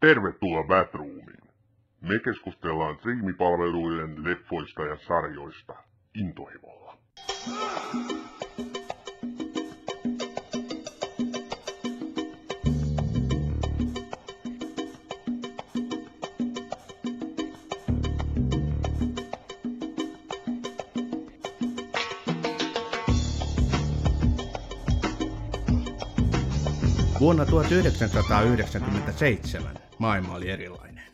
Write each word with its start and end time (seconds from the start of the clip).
Tervetuloa 0.00 0.64
Batroomiin. 0.64 1.48
Me 2.00 2.18
keskustellaan 2.18 2.96
striimipalveluiden 2.96 4.24
leffoista 4.24 4.82
ja 4.82 4.96
sarjoista 4.96 5.74
intohimolla. 6.14 6.98
Vuonna 27.20 27.46
1997 27.46 29.87
maailma 29.98 30.34
oli 30.34 30.50
erilainen. 30.50 31.04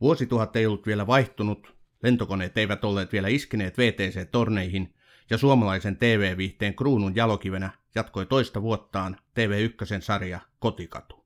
Vuosituhat 0.00 0.56
ei 0.56 0.66
ollut 0.66 0.86
vielä 0.86 1.06
vaihtunut, 1.06 1.74
lentokoneet 2.02 2.58
eivät 2.58 2.84
olleet 2.84 3.12
vielä 3.12 3.28
iskeneet 3.28 3.78
VTC-torneihin 3.78 4.94
ja 5.30 5.38
suomalaisen 5.38 5.96
TV-viihteen 5.96 6.74
kruunun 6.74 7.16
jalokivenä 7.16 7.70
jatkoi 7.94 8.26
toista 8.26 8.62
vuottaan 8.62 9.16
TV1 9.16 10.00
sarja 10.00 10.40
Kotikatu. 10.58 11.24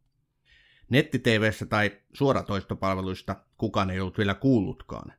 Netti-TVssä 0.89 1.67
tai 1.67 2.01
suoratoistopalveluista 2.13 3.37
kukaan 3.59 3.91
ei 3.91 4.01
ollut 4.01 4.19
vielä 4.19 4.35
kuullutkaan, 4.35 5.13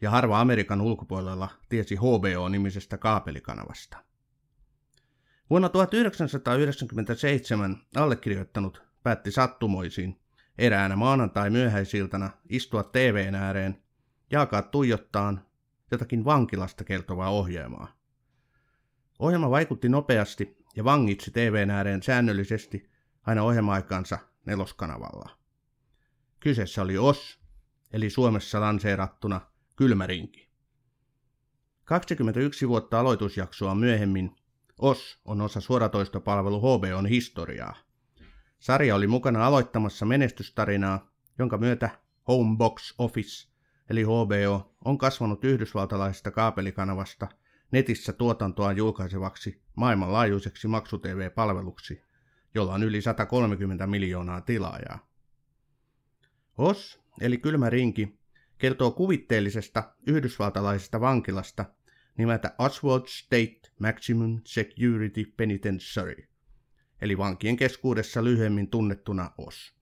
ja 0.00 0.10
harva 0.10 0.40
Amerikan 0.40 0.80
ulkopuolella 0.80 1.48
tiesi 1.68 1.96
HBO-nimisestä 1.96 2.98
kaapelikanavasta. 2.98 3.96
Vuonna 5.50 5.68
1997 5.68 7.76
allekirjoittanut 7.96 8.82
päätti 9.02 9.30
sattumoisin 9.30 10.20
eräänä 10.58 10.96
maanantai 10.96 11.50
myöhäisiltana 11.50 12.30
istua 12.48 12.82
TVn 12.82 13.34
ääreen 13.34 13.82
ja 14.30 14.40
alkaa 14.40 14.62
tuijottaan 14.62 15.44
jotakin 15.90 16.24
vankilasta 16.24 16.84
kertovaa 16.84 17.30
ohjelmaa. 17.30 17.96
Ohjelma 19.18 19.50
vaikutti 19.50 19.88
nopeasti 19.88 20.56
ja 20.76 20.84
vangitsi 20.84 21.30
TVn 21.30 21.70
ääreen 21.70 22.02
säännöllisesti 22.02 22.90
aina 23.22 23.42
ohjelma-aikansa 23.42 24.18
neloskanavalla. 24.46 25.38
Kyseessä 26.40 26.82
oli 26.82 26.98
OS, 26.98 27.40
eli 27.92 28.10
Suomessa 28.10 28.60
lanseerattuna 28.60 29.40
kylmärinki. 29.76 30.50
21 31.84 32.68
vuotta 32.68 33.00
aloitusjaksoa 33.00 33.74
myöhemmin 33.74 34.36
OS 34.78 35.20
on 35.24 35.40
osa 35.40 35.60
suoratoistopalvelu 35.60 36.60
HBOn 36.60 37.06
historiaa. 37.06 37.76
Sarja 38.60 38.94
oli 38.94 39.06
mukana 39.06 39.46
aloittamassa 39.46 40.06
menestystarinaa, 40.06 41.10
jonka 41.38 41.58
myötä 41.58 41.90
Home 42.28 42.56
Box 42.56 42.94
Office 42.98 43.50
eli 43.90 44.02
HBO 44.02 44.74
on 44.84 44.98
kasvanut 44.98 45.44
yhdysvaltalaisesta 45.44 46.30
kaapelikanavasta 46.30 47.28
netissä 47.70 48.12
tuotantoa 48.12 48.72
julkaisevaksi 48.72 49.62
maailmanlaajuiseksi 49.76 50.68
maksu-TV-palveluksi, 50.68 52.02
jolla 52.54 52.74
on 52.74 52.82
yli 52.82 53.02
130 53.02 53.86
miljoonaa 53.86 54.40
tilaajaa. 54.40 55.08
OS, 56.58 57.00
eli 57.20 57.38
kylmä 57.38 57.70
rinki, 57.70 58.18
kertoo 58.58 58.90
kuvitteellisesta 58.90 59.94
yhdysvaltalaisesta 60.06 61.00
vankilasta– 61.00 61.64
nimeltä 62.20 62.54
Oswald 62.58 63.06
State 63.06 63.60
Maximum 63.78 64.40
Security 64.44 65.24
Penitentiary, 65.36 66.28
eli 67.02 67.18
vankien 67.18 67.56
keskuudessa 67.56 68.24
lyhyemmin 68.24 68.70
tunnettuna 68.70 69.30
OS. 69.38 69.74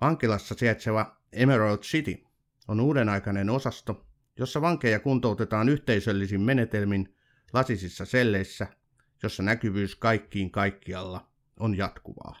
Vankilassa 0.00 0.54
sijaitseva 0.54 1.20
Emerald 1.32 1.78
City 1.78 2.24
on 2.68 2.80
uudenaikainen 2.80 3.50
osasto, 3.50 4.06
jossa 4.38 4.60
vankeja 4.60 5.00
kuntoutetaan 5.00 5.68
yhteisöllisin 5.68 6.40
menetelmin 6.40 7.14
lasisissa 7.52 8.04
selleissä, 8.04 8.66
jossa 9.22 9.42
näkyvyys 9.42 9.96
kaikkiin 9.96 10.50
kaikkialla 10.50 11.28
on 11.60 11.76
jatkuvaa. 11.76 12.36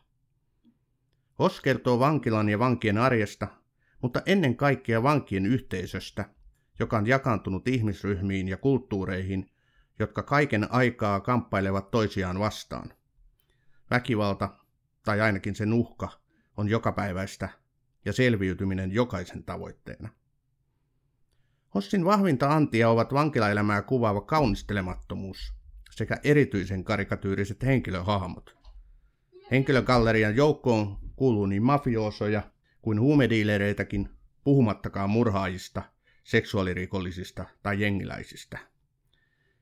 OS 1.38 1.60
kertoo 1.60 1.98
vankilan 1.98 2.48
ja 2.48 2.58
vankien 2.58 2.98
arjesta, 2.98 3.48
mutta 4.02 4.22
ennen 4.26 4.56
kaikkea 4.56 5.02
vankien 5.02 5.46
yhteisöstä– 5.46 6.24
joka 6.78 6.98
on 6.98 7.06
jakaantunut 7.06 7.68
ihmisryhmiin 7.68 8.48
ja 8.48 8.56
kulttuureihin, 8.56 9.50
jotka 9.98 10.22
kaiken 10.22 10.72
aikaa 10.72 11.20
kamppailevat 11.20 11.90
toisiaan 11.90 12.38
vastaan. 12.38 12.92
Väkivalta, 13.90 14.48
tai 15.04 15.20
ainakin 15.20 15.54
sen 15.54 15.72
uhka, 15.72 16.08
on 16.56 16.68
jokapäiväistä 16.68 17.48
ja 18.04 18.12
selviytyminen 18.12 18.92
jokaisen 18.92 19.44
tavoitteena. 19.44 20.08
Hossin 21.74 22.04
vahvinta 22.04 22.54
antia 22.54 22.88
ovat 22.88 23.12
vankilaelämää 23.12 23.82
kuvaava 23.82 24.20
kaunistelemattomuus 24.20 25.54
sekä 25.90 26.16
erityisen 26.24 26.84
karikatyyriset 26.84 27.62
henkilöhahmot. 27.62 28.56
Henkilögallerian 29.50 30.36
joukkoon 30.36 30.98
kuuluu 31.16 31.46
niin 31.46 31.62
mafioosoja 31.62 32.42
kuin 32.82 33.00
huumediilereitäkin, 33.00 34.08
puhumattakaan 34.44 35.10
murhaajista– 35.10 35.82
seksuaalirikollisista 36.28 37.44
tai 37.62 37.80
jengiläisistä. 37.80 38.58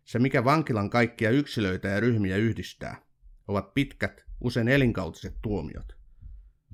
Se, 0.05 0.19
mikä 0.19 0.45
vankilan 0.45 0.91
kaikkia 0.91 1.31
yksilöitä 1.31 1.89
ja 1.89 2.01
ryhmiä 2.01 2.37
yhdistää, 2.37 3.03
ovat 3.49 3.75
pitkät, 3.75 4.25
usein 4.41 4.69
elinkautiset 4.69 5.37
tuomiot. 5.43 5.97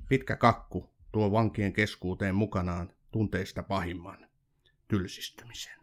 Pitkä 0.09 0.35
kakku 0.35 0.93
tuo 1.11 1.31
vankien 1.31 1.73
keskuuteen 1.73 2.35
mukanaan 2.35 2.93
tunteista 3.11 3.63
pahimman, 3.63 4.27
tylsistymisen. 4.87 5.79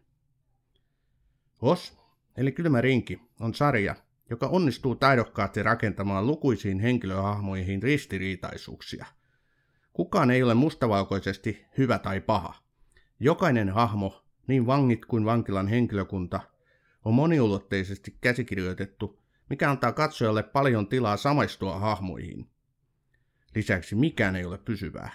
Os, 1.62 1.96
eli 2.36 2.52
kylmä 2.52 2.80
rinki, 2.80 3.20
on 3.40 3.54
sarja, 3.54 3.96
joka 4.30 4.46
onnistuu 4.46 4.94
taidokkaasti 4.94 5.62
rakentamaan 5.62 6.26
lukuisiin 6.26 6.80
henkilöhahmoihin 6.80 7.82
ristiriitaisuuksia. 7.82 9.06
Kukaan 9.92 10.30
ei 10.30 10.42
ole 10.42 10.54
mustavalkoisesti 10.54 11.64
hyvä 11.78 11.98
tai 11.98 12.20
paha– 12.20 12.54
Jokainen 13.22 13.68
hahmo, 13.68 14.24
niin 14.46 14.66
vangit 14.66 15.04
kuin 15.04 15.24
vankilan 15.24 15.68
henkilökunta, 15.68 16.40
on 17.04 17.14
moniulotteisesti 17.14 18.16
käsikirjoitettu, 18.20 19.19
mikä 19.50 19.70
antaa 19.70 19.92
katsojalle 19.92 20.42
paljon 20.42 20.86
tilaa 20.86 21.16
samaistua 21.16 21.78
hahmoihin. 21.78 22.50
Lisäksi 23.54 23.94
mikään 23.94 24.36
ei 24.36 24.44
ole 24.44 24.58
pysyvää. 24.58 25.12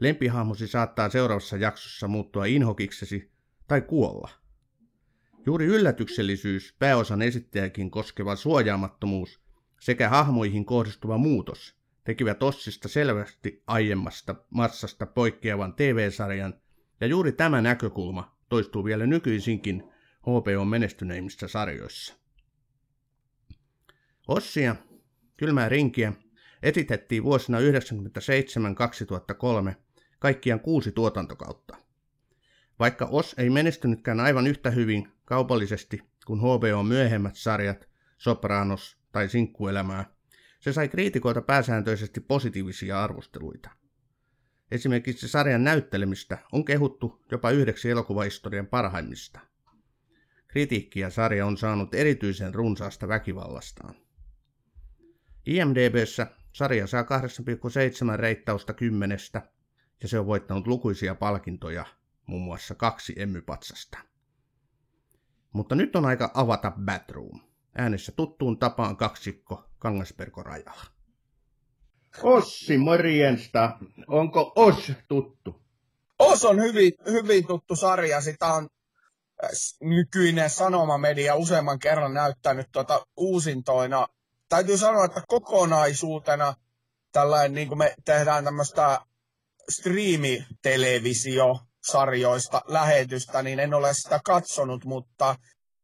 Lempihahmosi 0.00 0.66
saattaa 0.66 1.08
seuraavassa 1.08 1.56
jaksossa 1.56 2.08
muuttua 2.08 2.44
inhokiksesi 2.44 3.32
tai 3.68 3.80
kuolla. 3.80 4.30
Juuri 5.46 5.66
yllätyksellisyys, 5.66 6.76
pääosan 6.78 7.22
esittäjäkin 7.22 7.90
koskeva 7.90 8.36
suojaamattomuus 8.36 9.40
sekä 9.80 10.08
hahmoihin 10.08 10.64
kohdistuva 10.64 11.18
muutos 11.18 11.76
tekivät 12.04 12.42
Ossista 12.42 12.88
selvästi 12.88 13.62
aiemmasta 13.66 14.34
massasta 14.50 15.06
poikkeavan 15.06 15.74
TV-sarjan 15.74 16.54
ja 17.00 17.06
juuri 17.06 17.32
tämä 17.32 17.60
näkökulma 17.60 18.36
toistuu 18.48 18.84
vielä 18.84 19.06
nykyisinkin 19.06 19.82
HBO 20.20 20.64
menestyneimmissä 20.64 21.48
sarjoissa. 21.48 22.21
Ossia, 24.28 24.76
kylmää 25.36 25.68
rinkiä, 25.68 26.12
esitettiin 26.62 27.24
vuosina 27.24 27.58
1997-2003 27.58 27.62
kaikkiaan 30.18 30.60
kuusi 30.60 30.92
tuotantokautta. 30.92 31.76
Vaikka 32.78 33.08
Os 33.10 33.34
ei 33.38 33.50
menestynytkään 33.50 34.20
aivan 34.20 34.46
yhtä 34.46 34.70
hyvin 34.70 35.08
kaupallisesti 35.24 36.02
kuin 36.26 36.40
HBO 36.40 36.82
myöhemmät 36.82 37.36
sarjat, 37.36 37.88
Sopranos 38.18 38.98
tai 39.12 39.28
Sinkkuelämää, 39.28 40.14
se 40.60 40.72
sai 40.72 40.88
kriitikoilta 40.88 41.42
pääsääntöisesti 41.42 42.20
positiivisia 42.20 43.02
arvosteluita. 43.02 43.70
Esimerkiksi 44.70 45.28
sarjan 45.28 45.64
näyttelemistä 45.64 46.38
on 46.52 46.64
kehuttu 46.64 47.22
jopa 47.30 47.50
yhdeksi 47.50 47.90
elokuvahistorian 47.90 48.66
parhaimmista. 48.66 49.40
Kritiikkiä 50.48 51.10
sarja 51.10 51.46
on 51.46 51.56
saanut 51.56 51.94
erityisen 51.94 52.54
runsaasta 52.54 53.08
väkivallastaan. 53.08 53.94
IMDBssä 55.46 56.26
sarja 56.52 56.86
saa 56.86 57.02
8,7 57.02 58.16
reittausta 58.16 58.72
kymmenestä 58.72 59.42
ja 60.02 60.08
se 60.08 60.18
on 60.18 60.26
voittanut 60.26 60.66
lukuisia 60.66 61.14
palkintoja, 61.14 61.84
muun 62.26 62.42
muassa 62.42 62.74
kaksi 62.74 63.14
emmypatsasta. 63.16 63.98
Mutta 65.52 65.74
nyt 65.74 65.96
on 65.96 66.06
aika 66.06 66.30
avata 66.34 66.72
Batroom. 66.84 67.40
Äänessä 67.74 68.12
tuttuun 68.12 68.58
tapaan 68.58 68.96
kaksikko 68.96 69.64
Kangasperko 69.78 70.42
rajalla. 70.42 70.84
Ossi, 72.22 72.78
morjensta. 72.78 73.78
Onko 74.06 74.52
Os 74.56 74.92
tuttu? 75.08 75.62
Os 76.18 76.44
on 76.44 76.60
hyvin, 76.60 76.92
hyvin 77.10 77.46
tuttu 77.46 77.76
sarja. 77.76 78.20
Sitä 78.20 78.46
on 78.46 78.68
äh, 79.44 79.50
nykyinen 79.80 80.50
sanomamedia 80.50 81.34
useamman 81.34 81.78
kerran 81.78 82.14
näyttänyt 82.14 82.68
tuota 82.72 83.06
uusintoina. 83.16 84.06
Täytyy 84.52 84.78
sanoa, 84.78 85.04
että 85.04 85.22
kokonaisuutena 85.28 86.54
tällainen, 87.12 87.54
niin 87.54 87.68
kuin 87.68 87.78
me 87.78 87.94
tehdään 88.04 88.44
tämmöistä 88.44 89.00
striimitelevisio-sarjoista 89.70 92.60
lähetystä, 92.66 93.42
niin 93.42 93.60
en 93.60 93.74
ole 93.74 93.94
sitä 93.94 94.20
katsonut, 94.24 94.84
mutta 94.84 95.36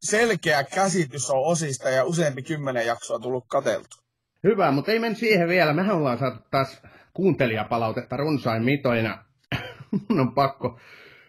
selkeä 0.02 0.64
käsitys 0.64 1.30
on 1.30 1.44
osista 1.44 1.90
ja 1.90 2.04
useampi 2.04 2.42
kymmenen 2.42 2.86
jaksoa 2.86 3.18
tullut 3.18 3.44
kateltu. 3.48 3.96
Hyvä, 4.44 4.70
mutta 4.70 4.92
ei 4.92 4.98
mennä 4.98 5.18
siihen 5.18 5.48
vielä. 5.48 5.72
Mehän 5.72 5.96
ollaan 5.96 6.18
saatu 6.18 6.38
taas 6.50 6.82
kuuntelijapalautetta 7.14 8.16
runsain 8.16 8.64
mitoina. 8.64 9.24
mun 10.08 10.20
on 10.20 10.34
pakko, 10.34 10.80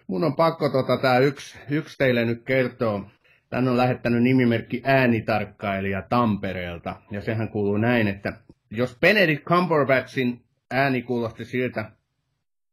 mun 0.08 0.24
on 0.24 0.36
pakko 0.36 0.70
tota, 0.70 0.98
tää 0.98 1.20
yksi, 1.20 1.58
yksi 1.70 1.98
teille 1.98 2.26
nyt 2.26 2.44
kertoa. 2.46 3.10
Tän 3.50 3.68
on 3.68 3.78
lähettänyt 3.78 4.24
nimimerkki 4.24 4.82
äänitarkkailija 4.86 6.02
Tampereelta, 6.02 6.96
ja 7.12 7.22
sehän 7.22 7.50
kuuluu 7.50 7.78
näin, 7.78 8.08
että 8.08 8.34
jos 8.72 8.98
Benedict 9.00 9.44
Cumberbatchin 9.44 10.44
ääni 10.72 11.02
kuulosti 11.02 11.46
siltä, 11.46 11.92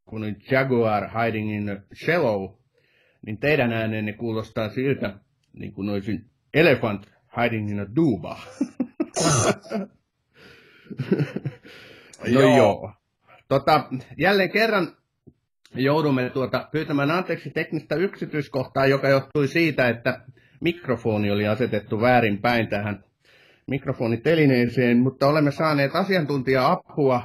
kun 0.05 0.35
Jaguar 0.51 1.09
hiding 1.09 1.55
in 1.55 1.69
a 1.69 1.75
shallow, 2.05 2.51
niin 3.25 3.37
teidän 3.37 3.73
äänenne 3.73 4.13
kuulostaa 4.13 4.69
siltä, 4.69 5.13
niin 5.53 5.73
kuin 5.73 5.89
olisin 5.89 6.25
elephant 6.53 7.13
hiding 7.41 7.71
in 7.71 7.79
a 7.79 7.85
duba. 7.95 8.39
no 12.33 12.39
joo. 12.39 12.57
joo. 12.57 12.93
Tota, 13.47 13.87
jälleen 14.17 14.49
kerran 14.51 14.87
joudumme 15.75 16.29
tuota, 16.29 16.67
pyytämään 16.71 17.11
anteeksi 17.11 17.49
teknistä 17.49 17.95
yksityiskohtaa, 17.95 18.85
joka 18.85 19.09
johtui 19.09 19.47
siitä, 19.47 19.89
että 19.89 20.21
mikrofoni 20.59 21.31
oli 21.31 21.47
asetettu 21.47 22.01
väärin 22.01 22.37
päin 22.37 22.67
tähän 22.67 23.03
mikrofonitelineeseen, 23.67 24.97
mutta 24.97 25.27
olemme 25.27 25.51
saaneet 25.51 25.95
asiantuntija-apua 25.95 27.23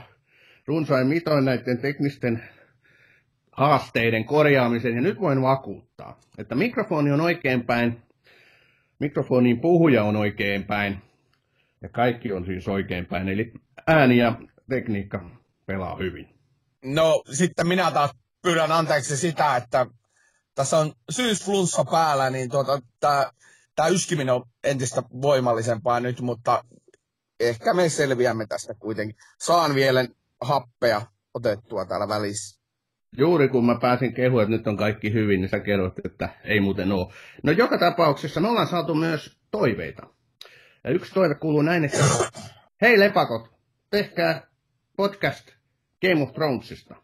runsain 0.67 1.07
mitoin 1.07 1.45
näiden 1.45 1.79
teknisten 1.79 2.43
haasteiden 3.53 4.25
korjaamisen, 4.25 4.95
ja 4.95 5.01
nyt 5.01 5.21
voin 5.21 5.43
vakuuttaa, 5.43 6.21
että 6.39 6.55
mikrofoni 6.55 7.13
on 7.13 7.21
oikein 7.21 7.65
päin, 7.67 8.03
mikrofonin 8.99 9.61
puhuja 9.61 10.05
on 10.05 10.17
oikein 10.17 10.65
päin, 10.65 10.99
ja 11.83 11.89
kaikki 11.89 12.33
on 12.33 12.47
siis 12.47 12.69
oikein 12.69 13.07
päin, 13.07 13.29
eli 13.29 13.53
ääni 13.87 14.17
ja 14.17 14.37
tekniikka 14.69 15.31
pelaa 15.67 15.97
hyvin. 15.97 16.29
No 16.85 17.23
sitten 17.33 17.67
minä 17.67 17.91
taas 17.91 18.11
pyydän 18.43 18.73
anteeksi 18.73 19.17
sitä, 19.17 19.57
että 19.57 19.87
tässä 20.55 20.79
on 20.79 20.93
syysflunssa 21.11 21.85
päällä, 21.85 22.31
niin 22.31 22.51
tuota, 22.51 22.79
tämä 23.77 23.89
yskiminen 23.89 24.35
on 24.35 24.45
entistä 24.65 25.03
voimallisempaa 25.23 26.01
nyt, 26.01 26.21
mutta 26.21 26.65
ehkä 27.41 27.75
me 27.75 27.89
selviämme 27.89 28.47
tästä 28.47 28.75
kuitenkin. 28.75 29.17
Saan 29.39 29.75
vielä 29.75 30.07
happea 30.41 31.03
otettua 31.35 31.85
täällä 31.85 32.09
välissä. 32.09 32.63
Juuri 33.19 33.49
kun 33.49 33.67
mä 33.67 33.79
pääsin 33.81 34.15
kehumaan, 34.15 34.43
että 34.43 34.57
nyt 34.57 34.67
on 34.67 34.77
kaikki 34.77 35.13
hyvin, 35.13 35.41
niin 35.41 35.49
sä 35.49 35.61
kerroit, 35.61 35.95
että 36.05 36.29
ei 36.45 36.61
muuten 36.61 36.93
ole. 36.93 37.13
No 37.43 37.53
joka 37.53 37.79
tapauksessa 37.79 38.41
me 38.41 38.49
ollaan 38.49 38.67
saatu 38.67 38.95
myös 38.95 39.39
toiveita. 39.51 40.07
Ja 40.85 40.91
yksi 40.91 41.15
toive 41.15 41.35
kuuluu 41.35 41.63
näin, 41.63 41.85
että 41.85 42.05
hei 42.83 43.01
lepakot, 43.01 43.51
tehkää 43.91 44.47
podcast 44.97 45.51
Game 46.03 46.23
of 46.23 46.33
Thronesista. 46.33 46.95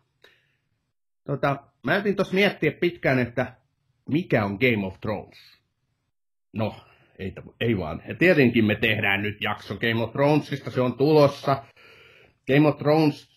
Tota, 1.24 1.67
mä 1.88 1.96
yritin 1.96 2.17
tuossa 2.17 2.35
miettiä 2.35 2.73
pitkään, 2.73 3.19
että 3.19 3.55
mikä 4.08 4.44
on 4.44 4.58
Game 4.61 4.87
of 4.87 5.00
Thrones. 5.00 5.38
No, 6.52 6.75
ei, 7.19 7.35
ei 7.61 7.79
vaan. 7.79 8.02
Ja 8.08 8.14
tietenkin 8.14 8.64
me 8.64 8.75
tehdään 8.75 9.23
nyt 9.23 9.37
jakso 9.40 9.76
Game 9.76 10.02
of 10.02 10.12
Thronesista, 10.12 10.70
se 10.70 10.81
on 10.81 10.99
tulossa. 10.99 11.64
Game 12.46 12.69
of 12.69 12.79
Thrones 12.79 13.29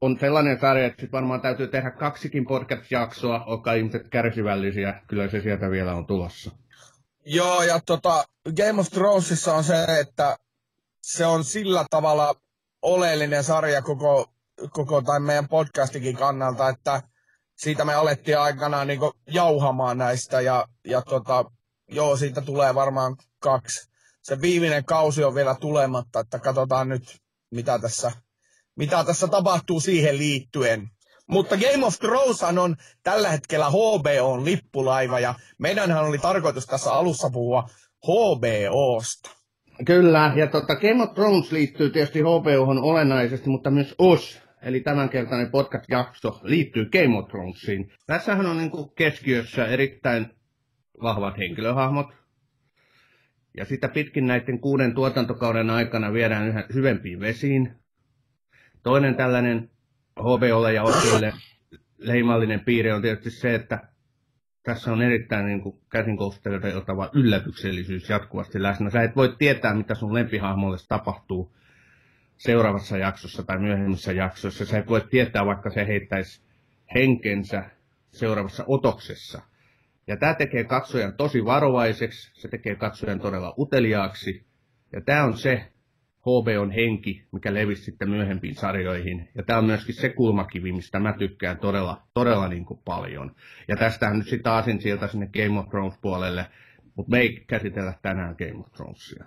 on 0.00 0.18
sellainen 0.20 0.60
sarja, 0.60 0.86
että 0.86 1.00
sit 1.00 1.12
varmaan 1.12 1.40
täytyy 1.40 1.66
tehdä 1.66 1.90
kaksikin 1.90 2.46
podcast-jaksoa, 2.46 3.44
olkaa 3.44 3.74
ihmiset 3.74 4.08
kärsivällisiä, 4.08 5.02
kyllä 5.06 5.28
se 5.28 5.40
sieltä 5.40 5.70
vielä 5.70 5.94
on 5.94 6.06
tulossa. 6.06 6.50
Joo, 7.24 7.62
ja 7.62 7.80
tota, 7.86 8.24
Game 8.56 8.80
of 8.80 8.86
Thronesissa 8.90 9.54
on 9.54 9.64
se, 9.64 9.84
että 10.00 10.36
se 11.02 11.26
on 11.26 11.44
sillä 11.44 11.84
tavalla 11.90 12.34
oleellinen 12.82 13.44
sarja 13.44 13.82
koko, 13.82 14.32
koko 14.70 15.02
tai 15.02 15.20
meidän 15.20 15.48
podcastikin 15.48 16.16
kannalta, 16.16 16.68
että 16.68 17.02
siitä 17.58 17.84
me 17.84 17.94
alettiin 17.94 18.38
aikanaan 18.38 18.86
niin 18.86 19.00
jauhamaan 19.26 19.98
näistä 19.98 20.40
ja, 20.40 20.64
ja 20.84 21.02
tota, 21.02 21.44
joo, 21.88 22.16
siitä 22.16 22.40
tulee 22.40 22.74
varmaan 22.74 23.16
kaksi. 23.38 23.90
Se 24.22 24.40
viimeinen 24.40 24.84
kausi 24.84 25.24
on 25.24 25.34
vielä 25.34 25.56
tulematta, 25.60 26.20
että 26.20 26.38
katsotaan 26.38 26.88
nyt, 26.88 27.02
mitä 27.50 27.78
tässä, 27.78 28.12
mitä 28.76 29.04
tässä 29.04 29.28
tapahtuu 29.28 29.80
siihen 29.80 30.18
liittyen. 30.18 30.88
Mutta 31.26 31.56
Game 31.56 31.86
of 31.86 31.98
Thrones 31.98 32.42
on 32.42 32.76
tällä 33.02 33.28
hetkellä 33.28 33.70
HBOn 33.70 34.44
lippulaiva 34.44 35.20
ja 35.20 35.34
meidänhän 35.58 36.04
oli 36.04 36.18
tarkoitus 36.18 36.66
tässä 36.66 36.92
alussa 36.92 37.30
puhua 37.30 37.68
HBOsta. 38.06 39.30
Kyllä, 39.84 40.32
ja 40.36 40.46
tota, 40.46 40.76
Game 40.76 41.02
of 41.02 41.14
Thrones 41.14 41.52
liittyy 41.52 41.90
tietysti 41.90 42.20
HBOhon 42.20 42.78
olennaisesti, 42.78 43.48
mutta 43.48 43.70
myös 43.70 43.94
OS, 43.98 44.38
eli 44.62 44.80
tämänkertainen 44.80 45.50
podcast-jakso, 45.50 46.40
liittyy 46.42 46.84
Game 46.84 47.18
of 47.18 47.28
Thronesiin. 47.28 47.92
Tässähän 48.06 48.46
on 48.46 48.58
niin 48.58 48.70
kuin 48.70 48.90
keskiössä 48.96 49.66
erittäin 49.66 50.26
vahvat 51.02 51.38
henkilöhahmot. 51.38 52.06
Ja 53.56 53.64
sitä 53.64 53.88
pitkin 53.88 54.26
näiden 54.26 54.60
kuuden 54.60 54.94
tuotantokauden 54.94 55.70
aikana 55.70 56.12
viedään 56.12 56.48
yhä 56.48 56.64
syvempiin 56.72 57.20
vesiin. 57.20 57.72
Toinen 58.82 59.14
tällainen 59.14 59.70
HBOlle 60.20 60.72
ja 60.72 60.82
Osille 60.82 61.32
leimallinen 61.98 62.60
piirre 62.60 62.94
on 62.94 63.02
tietysti 63.02 63.30
se, 63.30 63.54
että 63.54 63.88
tässä 64.62 64.92
on 64.92 65.02
erittäin 65.02 65.46
niin 65.46 65.60
kuin 65.60 65.80
käsinkosteltava 65.90 67.10
yllätyksellisyys 67.14 68.08
jatkuvasti 68.08 68.62
läsnä. 68.62 68.90
Sä 68.90 69.02
et 69.02 69.16
voi 69.16 69.34
tietää, 69.38 69.74
mitä 69.74 69.94
sun 69.94 70.14
lempihahmolle 70.14 70.76
tapahtuu 70.88 71.57
seuraavassa 72.38 72.98
jaksossa 72.98 73.42
tai 73.42 73.58
myöhemmissä 73.58 74.12
jaksoissa. 74.12 74.66
Sä 74.66 74.78
et 74.78 74.88
voi 74.88 75.00
tietää, 75.10 75.46
vaikka 75.46 75.70
se 75.70 75.86
heittäisi 75.86 76.42
henkensä 76.94 77.64
seuraavassa 78.10 78.64
otoksessa. 78.66 79.42
Ja 80.06 80.16
tämä 80.16 80.34
tekee 80.34 80.64
katsojan 80.64 81.14
tosi 81.14 81.44
varovaiseksi, 81.44 82.30
se 82.34 82.48
tekee 82.48 82.74
katsojan 82.74 83.20
todella 83.20 83.54
uteliaaksi. 83.58 84.46
Ja 84.92 85.00
tämä 85.00 85.24
on 85.24 85.36
se 85.36 85.72
HBOn 86.20 86.70
henki, 86.70 87.26
mikä 87.32 87.54
levisi 87.54 87.82
sitten 87.82 88.10
myöhempiin 88.10 88.54
sarjoihin. 88.54 89.28
Ja 89.34 89.42
tämä 89.42 89.58
on 89.58 89.64
myöskin 89.64 89.94
se 89.94 90.08
kulmakivi, 90.08 90.72
mistä 90.72 90.98
mä 90.98 91.12
tykkään 91.18 91.58
todella, 91.58 92.02
todella 92.14 92.48
niin 92.48 92.64
kuin 92.64 92.80
paljon. 92.84 93.34
Ja 93.68 93.76
tästähän 93.76 94.18
nyt 94.18 94.28
sitten 94.28 94.52
aasin 94.52 94.80
sieltä 94.80 95.06
sinne 95.06 95.26
Game 95.26 95.58
of 95.58 95.68
Thrones 95.68 95.98
puolelle, 96.00 96.46
mutta 96.94 97.10
me 97.10 97.18
ei 97.18 97.44
käsitellä 97.46 97.94
tänään 98.02 98.36
Game 98.38 98.60
of 98.60 98.72
Thronesia. 98.72 99.24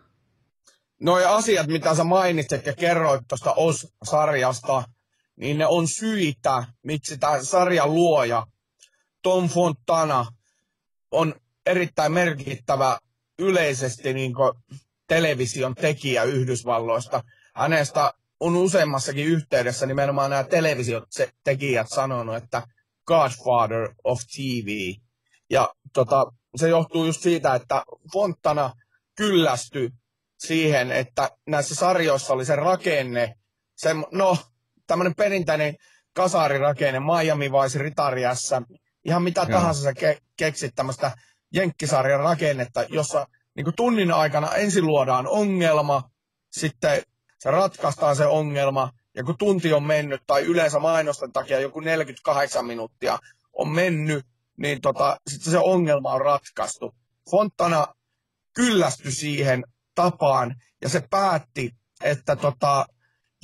No 1.01 1.20
ja 1.20 1.36
asiat, 1.36 1.67
mitä 1.67 1.96
sä 1.96 2.03
mainitsit 2.03 2.65
ja 2.65 2.74
kerroit 2.74 3.22
tuosta 3.27 3.53
OS-sarjasta, 3.53 4.84
niin 5.36 5.58
ne 5.58 5.67
on 5.67 5.88
syitä, 5.88 6.65
miksi 6.84 7.17
tämä 7.17 7.43
sarjan 7.43 7.93
luoja 7.93 8.48
Tom 9.22 9.50
Fontana 9.50 10.25
on 11.12 11.36
erittäin 11.65 12.12
merkittävä 12.12 13.00
yleisesti 13.39 14.13
niin 14.13 14.34
television 15.08 15.75
tekijä 15.75 16.24
Yhdysvalloista. 16.24 17.24
Hänestä 17.55 18.13
on 18.39 18.55
useammassakin 18.55 19.25
yhteydessä 19.25 19.86
nimenomaan 19.86 20.29
nämä 20.29 20.43
televisiotekijät 20.43 21.88
sanonut, 21.89 22.36
että 22.36 22.67
Godfather 23.05 23.93
of 24.03 24.20
TV. 24.36 24.93
Ja 25.50 25.70
tota, 25.93 26.25
se 26.55 26.70
johtuu 26.70 27.05
just 27.05 27.22
siitä, 27.22 27.55
että 27.55 27.84
Fontana 28.13 28.74
kyllästyi 29.15 29.89
siihen, 30.45 30.91
että 30.91 31.29
näissä 31.48 31.75
sarjoissa 31.75 32.33
oli 32.33 32.45
se 32.45 32.55
rakenne, 32.55 33.36
se, 33.75 33.89
no, 34.12 34.38
tämmöinen 34.88 35.15
perinteinen 35.15 35.75
kasarirakenne, 36.13 37.00
Miami 37.00 37.51
Vice 37.51 37.79
Ritariassa, 37.79 38.62
ihan 39.05 39.24
mitä 39.24 39.41
Joo. 39.41 39.60
tahansa 39.60 39.81
sä 39.81 39.91
ke- 39.91 40.21
keksit 40.38 40.75
tämmöistä 40.75 41.12
jenkkisarjan 41.53 42.19
rakennetta, 42.19 42.83
jossa 42.89 43.27
niin 43.55 43.63
kuin 43.63 43.75
tunnin 43.75 44.12
aikana 44.12 44.55
ensin 44.55 44.88
luodaan 44.88 45.27
ongelma, 45.27 46.10
sitten 46.51 47.01
se 47.39 47.51
ratkaistaan 47.51 48.15
se 48.15 48.25
ongelma, 48.25 48.89
ja 49.15 49.24
kun 49.24 49.38
tunti 49.38 49.74
on 49.74 49.83
mennyt, 49.83 50.21
tai 50.27 50.41
yleensä 50.41 50.79
mainosten 50.79 51.31
takia 51.31 51.60
joku 51.60 51.79
48 51.79 52.65
minuuttia 52.65 53.19
on 53.53 53.69
mennyt, 53.69 54.25
niin 54.57 54.81
tota, 54.81 55.17
sitten 55.27 55.51
se 55.51 55.57
ongelma 55.57 56.13
on 56.13 56.21
ratkaistu. 56.21 56.95
Fontana 57.31 57.88
kyllästyi 58.53 59.12
siihen 59.12 59.63
tapaan, 60.01 60.55
ja 60.81 60.89
se 60.89 61.03
päätti, 61.10 61.75
että 62.03 62.36
tota, 62.36 62.86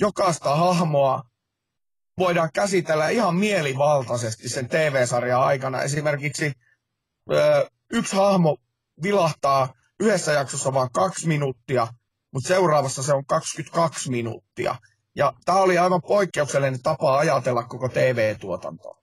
jokaista 0.00 0.56
hahmoa 0.56 1.22
voidaan 2.18 2.50
käsitellä 2.54 3.08
ihan 3.08 3.36
mielivaltaisesti 3.36 4.48
sen 4.48 4.68
TV-sarjan 4.68 5.40
aikana. 5.40 5.82
Esimerkiksi 5.82 6.52
ö, 7.32 7.70
yksi 7.92 8.16
hahmo 8.16 8.56
vilahtaa 9.02 9.72
yhdessä 10.00 10.32
jaksossa 10.32 10.74
vain 10.74 10.88
kaksi 10.92 11.28
minuuttia, 11.28 11.86
mutta 12.32 12.48
seuraavassa 12.48 13.02
se 13.02 13.14
on 13.14 13.26
22 13.26 14.10
minuuttia. 14.10 14.74
Ja 15.16 15.32
tämä 15.44 15.58
oli 15.58 15.78
aivan 15.78 16.02
poikkeuksellinen 16.02 16.82
tapa 16.82 17.18
ajatella 17.18 17.62
koko 17.62 17.88
TV-tuotantoa. 17.88 18.98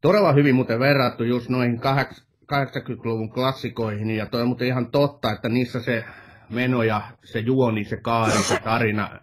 Todella 0.00 0.32
hyvin 0.32 0.54
muuten 0.54 0.80
verrattu 0.80 1.24
just 1.24 1.48
noihin 1.48 1.80
80-luvun 2.52 3.32
klassikoihin, 3.32 4.10
ja 4.10 4.26
toi 4.26 4.42
on 4.42 4.48
muuten 4.48 4.66
ihan 4.66 4.90
totta, 4.90 5.32
että 5.32 5.48
niissä 5.48 5.80
se 5.80 6.04
meno 6.50 6.82
ja 6.82 7.02
se 7.24 7.38
juoni, 7.38 7.84
se 7.84 7.96
kaari, 7.96 8.32
se 8.32 8.60
tarina, 8.64 9.20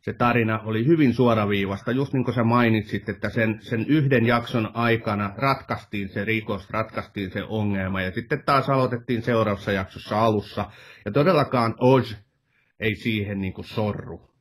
se 0.00 0.12
tarina 0.12 0.60
oli 0.64 0.86
hyvin 0.86 1.14
suoraviivasta, 1.14 1.92
just 1.92 2.12
niin 2.12 2.24
kuin 2.24 2.34
sä 2.34 2.44
mainitsit, 2.44 3.08
että 3.08 3.28
sen, 3.28 3.58
sen 3.60 3.86
yhden 3.88 4.26
jakson 4.26 4.70
aikana 4.74 5.34
ratkaistiin 5.36 6.08
se 6.08 6.24
rikos, 6.24 6.70
ratkaistiin 6.70 7.30
se 7.30 7.42
ongelma, 7.44 8.02
ja 8.02 8.12
sitten 8.12 8.42
taas 8.46 8.70
aloitettiin 8.70 9.22
seuraavassa 9.22 9.72
jaksossa 9.72 10.20
alussa, 10.24 10.70
ja 11.04 11.12
todellakaan 11.12 11.74
Oz 11.78 12.14
ei 12.80 12.94
siihen 12.94 13.40
niin 13.40 13.52
kuin 13.52 13.64
sorru. 13.64 14.32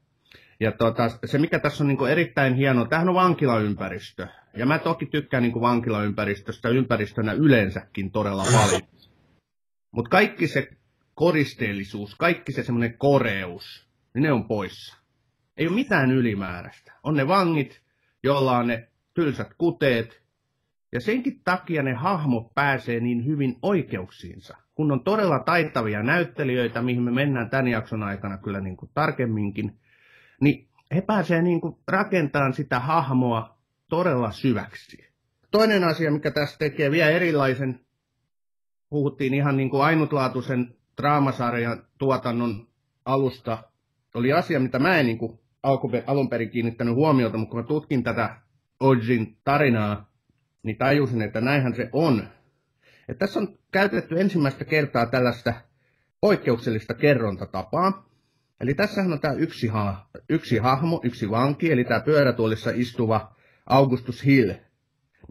Ja 0.59 0.71
tota, 0.71 1.09
se, 1.25 1.37
mikä 1.37 1.59
tässä 1.59 1.83
on 1.83 1.87
niin 1.87 1.97
kuin 1.97 2.11
erittäin 2.11 2.55
hieno, 2.55 2.85
tämähän 2.85 3.09
on 3.09 3.15
vankilaympäristö, 3.15 4.27
ja 4.57 4.65
mä 4.65 4.79
toki 4.79 5.05
tykkään 5.05 5.43
niin 5.43 5.53
kuin 5.53 5.61
vankilaympäristöstä 5.61 6.69
ympäristönä 6.69 7.33
yleensäkin 7.33 8.11
todella 8.11 8.43
paljon. 8.43 8.81
Mutta 9.91 10.09
kaikki 10.09 10.47
se 10.47 10.67
koristeellisuus, 11.21 12.15
kaikki 12.15 12.51
se 12.51 12.63
semmoinen 12.63 12.97
koreus, 12.97 13.87
niin 14.13 14.23
ne 14.23 14.31
on 14.31 14.47
poissa. 14.47 14.97
Ei 15.57 15.67
ole 15.67 15.75
mitään 15.75 16.11
ylimääräistä. 16.11 16.93
On 17.03 17.15
ne 17.15 17.27
vangit, 17.27 17.81
joilla 18.23 18.57
on 18.57 18.67
ne 18.67 18.87
tylsät 19.13 19.53
kuteet, 19.57 20.21
ja 20.91 21.01
senkin 21.01 21.41
takia 21.43 21.83
ne 21.83 21.93
hahmot 21.93 22.53
pääsee 22.55 22.99
niin 22.99 23.25
hyvin 23.25 23.55
oikeuksiinsa. 23.61 24.57
Kun 24.75 24.91
on 24.91 25.03
todella 25.03 25.39
taitavia 25.39 26.03
näyttelijöitä, 26.03 26.81
mihin 26.81 27.03
me 27.03 27.11
mennään 27.11 27.49
tämän 27.49 27.67
jakson 27.67 28.03
aikana 28.03 28.37
kyllä 28.37 28.59
niin 28.59 28.77
kuin 28.77 28.91
tarkemminkin, 28.93 29.79
niin 30.41 30.67
he 30.95 31.01
pääsee 31.01 31.41
niin 31.41 31.61
kuin 31.61 31.75
rakentamaan 31.87 32.53
sitä 32.53 32.79
hahmoa 32.79 33.57
todella 33.89 34.31
syväksi. 34.31 34.97
Toinen 35.51 35.83
asia, 35.83 36.11
mikä 36.11 36.31
tässä 36.31 36.57
tekee 36.59 36.91
vielä 36.91 37.09
erilaisen, 37.09 37.79
puhuttiin 38.89 39.33
ihan 39.33 39.57
niin 39.57 39.69
kuin 39.69 39.83
ainutlaatuisen 39.83 40.80
draamasarjan 40.97 41.83
tuotannon 41.97 42.67
alusta, 43.05 43.63
oli 44.13 44.33
asia, 44.33 44.59
mitä 44.59 44.79
mä 44.79 44.97
en 44.97 45.05
niin 45.05 45.17
kuin 45.17 45.39
alun 46.07 46.29
perin 46.29 46.49
kiinnittänyt 46.49 46.95
huomiota, 46.95 47.37
mutta 47.37 47.51
kun 47.51 47.59
mä 47.59 47.67
tutkin 47.67 48.03
tätä 48.03 48.37
Ojin 48.79 49.37
tarinaa, 49.43 50.11
niin 50.63 50.77
tajusin, 50.77 51.21
että 51.21 51.41
näinhän 51.41 51.75
se 51.75 51.89
on. 51.93 52.27
Et 53.07 53.17
tässä 53.17 53.39
on 53.39 53.57
käytetty 53.71 54.21
ensimmäistä 54.21 54.65
kertaa 54.65 55.05
tällaista 55.05 55.53
poikkeuksellista 56.21 56.93
kerrontatapaa. 56.93 58.09
Eli 58.61 58.73
tässähän 58.73 59.13
on 59.13 59.19
tämä 59.19 59.33
yksi, 59.33 59.67
ha- 59.67 60.09
yksi 60.29 60.57
hahmo, 60.57 61.01
yksi 61.03 61.29
vanki, 61.29 61.71
eli 61.71 61.83
tämä 61.83 61.99
pyörätuolissa 61.99 62.71
istuva 62.73 63.35
Augustus 63.65 64.25
Hill. 64.25 64.51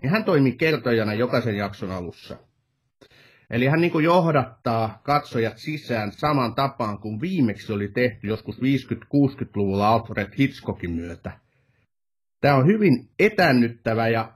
Niin 0.03 0.11
hän 0.11 0.25
toimii 0.25 0.53
kertojana 0.53 1.15
jokaisen 1.15 1.57
jakson 1.57 1.91
alussa. 1.91 2.37
Eli 3.51 3.67
hän 3.67 3.81
niin 3.81 4.05
johdattaa 4.05 5.01
katsojat 5.03 5.59
sisään 5.59 6.13
saman 6.13 6.55
tapaan 6.55 6.99
kuin 6.99 7.21
viimeksi 7.21 7.73
oli 7.73 7.89
tehty 7.89 8.27
joskus 8.27 8.57
50-60-luvulla 8.59 9.89
Alfred 9.89 10.33
Hitchcockin 10.39 10.91
myötä. 10.91 11.33
Tämä 12.41 12.55
on 12.55 12.67
hyvin 12.67 13.11
etännyttävä 13.19 14.09
ja 14.09 14.33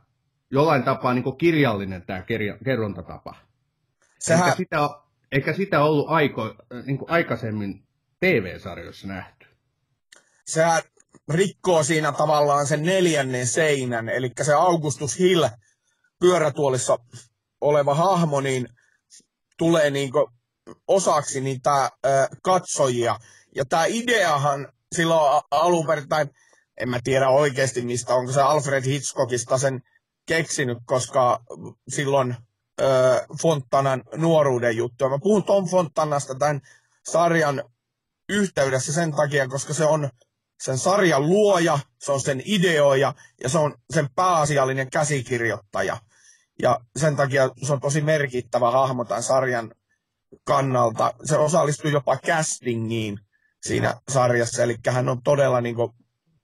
jollain 0.51 0.83
tapaa 0.83 1.15
niin 1.15 1.37
kirjallinen 1.39 2.03
tämä 2.03 2.25
kerrontatapa. 2.65 3.35
Sehän... 4.19 4.45
Eikä, 4.45 4.57
sitä, 4.57 4.89
eikä 5.33 5.53
sitä 5.53 5.83
ollut 5.83 6.09
aiko, 6.09 6.55
niin 6.87 6.99
aikaisemmin 7.09 7.85
TV-sarjoissa 8.21 9.09
nähty. 9.09 9.47
Sehän 10.45 10.83
rikkoo 11.29 11.83
siinä 11.83 12.13
tavallaan 12.13 12.67
sen 12.67 12.83
neljännen 12.83 13.47
seinän, 13.47 14.09
eli 14.09 14.33
se 14.43 14.55
Augustus 14.55 15.19
Hill 15.19 15.45
pyörätuolissa 16.21 16.99
oleva 17.61 17.95
hahmo, 17.95 18.41
niin 18.41 18.69
tulee 19.59 19.91
niin 19.91 20.11
osaksi 20.89 21.41
niitä 21.41 21.91
ö, 22.07 22.09
katsojia. 22.43 23.19
Ja 23.55 23.65
tämä 23.65 23.85
ideahan 23.89 24.73
silloin 24.95 25.43
alun 25.51 25.87
perin, 25.87 26.09
tai 26.09 26.27
en 26.81 26.89
mä 26.89 27.01
tiedä 27.05 27.29
oikeasti 27.29 27.83
mistä, 27.83 28.15
onko 28.15 28.33
se 28.33 28.43
Alfred 28.43 28.85
Hitchcockista 28.85 29.59
sen 29.59 29.83
keksinyt, 30.27 30.79
koska 30.85 31.41
silloin 31.89 32.37
ö, 32.81 32.85
Fontanan 33.43 34.03
nuoruuden 34.17 34.77
juttu. 34.77 35.09
Mä 35.09 35.19
puhun 35.23 35.45
Tom 35.45 35.69
Fontanasta 35.69 36.35
tämän 36.35 36.61
sarjan 37.11 37.65
yhteydessä 38.29 38.93
sen 38.93 39.13
takia, 39.13 39.49
koska 39.49 39.75
se 39.75 39.85
on 39.85 40.11
sen 40.63 40.79
sarjan 40.79 41.27
luoja, 41.27 41.79
se 41.99 42.13
on 42.13 42.21
sen 42.21 42.43
ideoija 42.45 43.15
ja 43.43 43.49
se 43.49 43.59
on 43.59 43.75
sen 43.91 44.09
pääasiallinen 44.15 44.91
käsikirjoittaja. 44.91 45.97
Ja 46.63 46.81
sen 46.97 47.17
takia 47.17 47.51
se 47.67 47.73
on 47.73 47.81
tosi 47.81 48.01
merkittävä 48.01 48.71
hahmo 48.71 49.05
tämän 49.05 49.23
sarjan 49.23 49.75
kannalta. 50.45 51.15
Se 51.25 51.39
osallistuu 51.39 51.91
jopa 51.91 52.17
castingiin 52.17 53.19
siinä 53.67 53.95
sarjassa, 54.09 54.63
eli 54.63 54.77
hän 54.87 55.09
on 55.09 55.23
todella 55.23 55.61
niin 55.61 55.75
kuin 55.75 55.93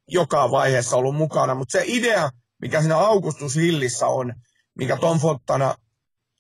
joka 0.09 0.51
vaiheessa 0.51 0.97
ollut 0.97 1.17
mukana. 1.17 1.55
Mutta 1.55 1.73
se 1.73 1.85
idea, 1.87 2.31
mikä 2.63 2.81
siinä 2.81 2.97
Augustus 2.99 3.57
Hillissä 3.57 4.07
on, 4.07 4.35
mikä 4.79 4.97
Tom 4.97 5.21
Fontana 5.21 5.75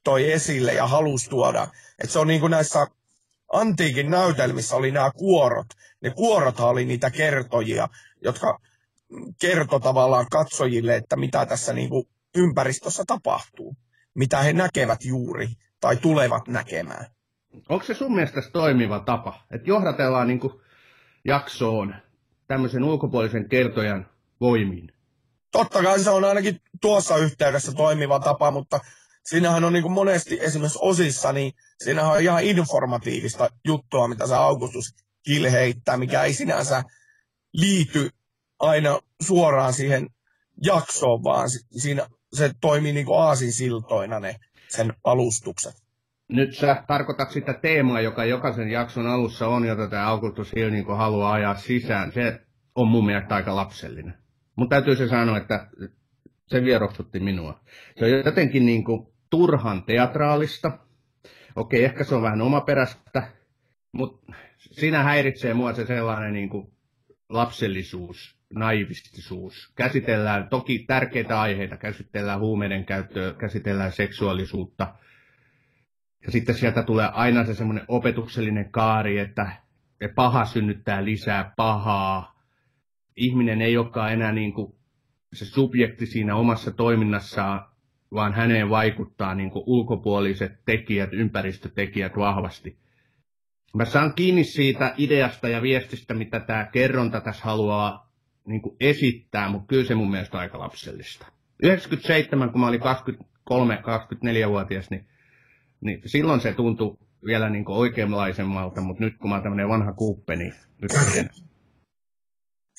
toi 0.05 0.33
esille 0.33 0.73
ja 0.73 0.87
halusi 0.87 1.31
tuoda, 1.31 1.69
että 1.99 2.13
se 2.13 2.19
on 2.19 2.27
niin 2.27 2.41
kuin 2.41 2.51
näissä 2.51 2.87
antiikin 3.53 4.11
näytelmissä 4.11 4.77
oli 4.77 4.91
nämä 4.91 5.11
kuorot. 5.11 5.67
Ne 6.01 6.11
kuorothan 6.11 6.69
oli 6.69 6.85
niitä 6.85 7.11
kertojia, 7.11 7.89
jotka 8.25 8.59
kertoi 9.41 9.81
tavallaan 9.81 10.27
katsojille, 10.31 10.97
että 10.97 11.17
mitä 11.17 11.47
tässä 11.47 11.73
niin 11.73 11.89
kuin 11.89 12.09
ympäristössä 12.37 13.05
tapahtuu, 13.07 13.77
mitä 14.15 14.39
he 14.43 14.53
näkevät 14.53 15.05
juuri 15.05 15.49
tai 15.81 15.97
tulevat 15.97 16.49
näkemään. 16.49 17.07
Onko 17.69 17.85
se 17.85 17.95
sun 17.95 18.15
mielestä 18.15 18.43
toimiva 18.53 19.01
tapa, 19.01 19.47
että 19.51 19.69
johdatellaan 19.69 20.29
niin 20.29 20.41
kuin 20.41 20.53
jaksoon 21.25 21.95
tämmöisen 22.47 22.85
ulkopuolisen 22.85 23.49
kertojan 23.49 24.07
voimiin? 24.41 24.93
Totta 25.53 25.83
kai 25.83 26.01
se 26.01 26.11
on 26.11 26.25
ainakin 26.25 26.61
tuossa 26.81 27.17
yhteydessä 27.17 27.73
toimiva 27.73 28.21
tapa, 28.21 28.51
mutta 28.51 28.81
siinähän 29.25 29.65
on 29.65 29.73
niin 29.73 29.83
kuin 29.83 29.93
monesti 29.93 30.39
esimerkiksi 30.41 30.79
osissa, 30.83 31.33
niin 31.33 31.53
siinähän 31.85 32.13
on 32.13 32.21
ihan 32.21 32.45
informatiivista 32.45 33.51
juttua, 33.65 34.09
mitä 34.09 34.27
se 34.27 34.35
Augustus 34.35 34.95
Kill 35.23 35.51
heittää, 35.51 35.97
mikä 35.97 36.23
ei 36.23 36.35
sinänsä 36.35 36.83
liity 37.53 38.11
aina 38.59 39.01
suoraan 39.23 39.73
siihen 39.73 40.11
jaksoon, 40.65 41.25
vaan 41.25 41.49
siinä 41.71 42.07
se 42.33 42.51
toimii 42.61 42.93
niin 42.93 43.07
kuin 43.07 43.21
aasinsiltoina 43.21 44.21
ne 44.21 44.37
sen 44.69 44.93
alustukset. 45.05 45.75
Nyt 46.29 46.57
sä 46.57 46.85
tarkoitat 46.87 47.31
sitä 47.31 47.55
teemaa, 47.55 48.01
joka 48.01 48.25
jokaisen 48.25 48.71
jakson 48.71 49.07
alussa 49.07 49.49
on, 49.49 49.65
jota 49.67 49.89
tämä 49.89 50.09
Augustus 50.09 50.53
Hill 50.57 50.71
niin 50.71 50.97
haluaa 50.97 51.33
ajaa 51.33 51.55
sisään. 51.55 52.13
Se 52.13 52.41
on 52.75 52.89
mun 52.89 53.07
mielestä 53.07 53.35
aika 53.35 53.57
lapsellinen. 53.57 54.15
Mutta 54.57 54.77
täytyy 54.77 54.97
se 54.97 55.09
sanoa, 55.09 55.37
että 55.37 55.67
se 56.47 56.65
vieroksutti 56.65 57.21
minua. 57.21 57.61
Se 57.99 58.05
on 58.05 58.11
jotenkin 58.11 58.67
niin 58.67 58.85
kuin 58.85 59.07
turhan 59.31 59.83
teatraalista. 59.85 60.79
Okei, 61.57 61.85
ehkä 61.85 62.05
se 62.05 62.15
on 62.15 62.23
vähän 62.23 62.43
omaperäistä, 62.43 63.33
mutta 63.93 64.33
siinä 64.57 65.03
häiritsee 65.03 65.55
mua 65.55 65.73
se 65.73 65.87
sellainen 65.87 66.33
niin 66.33 66.49
kuin 66.49 66.73
lapsellisuus, 67.29 68.40
naivistisuus. 68.55 69.73
Käsitellään 69.77 70.49
toki 70.49 70.79
tärkeitä 70.79 71.41
aiheita, 71.41 71.77
käsitellään 71.77 72.41
huumeiden 72.41 72.85
käyttöä, 72.85 73.33
käsitellään 73.33 73.93
seksuaalisuutta. 73.93 74.95
Ja 76.27 76.31
sitten 76.33 76.55
sieltä 76.55 76.83
tulee 76.83 77.09
aina 77.13 77.45
se 77.45 77.55
semmoinen 77.55 77.85
opetuksellinen 77.89 78.71
kaari, 78.71 79.19
että 79.19 79.53
paha 80.15 80.45
synnyttää 80.45 81.05
lisää 81.05 81.53
pahaa. 81.57 82.41
Ihminen 83.17 83.63
ei 83.63 83.77
olekaan 83.77 84.13
enää 84.13 84.33
niin 84.33 84.53
kuin 84.53 84.75
se 85.33 85.45
subjekti 85.45 86.07
siinä 86.07 86.37
omassa 86.37 86.71
toiminnassaan, 86.71 87.67
vaan 88.15 88.33
häneen 88.33 88.71
vaikuttaa 88.71 89.35
niin 89.35 89.51
kuin 89.51 89.65
ulkopuoliset 89.67 90.53
tekijät, 90.65 91.13
ympäristötekijät 91.13 92.17
vahvasti. 92.17 92.79
Mä 93.75 93.85
saan 93.85 94.15
kiinni 94.15 94.45
siitä 94.45 94.95
ideasta 94.97 95.49
ja 95.49 95.63
viestistä, 95.63 96.15
mitä 96.15 96.41
tämä 96.41 96.65
kerronta 96.65 97.21
tässä 97.21 97.45
haluaa 97.45 98.10
niin 98.47 98.63
kuin 98.63 98.77
esittää, 98.81 99.49
mutta 99.49 99.67
kyllä 99.67 99.85
se 99.85 99.95
mun 99.95 100.11
mielestä 100.11 100.39
aika 100.39 100.59
lapsellista. 100.59 101.27
97, 101.63 102.53
kun 102.53 102.61
mä 102.61 102.69
olin 102.69 102.81
23-24-vuotias, 102.81 104.91
niin, 104.91 105.09
niin 105.81 106.03
silloin 106.07 106.41
se 106.41 106.53
tuntui 106.53 106.99
vielä 107.25 107.51
niin 107.51 107.65
kuin 107.65 107.77
oikeanlaisemmalta, 107.77 108.81
mutta 108.81 109.05
nyt 109.05 109.19
kun 109.19 109.31
mä 109.31 109.35
oon 109.35 109.43
tämmöinen 109.43 109.69
vanha 109.69 109.93
kuuppe, 109.93 110.37
niin 110.37 110.55
nyt 110.83 110.93
en. 111.17 111.31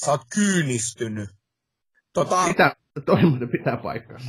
Sä 0.06 0.12
oot 0.12 0.22
kyynistynyt. 0.34 1.30
Tota... 2.14 2.48
Sitä 2.48 2.76
toiminta 3.06 3.48
pitää 3.48 3.78
paikkaa. 3.78 4.20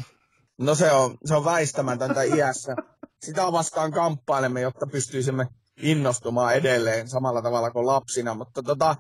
No 0.58 0.74
se 0.74 0.92
on, 0.92 1.18
se 1.24 1.34
on 1.34 1.44
väistämätöntä 1.44 2.22
iässä. 2.22 2.76
Sitä 3.22 3.52
vastaan 3.52 3.92
kamppailemme, 3.92 4.60
jotta 4.60 4.86
pystyisimme 4.86 5.46
innostumaan 5.82 6.54
edelleen 6.54 7.08
samalla 7.08 7.42
tavalla 7.42 7.70
kuin 7.70 7.86
lapsina. 7.86 8.34
Mutta 8.34 8.62
tota, 8.62 8.96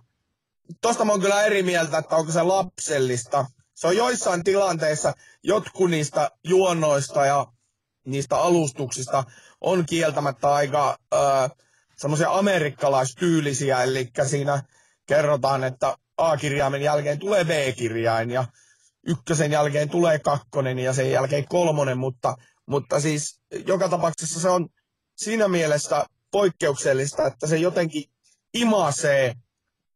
tosta 0.80 1.04
mä 1.04 1.12
oon 1.12 1.20
kyllä 1.20 1.42
eri 1.42 1.62
mieltä, 1.62 1.98
että 1.98 2.16
onko 2.16 2.32
se 2.32 2.42
lapsellista. 2.42 3.46
Se 3.74 3.86
on 3.86 3.96
joissain 3.96 4.44
tilanteissa 4.44 5.12
jotkut 5.42 5.90
niistä 5.90 6.30
juonnoista 6.44 7.26
ja 7.26 7.46
niistä 8.06 8.36
alustuksista 8.36 9.24
on 9.60 9.86
kieltämättä 9.86 10.54
aika 10.54 10.98
semmoisia 11.96 12.30
amerikkalaistyylisiä, 12.30 13.82
eli 13.82 14.10
siinä 14.26 14.62
kerrotaan, 15.06 15.64
että 15.64 15.96
A-kirjaimen 16.16 16.82
jälkeen 16.82 17.18
tulee 17.18 17.44
B-kirjain 17.44 18.30
ja 18.30 18.44
ykkösen 19.06 19.52
jälkeen 19.52 19.88
tulee 19.88 20.18
kakkonen 20.18 20.78
ja 20.78 20.92
sen 20.92 21.10
jälkeen 21.10 21.48
kolmonen, 21.48 21.98
mutta, 21.98 22.36
mutta 22.66 23.00
siis 23.00 23.40
joka 23.66 23.88
tapauksessa 23.88 24.40
se 24.40 24.48
on 24.48 24.68
siinä 25.16 25.48
mielessä 25.48 26.06
poikkeuksellista, 26.30 27.26
että 27.26 27.46
se 27.46 27.56
jotenkin 27.56 28.04
imasee 28.54 29.34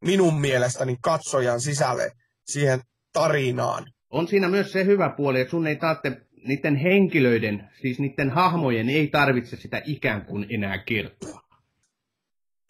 minun 0.00 0.40
mielestäni 0.40 0.96
katsojan 1.00 1.60
sisälle 1.60 2.12
siihen 2.44 2.80
tarinaan. 3.12 3.92
On 4.10 4.28
siinä 4.28 4.48
myös 4.48 4.72
se 4.72 4.84
hyvä 4.84 5.08
puoli, 5.16 5.40
että 5.40 5.50
sun 5.50 5.66
ei 5.66 5.76
tarvitse 5.76 6.26
niiden 6.46 6.76
henkilöiden, 6.76 7.70
siis 7.80 7.98
niiden 7.98 8.30
hahmojen, 8.30 8.88
ei 8.88 9.08
tarvitse 9.08 9.56
sitä 9.56 9.82
ikään 9.84 10.24
kuin 10.24 10.46
enää 10.50 10.78
kertoa. 10.78 11.40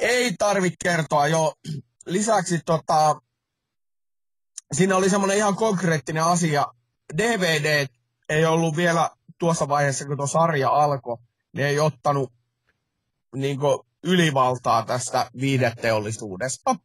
Ei 0.01 0.33
tarvitse 0.39 0.77
kertoa, 0.83 1.27
jo. 1.27 1.53
Lisäksi 2.07 2.61
tota, 2.67 3.21
siinä 4.73 4.97
oli 4.97 5.11
semmoinen 5.11 5.37
ihan 5.37 5.55
konkreettinen 5.55 6.25
asia. 6.25 6.67
DVD 7.17 7.87
ei 8.29 8.47
ollut 8.47 8.77
vielä 8.77 9.11
tuossa 9.39 9.69
vaiheessa, 9.69 10.07
kun 10.07 10.17
tuo 10.17 10.27
sarja 10.27 10.71
alkoi, 10.71 11.17
niin 11.53 11.67
ei 11.67 11.81
ottanut 11.81 12.33
niin 13.37 13.59
ylivaltaa 14.05 14.85
tästä 14.85 15.31
viideteollisuudesta. 15.41 16.77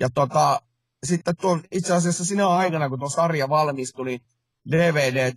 Ja 0.00 0.08
tota, 0.14 0.62
sitten 1.06 1.36
tuon, 1.36 1.62
itse 1.72 1.94
asiassa 1.94 2.24
sinä 2.24 2.48
aikana, 2.48 2.88
kun 2.88 2.98
tuo 2.98 3.08
sarja 3.08 3.48
valmistui, 3.48 4.06
niin 4.06 4.20
DVD, 4.70 5.32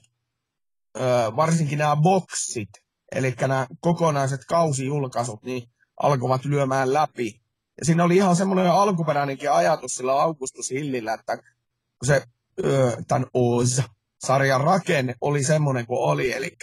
varsinkin 1.35 1.77
nämä 1.77 1.95
boksit, 1.95 2.69
eli 3.11 3.35
nämä 3.41 3.67
kokonaiset 3.79 4.45
kausijulkaisut, 4.45 5.43
niin 5.43 5.69
alkoivat 6.01 6.45
lyömään 6.45 6.93
läpi. 6.93 7.41
Ja 7.79 7.85
siinä 7.85 8.03
oli 8.03 8.15
ihan 8.15 8.35
semmoinen 8.35 8.71
alkuperäinenkin 8.71 9.51
ajatus 9.51 9.91
sillä 9.91 10.21
Augustus 10.21 10.71
Hillillä, 10.71 11.13
että 11.13 11.37
kun 11.37 12.07
se 12.07 12.23
ö, 12.65 12.97
tämän 13.07 13.27
Oz-sarjan 13.33 14.61
rakenne 14.61 15.15
oli 15.21 15.43
semmoinen 15.43 15.85
kuin 15.85 15.99
oli, 15.99 16.33
eli 16.33 16.57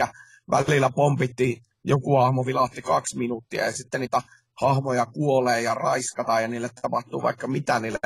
välillä 0.51 0.91
pompittiin 0.91 1.63
joku 1.85 2.17
hahmo 2.17 2.47
vilahti 2.47 2.83
kaksi 2.83 3.19
minuuttia 3.19 3.65
ja 3.65 3.73
sitten 3.73 4.01
niitä 4.01 4.23
hahmoja 4.61 5.07
kuolee 5.07 5.61
ja 5.61 5.75
raiskataan 5.75 6.43
ja 6.43 6.49
niille 6.49 6.71
tapahtuu 6.83 7.23
vaikka 7.23 7.47
mitä 7.47 7.81
niille 7.81 7.99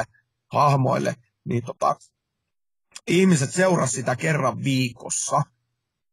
hahmoille, 0.53 1.15
niin 1.45 1.65
tota, 1.65 1.97
ihmiset 3.07 3.53
seurasivat 3.53 3.95
sitä 3.95 4.17
kerran 4.17 4.65
viikossa. 4.65 5.43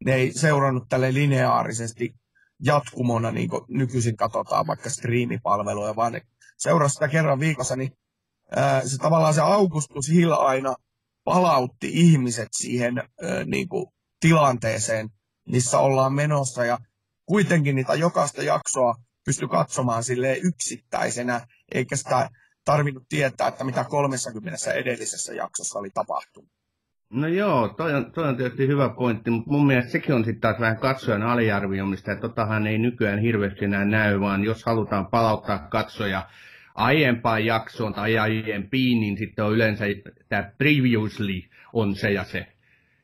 Ne 0.05 0.15
ei 0.15 0.33
seurannut 0.33 0.89
tälle 0.89 1.13
lineaarisesti 1.13 2.15
jatkumona, 2.63 3.31
niin 3.31 3.49
kuin 3.49 3.61
nykyisin 3.67 4.17
katsotaan 4.17 4.67
vaikka 4.67 4.89
striimipalveluja, 4.89 5.95
vaan 5.95 6.13
ne 6.13 6.21
seurasivat 6.57 6.93
sitä 6.93 7.07
kerran 7.07 7.39
viikossa, 7.39 7.75
niin 7.75 7.91
se 8.85 8.97
tavallaan 8.97 9.33
se 9.33 9.41
Augustus 9.41 10.09
Hill 10.09 10.31
aina 10.31 10.75
palautti 11.23 11.89
ihmiset 11.93 12.47
siihen 12.51 12.97
ää, 12.97 13.45
niin 13.45 13.69
kuin, 13.69 13.85
tilanteeseen, 14.19 15.09
missä 15.47 15.79
ollaan 15.79 16.13
menossa. 16.13 16.65
Ja 16.65 16.77
kuitenkin 17.25 17.75
niitä 17.75 17.93
jokaista 17.93 18.43
jaksoa 18.43 18.95
pysty 19.29 19.47
katsomaan 19.47 20.03
sille 20.03 20.37
yksittäisenä, 20.43 21.41
eikä 21.71 21.95
sitä 21.95 22.29
tarvinnut 22.65 23.03
tietää, 23.09 23.47
että 23.47 23.63
mitä 23.63 23.83
30 23.89 24.73
edellisessä 24.73 25.33
jaksossa 25.33 25.79
oli 25.79 25.89
tapahtunut. 25.89 26.49
No 27.09 27.27
joo, 27.27 27.67
toi 27.67 27.93
on, 27.93 28.11
toi 28.11 28.27
on 28.27 28.37
tietysti 28.37 28.67
hyvä 28.67 28.89
pointti, 28.89 29.29
mutta 29.31 29.51
mun 29.51 29.67
mielestä 29.67 29.91
sekin 29.91 30.15
on 30.15 30.25
sitten 30.25 30.41
taas 30.41 30.59
vähän 30.59 30.77
katsojan 30.77 31.23
aliarvioimista, 31.23 32.11
että 32.11 32.21
totahan 32.21 32.67
ei 32.67 32.77
nykyään 32.77 33.19
hirveästi 33.19 33.65
enää 33.65 33.85
näy, 33.85 34.19
vaan 34.19 34.43
jos 34.43 34.65
halutaan 34.65 35.07
palauttaa 35.07 35.59
katsoja 35.59 36.29
aiempaan 36.75 37.45
jaksoon 37.45 37.93
tai 37.93 38.17
aiempiin, 38.17 38.99
niin 38.99 39.17
sitten 39.17 39.45
on 39.45 39.53
yleensä 39.53 39.85
tämä 40.29 40.51
previously 40.57 41.41
on 41.73 41.95
se 41.95 42.11
ja 42.11 42.23
se. 42.23 42.47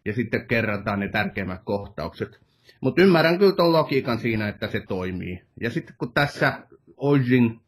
Ja 0.05 0.13
sitten 0.13 0.47
kerrataan 0.47 0.99
ne 0.99 1.07
tärkeimmät 1.07 1.61
kohtaukset. 1.63 2.44
Mutta 2.81 3.01
ymmärrän 3.01 3.39
kyllä 3.39 3.55
tuon 3.55 3.71
logiikan 3.71 4.19
siinä, 4.19 4.47
että 4.47 4.67
se 4.67 4.79
toimii. 4.79 5.41
Ja 5.61 5.69
sitten 5.69 5.95
kun 5.97 6.13
tässä 6.13 6.59
Ojin 6.97 7.59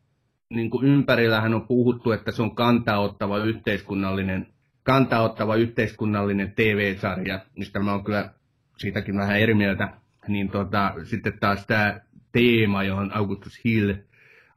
niin 0.49 0.69
ympärillähän 0.83 1.53
on 1.53 1.67
puhuttu, 1.67 2.11
että 2.11 2.31
se 2.31 2.41
on 2.41 2.55
kantaottava 2.55 3.37
yhteiskunnallinen, 3.37 4.47
kantaottava 4.83 5.55
yhteiskunnallinen 5.55 6.51
TV-sarja, 6.55 7.39
mistä 7.57 7.79
mä 7.79 7.91
oon 7.91 8.03
kyllä 8.03 8.33
siitäkin 8.77 9.17
vähän 9.17 9.39
eri 9.39 9.53
mieltä. 9.53 9.89
Niin 10.27 10.49
tota, 10.49 10.93
sitten 11.03 11.39
taas 11.39 11.67
tämä 11.67 11.99
teema, 12.31 12.83
johon 12.83 13.11
Augustus 13.13 13.65
Hill 13.65 13.93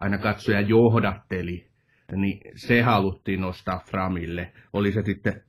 aina 0.00 0.18
katsoja 0.18 0.60
johdatteli, 0.60 1.66
niin 2.12 2.40
se 2.56 2.82
haluttiin 2.82 3.40
nostaa 3.40 3.82
Framille. 3.90 4.52
Oli 4.72 4.92
se 4.92 5.02
sitten 5.02 5.42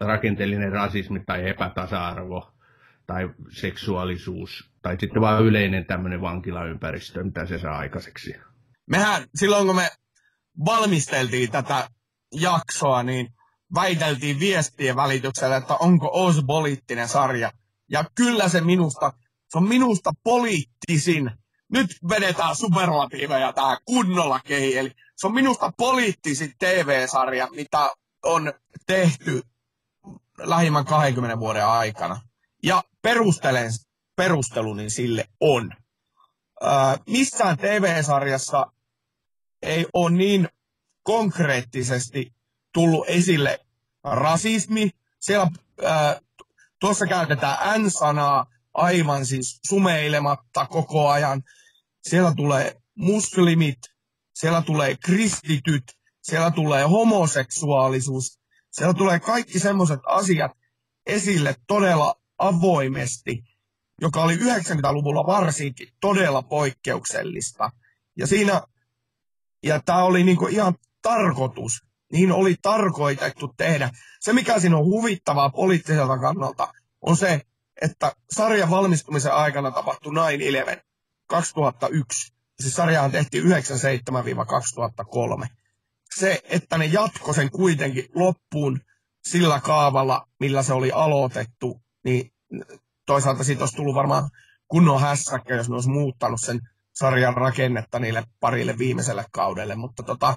rakenteellinen 0.00 0.72
rasismi 0.72 1.22
tai 1.26 1.48
epätasa-arvo 1.48 2.49
tai 3.10 3.30
seksuaalisuus, 3.50 4.70
tai 4.82 4.96
sitten 5.00 5.22
vain 5.22 5.44
yleinen 5.44 5.86
tämmöinen 5.86 6.20
vankilaympäristö, 6.20 7.24
mitä 7.24 7.46
se 7.46 7.58
saa 7.58 7.78
aikaiseksi. 7.78 8.34
Mehän 8.90 9.22
silloin, 9.34 9.66
kun 9.66 9.76
me 9.76 9.90
valmisteltiin 10.64 11.50
tätä 11.50 11.88
jaksoa, 12.34 13.02
niin 13.02 13.28
väiteltiin 13.74 14.40
viestien 14.40 14.96
välityksellä, 14.96 15.56
että 15.56 15.74
onko 15.74 16.10
Oz 16.12 16.36
poliittinen 16.46 17.08
sarja. 17.08 17.52
Ja 17.90 18.04
kyllä 18.14 18.48
se 18.48 18.60
minusta, 18.60 19.12
se 19.48 19.58
on 19.58 19.68
minusta 19.68 20.12
poliittisin. 20.24 21.30
Nyt 21.72 21.90
vedetään 22.08 22.56
superlatiiveja 22.56 23.52
tähän 23.52 23.78
kunnolla 23.84 24.40
kehi. 24.44 24.78
Eli 24.78 24.90
se 25.16 25.26
on 25.26 25.34
minusta 25.34 25.72
poliittisin 25.76 26.52
TV-sarja, 26.58 27.48
mitä 27.50 27.90
on 28.24 28.52
tehty 28.86 29.42
lähimmän 30.38 30.84
20 30.84 31.38
vuoden 31.38 31.66
aikana. 31.66 32.29
Ja 32.62 32.84
perustelen, 33.02 33.70
perusteluni 34.16 34.90
sille 34.90 35.28
on. 35.40 35.72
Ää, 36.60 36.98
missään 37.06 37.56
TV-sarjassa 37.58 38.72
ei 39.62 39.86
ole 39.94 40.10
niin 40.10 40.48
konkreettisesti 41.02 42.34
tullut 42.72 43.04
esille 43.08 43.58
rasismi. 44.04 44.90
Siellä 45.20 45.50
ää, 45.84 46.20
tuossa 46.80 47.06
käytetään 47.06 47.82
N-sanaa 47.82 48.46
aivan 48.74 49.26
siis 49.26 49.60
sumeilematta 49.66 50.66
koko 50.66 51.08
ajan. 51.08 51.42
Siellä 52.02 52.34
tulee 52.36 52.76
muslimit, 52.94 53.78
siellä 54.34 54.62
tulee 54.62 54.96
kristityt, 55.04 55.84
siellä 56.22 56.50
tulee 56.50 56.84
homoseksuaalisuus, 56.84 58.38
siellä 58.70 58.94
tulee 58.94 59.20
kaikki 59.20 59.58
semmoiset 59.58 60.00
asiat 60.06 60.52
esille 61.06 61.54
todella 61.66 62.19
avoimesti, 62.40 63.44
joka 64.00 64.22
oli 64.22 64.36
90-luvulla 64.36 65.26
varsinkin 65.26 65.88
todella 66.00 66.42
poikkeuksellista. 66.42 67.70
Ja 68.16 68.26
siinä, 68.26 68.62
ja 69.62 69.80
tämä 69.80 70.02
oli 70.04 70.24
niinku 70.24 70.46
ihan 70.46 70.74
tarkoitus, 71.02 71.72
niin 72.12 72.32
oli 72.32 72.54
tarkoitettu 72.62 73.54
tehdä. 73.56 73.90
Se, 74.20 74.32
mikä 74.32 74.60
siinä 74.60 74.76
on 74.76 74.84
huvittavaa 74.84 75.50
poliittiselta 75.50 76.18
kannalta, 76.18 76.72
on 77.00 77.16
se, 77.16 77.40
että 77.82 78.12
sarjan 78.30 78.70
valmistumisen 78.70 79.32
aikana 79.32 79.70
tapahtui 79.70 80.12
9-11 80.12 80.16
2001. 81.26 82.32
Se 82.60 82.70
sarjahan 82.70 83.10
tehtiin 83.10 83.44
97-2003. 83.44 83.48
Se, 86.14 86.40
että 86.44 86.78
ne 86.78 86.84
jatko 86.84 87.32
sen 87.32 87.50
kuitenkin 87.50 88.04
loppuun 88.14 88.80
sillä 89.24 89.60
kaavalla, 89.60 90.28
millä 90.40 90.62
se 90.62 90.72
oli 90.72 90.92
aloitettu, 90.92 91.80
niin 92.04 92.32
toisaalta 93.06 93.44
siitä 93.44 93.62
olisi 93.62 93.76
tullut 93.76 93.94
varmaan 93.94 94.30
kunnon 94.68 95.00
hässäkkä, 95.00 95.54
jos 95.54 95.68
ne 95.68 95.74
olisi 95.74 95.90
muuttanut 95.90 96.40
sen 96.40 96.60
sarjan 96.92 97.34
rakennetta 97.34 97.98
niille 97.98 98.24
parille 98.40 98.78
viimeiselle 98.78 99.24
kaudelle, 99.32 99.74
mutta 99.74 100.02
tota, 100.02 100.34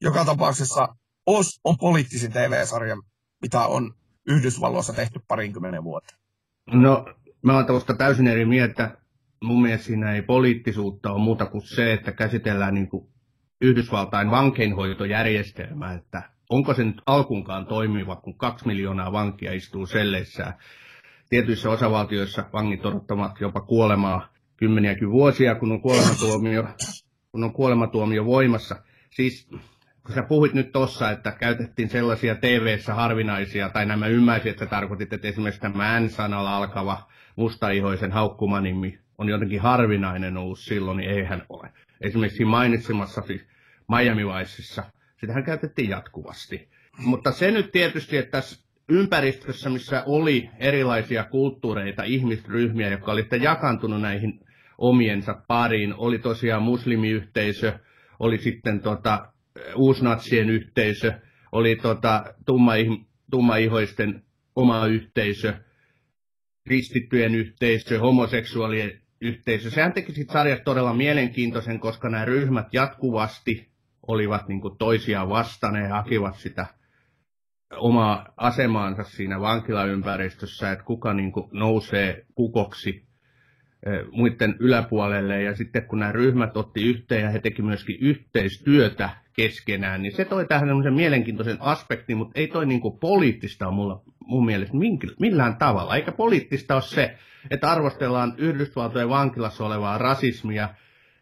joka 0.00 0.24
tapauksessa 0.24 0.88
OS 1.26 1.60
on 1.64 1.76
poliittisin 1.80 2.32
TV-sarja, 2.32 2.96
mitä 3.42 3.60
on 3.60 3.94
Yhdysvalloissa 4.26 4.92
tehty 4.92 5.20
parinkymmenen 5.28 5.84
vuotta. 5.84 6.14
No, 6.72 7.06
mä 7.42 7.54
oon 7.54 7.66
tuosta 7.66 7.94
täysin 7.94 8.26
eri 8.26 8.44
mieltä. 8.44 8.96
Mun 9.42 9.62
mielestä 9.62 9.86
siinä 9.86 10.14
ei 10.14 10.22
poliittisuutta 10.22 11.12
ole 11.12 11.24
muuta 11.24 11.46
kuin 11.46 11.62
se, 11.62 11.92
että 11.92 12.12
käsitellään 12.12 12.74
niin 12.74 12.88
kuin 12.88 13.08
Yhdysvaltain 13.60 14.30
vankeinhoitojärjestelmää, 14.30 15.94
että 15.94 16.22
onko 16.50 16.74
se 16.74 16.84
nyt 16.84 17.02
alkunkaan 17.06 17.66
toimiva, 17.66 18.16
kun 18.16 18.38
kaksi 18.38 18.66
miljoonaa 18.66 19.12
vankia 19.12 19.52
istuu 19.52 19.86
selleissä 19.86 20.54
tietyissä 21.30 21.70
osavaltioissa 21.70 22.44
vangit 22.52 22.86
odottavat 22.86 23.40
jopa 23.40 23.60
kuolemaa 23.60 24.28
kymmeniäkin 24.56 25.10
vuosia, 25.10 25.54
kun 25.54 25.72
on 25.72 25.80
kuolematuomio, 25.82 26.64
kun 27.32 27.44
on 27.44 27.52
kuolematuomio 27.52 28.24
voimassa. 28.24 28.76
Siis 29.10 29.48
kun 30.06 30.14
sä 30.14 30.22
puhuit 30.22 30.54
nyt 30.54 30.72
tossa, 30.72 31.10
että 31.10 31.32
käytettiin 31.32 31.88
sellaisia 31.88 32.34
TV-ssä 32.34 32.94
harvinaisia, 32.94 33.68
tai 33.68 33.86
nämä 33.86 34.06
ymmärsin, 34.06 34.50
että 34.50 34.66
tarkoitit, 34.66 35.12
että 35.12 35.28
esimerkiksi 35.28 35.60
tämä 35.60 36.00
N-sanalla 36.00 36.56
alkava 36.56 37.08
mustaihoisen 37.36 38.12
haukkumanimi 38.12 38.98
on 39.18 39.28
jotenkin 39.28 39.60
harvinainen 39.60 40.36
ollut 40.36 40.58
silloin, 40.58 40.96
niin 40.96 41.10
eihän 41.10 41.42
ole. 41.48 41.72
Esimerkiksi 42.00 42.44
mainitsemassa 42.44 43.22
siis 43.22 43.46
Miami 43.88 44.26
Viceissa, 44.26 44.84
sitähän 45.20 45.44
käytettiin 45.44 45.90
jatkuvasti. 45.90 46.68
Mutta 46.98 47.32
se 47.32 47.50
nyt 47.50 47.72
tietysti, 47.72 48.16
että 48.16 48.30
tässä 48.30 48.69
ympäristössä, 48.90 49.70
missä 49.70 50.02
oli 50.06 50.50
erilaisia 50.58 51.24
kulttuureita, 51.24 52.02
ihmisryhmiä, 52.02 52.90
jotka 52.90 53.12
olivat 53.12 53.42
jakantunut 53.42 54.00
näihin 54.00 54.40
omiensa 54.78 55.42
pariin, 55.48 55.94
oli 55.94 56.18
tosiaan 56.18 56.62
muslimiyhteisö, 56.62 57.78
oli 58.18 58.38
sitten 58.38 58.80
tota, 58.80 59.32
uusnatsien 59.76 60.50
yhteisö, 60.50 61.12
oli 61.52 61.76
tota, 61.76 62.24
tumma, 62.46 62.72
tummaihoisten 63.30 64.22
oma 64.56 64.86
yhteisö, 64.86 65.54
kristittyjen 66.66 67.34
yhteisö, 67.34 67.98
homoseksuaalien 67.98 69.00
yhteisö. 69.20 69.70
Sehän 69.70 69.92
teki 69.92 70.12
siitä 70.12 70.32
sarjasta 70.32 70.64
todella 70.64 70.94
mielenkiintoisen, 70.94 71.80
koska 71.80 72.08
nämä 72.08 72.24
ryhmät 72.24 72.66
jatkuvasti 72.74 73.70
olivat 74.06 74.48
niin 74.48 74.60
toisiaan 74.78 75.28
vastaan 75.28 75.76
ja 75.82 75.88
hakivat 75.88 76.36
sitä 76.36 76.66
omaa 77.76 78.32
asemaansa 78.36 79.02
siinä 79.04 79.40
vankilaympäristössä, 79.40 80.72
että 80.72 80.84
kuka 80.84 81.14
niin 81.14 81.32
kuin 81.32 81.48
nousee 81.52 82.24
kukoksi 82.34 83.10
muiden 84.12 84.56
yläpuolelle. 84.58 85.42
Ja 85.42 85.56
sitten 85.56 85.86
kun 85.86 85.98
nämä 85.98 86.12
ryhmät 86.12 86.56
otti 86.56 86.84
yhteen 86.84 87.22
ja 87.22 87.30
he 87.30 87.38
teki 87.38 87.62
myöskin 87.62 87.96
yhteistyötä 88.00 89.10
keskenään, 89.32 90.02
niin 90.02 90.16
se 90.16 90.24
toi 90.24 90.46
tähän 90.46 90.68
semmoisen 90.68 90.94
mielenkiintoisen 90.94 91.56
aspektin, 91.60 92.16
mutta 92.16 92.40
ei 92.40 92.48
toi 92.48 92.66
niin 92.66 92.80
kuin 92.80 92.98
poliittista 92.98 93.70
mulla, 93.70 94.02
mun 94.24 94.46
mielestä 94.46 94.74
millään 95.20 95.56
tavalla. 95.56 95.96
Eikä 95.96 96.12
poliittista 96.12 96.74
ole 96.74 96.82
se, 96.82 97.16
että 97.50 97.70
arvostellaan 97.70 98.34
Yhdysvaltojen 98.38 99.08
vankilassa 99.08 99.66
olevaa 99.66 99.98
rasismia, 99.98 100.68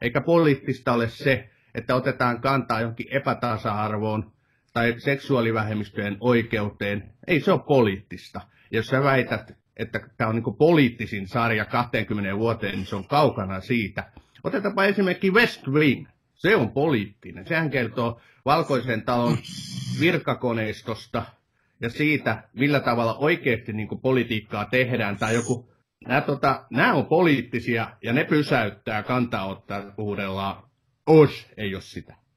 eikä 0.03 0.21
poliittista 0.21 0.93
ole 0.93 1.09
se, 1.09 1.51
että 1.75 1.95
otetaan 1.95 2.41
kantaa 2.41 2.81
johonkin 2.81 3.07
epätasa-arvoon 3.11 4.33
tai 4.79 4.95
seksuaalivähemmistöjen 4.99 6.17
oikeuteen. 6.21 7.11
Ei 7.27 7.41
se 7.41 7.53
ole 7.53 7.61
poliittista. 7.67 8.41
Jos 8.71 8.87
sä 8.87 9.03
väität, 9.03 9.55
että 9.77 10.01
tämä 10.17 10.31
on 10.31 10.35
niin 10.37 10.57
poliittisin 10.59 11.29
sarja 11.29 11.65
20 11.65 12.37
vuoteen, 12.37 12.75
niin 12.75 12.87
se 12.87 12.97
on 12.97 13.09
kaukana 13.09 13.61
siitä. 13.61 14.05
Otetaanpa 14.45 14.85
esimerkki 14.85 15.31
West 15.31 15.69
Wing. 15.69 16.07
Se 16.35 16.57
on 16.57 16.71
poliittinen. 16.71 17.47
Sehän 17.47 17.71
kertoo 17.71 18.21
valkoisen 18.45 19.03
talon 19.03 19.39
virkakoneistosta 20.01 21.25
ja 21.81 21.91
siitä, 21.91 22.43
millä 22.53 22.81
tavalla 22.81 23.15
oikeasti 23.15 23.73
niin 23.73 23.89
politiikkaa 24.03 24.65
tehdään. 24.65 25.17
Tai 25.17 25.35
joku, 25.35 25.73
nämä, 26.07 26.21
tota, 26.21 26.67
nämä 26.71 26.95
on 26.95 27.07
poliittisia 27.07 27.91
ja 28.03 28.13
ne 28.13 28.25
pysäyttää 28.25 29.03
kantaa 29.03 29.47
ottaa 29.47 29.83
huudellaan. 29.97 30.63
Os 31.07 31.47
ei 31.57 31.75
ole 31.75 31.83
sitä. 31.83 32.28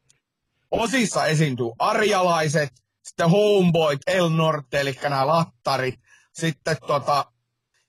Osissa 0.72 1.26
esiintyy 1.26 1.66
arjalaiset, 1.80 2.70
sitten 3.04 3.30
homeboyt, 3.30 4.00
El 4.08 4.30
Norte, 4.30 4.80
eli 4.80 5.00
nämä 5.04 5.28
lattarit, 5.28 6.00
sitten 6.34 6.78
tota, 6.88 7.32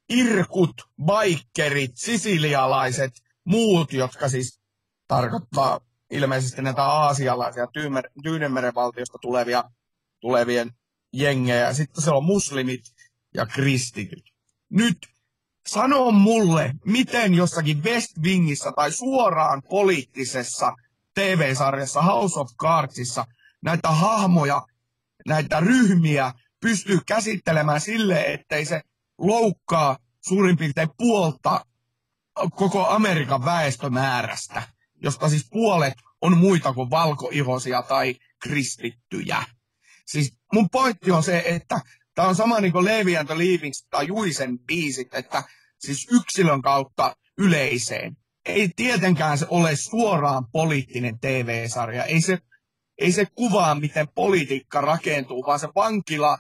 irkut, 0.09 0.83
baikkerit, 1.05 1.93
sisilialaiset, 1.95 3.13
muut, 3.45 3.93
jotka 3.93 4.29
siis 4.29 4.61
tarkoittaa 5.09 5.81
ilmeisesti 6.11 6.63
näitä 6.63 6.85
aasialaisia 6.85 7.67
Tyynemeren 8.23 8.75
valtiosta 8.75 9.19
tulevia, 9.21 9.65
tulevien 10.21 10.71
jengejä. 11.13 11.73
Sitten 11.73 12.05
se 12.05 12.11
on 12.11 12.25
muslimit 12.25 12.85
ja 13.35 13.47
kristityt. 13.47 14.33
Nyt 14.71 14.99
sano 15.67 16.11
mulle, 16.11 16.75
miten 16.85 17.35
jossakin 17.35 17.85
West 17.85 18.19
Wingissä 18.23 18.73
tai 18.77 18.93
suoraan 18.93 19.63
poliittisessa 19.71 20.73
TV-sarjassa 21.15 22.03
House 22.03 22.41
of 22.41 22.49
Cardsissa 22.61 23.25
näitä 23.63 23.89
hahmoja, 23.89 24.67
näitä 25.29 25.61
ryhmiä 25.61 26.33
pystyy 26.61 26.99
käsittelemään 27.07 27.81
sille, 27.81 28.21
ettei 28.33 28.65
se 28.65 28.81
loukkaa 29.19 29.99
suurin 30.21 30.57
piirtein 30.57 30.89
puolta 30.97 31.67
koko 32.55 32.87
Amerikan 32.87 33.45
väestömäärästä, 33.45 34.63
josta 35.03 35.29
siis 35.29 35.47
puolet 35.51 35.95
on 36.21 36.37
muita 36.37 36.73
kuin 36.73 36.91
valkoihosia 36.91 37.83
tai 37.83 38.15
kristittyjä. 38.43 39.45
Siis 40.07 40.35
mun 40.53 40.71
pointti 40.71 41.11
on 41.11 41.23
se, 41.23 41.43
että 41.47 41.81
tämä 42.15 42.29
on 42.29 42.37
sama 42.37 42.61
niin 42.61 42.73
kuin 42.73 42.85
Levi 42.85 43.17
and 43.17 43.27
the 43.27 43.39
Leavings 43.39 43.87
tai 43.91 44.07
Juisen 44.07 44.59
biisit, 44.59 45.15
että 45.15 45.43
siis 45.79 46.07
yksilön 46.11 46.63
kautta 46.63 47.17
yleiseen. 47.39 48.17
Ei 48.45 48.71
tietenkään 48.77 49.39
se 49.39 49.47
ole 49.51 49.77
suoraan 49.77 50.47
poliittinen 50.47 51.19
TV-sarja. 51.19 52.05
Ei 52.05 52.21
se, 52.21 52.39
ei 52.99 53.13
se 53.13 53.27
kuvaa, 53.27 53.75
miten 53.75 54.09
politiikka 54.15 54.81
rakentuu, 54.81 55.47
vaan 55.47 55.59
se 55.59 55.69
vankila, 55.75 56.39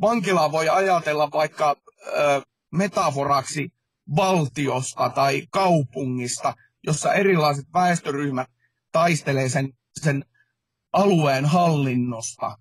vankila 0.00 0.52
voi 0.52 0.68
ajatella 0.68 1.28
vaikka 1.32 1.76
ö, 2.06 2.42
metaforaksi 2.72 3.72
valtiosta 4.16 5.10
tai 5.10 5.46
kaupungista, 5.50 6.54
jossa 6.86 7.14
erilaiset 7.14 7.66
väestöryhmät 7.74 8.48
taistelee 8.92 9.48
sen, 9.48 9.72
sen 10.00 10.24
alueen 10.92 11.44
hallinnosta. 11.44 12.58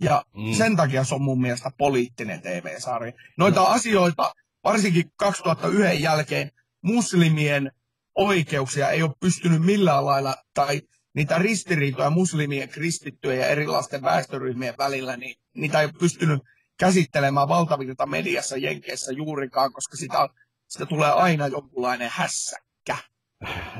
Ja 0.00 0.24
mm. 0.36 0.52
sen 0.52 0.76
takia 0.76 1.04
se 1.04 1.14
on 1.14 1.22
mun 1.22 1.40
mielestä 1.40 1.70
poliittinen 1.78 2.42
TV-sarja. 2.42 3.12
Noita 3.38 3.60
no. 3.60 3.66
asioita, 3.66 4.34
varsinkin 4.64 5.12
2001 5.16 6.02
jälkeen, 6.02 6.50
muslimien 6.82 7.72
oikeuksia 8.18 8.90
ei 8.90 9.02
ole 9.02 9.14
pystynyt 9.20 9.62
millään 9.62 10.06
lailla, 10.06 10.34
tai 10.54 10.82
niitä 11.14 11.38
ristiriitoja 11.38 12.10
muslimien, 12.10 12.68
kristittyjen 12.68 13.38
ja 13.38 13.46
erilaisten 13.46 14.02
väestöryhmien 14.02 14.74
välillä, 14.78 15.16
niin 15.16 15.36
niitä 15.54 15.80
ei 15.80 15.84
ole 15.84 15.94
pystynyt 15.98 16.42
käsittelemään 16.78 17.48
valtavilta 17.48 18.06
mediassa 18.06 18.56
Jenkeissä 18.56 19.12
juurikaan, 19.12 19.72
koska 19.72 19.96
sitä, 19.96 20.28
sitä 20.68 20.86
tulee 20.86 21.10
aina 21.10 21.46
jonkunlainen 21.46 22.10
hässäkkä. 22.12 22.96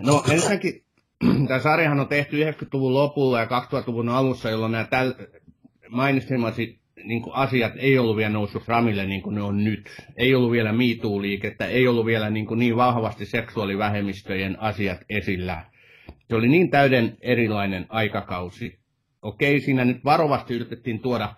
No 0.01 0.25
ensinnäkin 0.31 0.85
tämä 1.49 1.61
sarjahan 1.61 2.01
on 2.01 2.09
tehty 2.09 2.45
90-luvun 2.45 2.95
lopulla 2.95 3.41
ja 3.41 3.47
2000-luvun 3.47 4.09
alussa, 4.09 4.51
jolloin 4.51 4.73
nämä 4.73 4.85
täl, 4.85 5.15
mainitsemasi 5.91 6.81
niin 7.05 7.23
asiat 7.33 7.73
ei 7.77 7.99
ollut 7.99 8.17
vielä 8.17 8.33
noussut 8.33 8.69
ramille 8.69 9.07
niin 9.07 9.23
kuin 9.23 9.35
ne 9.35 9.43
on 9.43 9.65
nyt. 9.65 10.07
Ei 10.17 10.35
ollut 10.35 10.53
vielä 10.53 10.73
MeToo-liikettä, 10.73 11.67
ei 11.67 11.89
ollut 11.89 12.07
vielä 12.07 12.31
niin, 12.31 12.47
kuin 12.47 12.59
niin 12.59 12.77
vahvasti 12.77 13.27
seksuaalivähemmistöjen 13.27 14.61
asiat 14.61 14.99
esillä. 15.09 15.65
Se 16.29 16.35
oli 16.35 16.49
niin 16.49 16.71
täyden 16.71 17.17
erilainen 17.21 17.87
aikakausi. 17.89 18.79
Okei, 19.23 19.61
siinä 19.61 19.85
nyt 19.85 20.05
varovasti 20.05 20.55
yritettiin 20.55 21.01
tuoda 21.01 21.35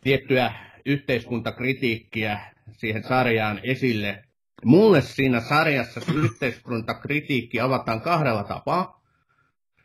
tiettyä 0.00 0.52
yhteiskuntakritiikkiä 0.84 2.40
siihen 2.72 3.02
sarjaan 3.02 3.60
esille. 3.62 4.24
Mulle 4.64 5.02
siinä 5.02 5.40
sarjassa 5.40 6.00
yhteiskuntakritiikki 6.14 7.60
avataan 7.60 8.00
kahdella 8.00 8.44
tapaa. 8.44 9.02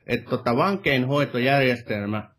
Että 0.07 0.29
tota, 0.29 0.55
vankeinhoitojärjestelmä 0.55 2.29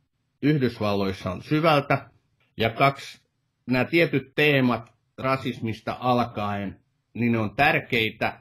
Yhdysvalloissa 0.43 1.31
on 1.31 1.43
syvältä, 1.43 2.11
ja 2.57 2.71
kaksi, 2.71 3.21
nämä 3.67 3.85
tietyt 3.85 4.33
teemat 4.35 4.93
rasismista 5.19 5.97
alkaen, 6.01 6.81
niin 7.15 7.33
ne 7.33 7.39
on 7.39 7.57
tärkeitä. 7.57 8.41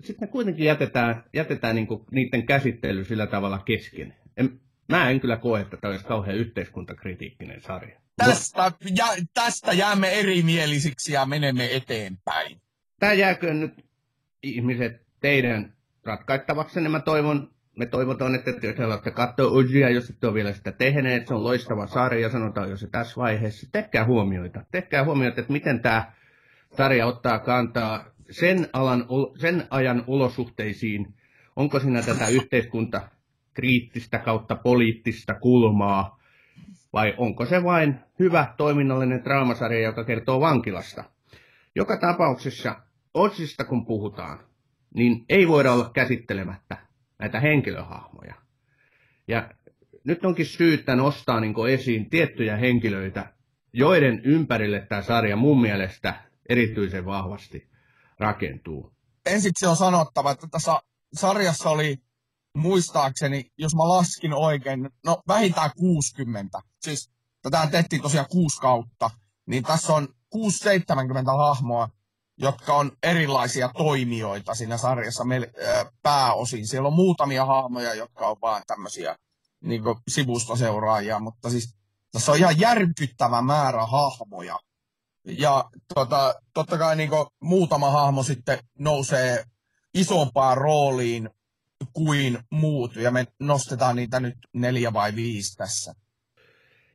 Sitten 0.00 0.26
ne 0.28 0.32
kuitenkin 0.32 0.64
jätetään, 0.64 1.24
jätetään 1.34 1.76
niin 1.76 1.88
niiden 2.10 2.46
käsittely 2.46 3.04
sillä 3.04 3.26
tavalla 3.26 3.58
kesken. 3.58 4.14
En, 4.36 4.60
mä 4.88 5.10
en 5.10 5.20
kyllä 5.20 5.36
koe, 5.36 5.60
että 5.60 5.76
tämä 5.76 5.90
olisi 5.90 6.04
kauhean 6.04 6.36
yhteiskuntakritiikkinen 6.36 7.60
sarja. 7.62 8.00
Tästä, 8.16 8.72
ja, 8.96 9.06
tästä 9.34 9.72
jäämme 9.72 10.12
erimielisiksi 10.12 11.12
ja 11.12 11.26
menemme 11.26 11.76
eteenpäin. 11.76 12.60
Tämä 12.98 13.12
jääkö 13.12 13.54
nyt 13.54 13.84
ihmiset 14.42 15.06
teidän 15.20 15.74
ratkaittavaksi, 16.04 16.80
niin 16.80 16.90
mä 16.90 17.00
toivon, 17.00 17.54
me 17.78 17.86
toivotaan, 17.86 18.34
että 18.34 18.66
jos 18.66 18.78
haluatte 18.78 19.10
katsoa 19.10 19.50
Ujia, 19.50 19.90
jos 19.90 20.10
ette 20.10 20.26
ole 20.26 20.34
vielä 20.34 20.52
sitä 20.52 20.72
tehneet, 20.72 21.26
se 21.26 21.34
on 21.34 21.44
loistava 21.44 21.86
sarja, 21.86 22.30
sanotaan 22.30 22.70
jo 22.70 22.76
se 22.76 22.86
tässä 22.86 23.14
vaiheessa. 23.16 23.68
Tehkää 23.72 24.04
huomioita, 24.04 24.64
tehkää 24.70 25.04
huomioita, 25.04 25.40
että 25.40 25.52
miten 25.52 25.80
tämä 25.80 26.12
sarja 26.76 27.06
ottaa 27.06 27.38
kantaa 27.38 28.04
sen, 28.30 28.68
alan, 28.72 29.06
sen 29.38 29.66
ajan 29.70 30.04
olosuhteisiin, 30.06 31.14
onko 31.56 31.80
siinä 31.80 32.02
tätä 32.02 32.28
yhteiskunta 32.28 33.00
kriittistä 33.54 34.18
kautta 34.18 34.56
poliittista 34.56 35.34
kulmaa, 35.34 36.18
vai 36.92 37.14
onko 37.16 37.46
se 37.46 37.64
vain 37.64 37.94
hyvä 38.18 38.54
toiminnallinen 38.56 39.24
draamasarja, 39.24 39.80
joka 39.80 40.04
kertoo 40.04 40.40
vankilasta? 40.40 41.04
Joka 41.74 41.96
tapauksessa 41.96 42.76
Otsista 43.14 43.64
kun 43.64 43.86
puhutaan, 43.86 44.38
niin 44.94 45.24
ei 45.28 45.48
voida 45.48 45.72
olla 45.72 45.90
käsittelemättä 45.94 46.87
näitä 47.18 47.40
henkilöhahmoja. 47.40 48.34
Ja 49.28 49.50
nyt 50.04 50.24
onkin 50.24 50.46
syyttä 50.46 50.96
nostaa 50.96 51.40
niin 51.40 51.54
esiin 51.72 52.10
tiettyjä 52.10 52.56
henkilöitä, 52.56 53.32
joiden 53.72 54.20
ympärille 54.24 54.86
tämä 54.88 55.02
sarja 55.02 55.36
mun 55.36 55.60
mielestä 55.60 56.24
erityisen 56.48 57.06
vahvasti 57.06 57.70
rakentuu. 58.18 58.92
Ensiksi 59.26 59.66
on 59.66 59.76
sanottava, 59.76 60.30
että 60.30 60.46
tässä 60.50 60.80
sarjassa 61.14 61.70
oli 61.70 61.96
muistaakseni, 62.56 63.50
jos 63.58 63.74
mä 63.74 63.88
laskin 63.88 64.32
oikein, 64.32 64.90
no 65.06 65.22
vähintään 65.28 65.70
60. 65.78 66.58
Siis 66.80 67.10
tätä 67.42 67.68
tehtiin 67.70 68.02
tosiaan 68.02 68.26
kuusi 68.30 68.60
kautta, 68.60 69.10
niin 69.46 69.62
tässä 69.62 69.92
on 69.92 70.08
6-70 70.34 70.38
hahmoa, 71.38 71.88
jotka 72.38 72.74
on 72.74 72.92
erilaisia 73.02 73.70
toimijoita 73.76 74.54
siinä 74.54 74.76
sarjassa 74.76 75.24
pääosin. 76.02 76.66
Siellä 76.66 76.86
on 76.86 76.92
muutamia 76.94 77.44
hahmoja, 77.44 77.94
jotka 77.94 78.26
on 78.26 78.36
vaan 78.42 78.62
tämmöisiä 78.66 79.16
niin 79.60 79.82
sivustoseuraajia, 80.08 81.18
mutta 81.18 81.50
siis 81.50 81.74
tässä 82.12 82.32
on 82.32 82.38
ihan 82.38 82.60
järkyttävä 82.60 83.42
määrä 83.42 83.86
hahmoja. 83.86 84.58
Ja 85.24 85.64
tota, 85.94 86.34
totta 86.54 86.78
kai 86.78 86.96
niin 86.96 87.10
muutama 87.40 87.90
hahmo 87.90 88.22
sitten 88.22 88.58
nousee 88.78 89.44
isompaan 89.94 90.56
rooliin 90.56 91.30
kuin 91.92 92.38
muut, 92.50 92.96
ja 92.96 93.10
me 93.10 93.26
nostetaan 93.40 93.96
niitä 93.96 94.20
nyt 94.20 94.38
neljä 94.52 94.92
vai 94.92 95.14
viisi 95.14 95.56
tässä. 95.56 95.94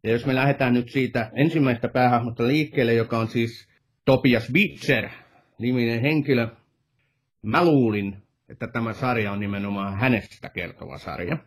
Ja 0.03 0.11
jos 0.11 0.25
me 0.25 0.35
lähdetään 0.35 0.73
nyt 0.73 0.91
siitä 0.91 1.31
ensimmäistä 1.35 1.87
päähahmosta 1.87 2.47
liikkeelle, 2.47 2.93
joka 2.93 3.19
on 3.19 3.27
siis 3.27 3.67
Topias 4.05 4.43
Bitzer, 4.51 5.09
niminen 5.63 6.01
henkilö, 6.01 6.47
mä 7.41 7.65
luulin, 7.65 8.17
että 8.49 8.67
tämä 8.67 8.93
sarja 8.93 9.31
on 9.31 9.39
nimenomaan 9.39 9.97
hänestä 9.97 10.49
kertova 10.49 10.97
sarja. 10.97 11.37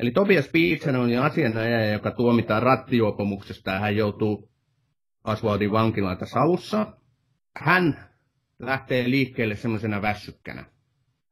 Eli 0.00 0.10
Tobias 0.10 0.48
Piitsen 0.48 0.96
on 0.96 1.18
asianajaja, 1.22 1.92
joka 1.92 2.10
tuomitaan 2.10 2.62
rattijuopumuksesta 2.62 3.70
ja 3.70 3.78
hän 3.78 3.96
joutuu 3.96 4.50
Aswaldin 5.24 5.72
vankilaan 5.72 6.18
tässä 6.18 6.40
alussa. 6.40 6.86
Hän 7.56 8.10
lähtee 8.58 9.10
liikkeelle 9.10 9.56
semmoisena 9.56 10.02
väsykkänä. 10.02 10.64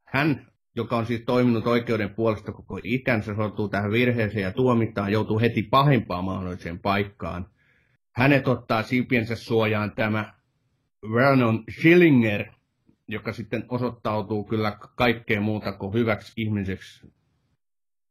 Hän, 0.03 0.47
joka 0.75 0.97
on 0.97 1.05
siis 1.05 1.21
toiminut 1.21 1.67
oikeuden 1.67 2.09
puolesta 2.09 2.51
koko 2.51 2.79
ikänsä, 2.83 3.35
sortuu 3.35 3.67
tähän 3.67 3.91
virheeseen 3.91 4.43
ja 4.43 4.51
tuomitaan, 4.51 5.11
joutuu 5.11 5.39
heti 5.39 5.63
pahempaan 5.63 6.23
mahdolliseen 6.23 6.79
paikkaan. 6.79 7.47
Hänet 8.11 8.47
ottaa 8.47 8.83
siipiensä 8.83 9.35
suojaan 9.35 9.91
tämä 9.91 10.33
Vernon 11.13 11.63
Schillinger, 11.71 12.45
joka 13.07 13.33
sitten 13.33 13.65
osoittautuu 13.69 14.43
kyllä 14.43 14.77
kaikkeen 14.95 15.43
muuta 15.43 15.71
kuin 15.71 15.93
hyväksi 15.93 16.33
ihmiseksi 16.37 17.13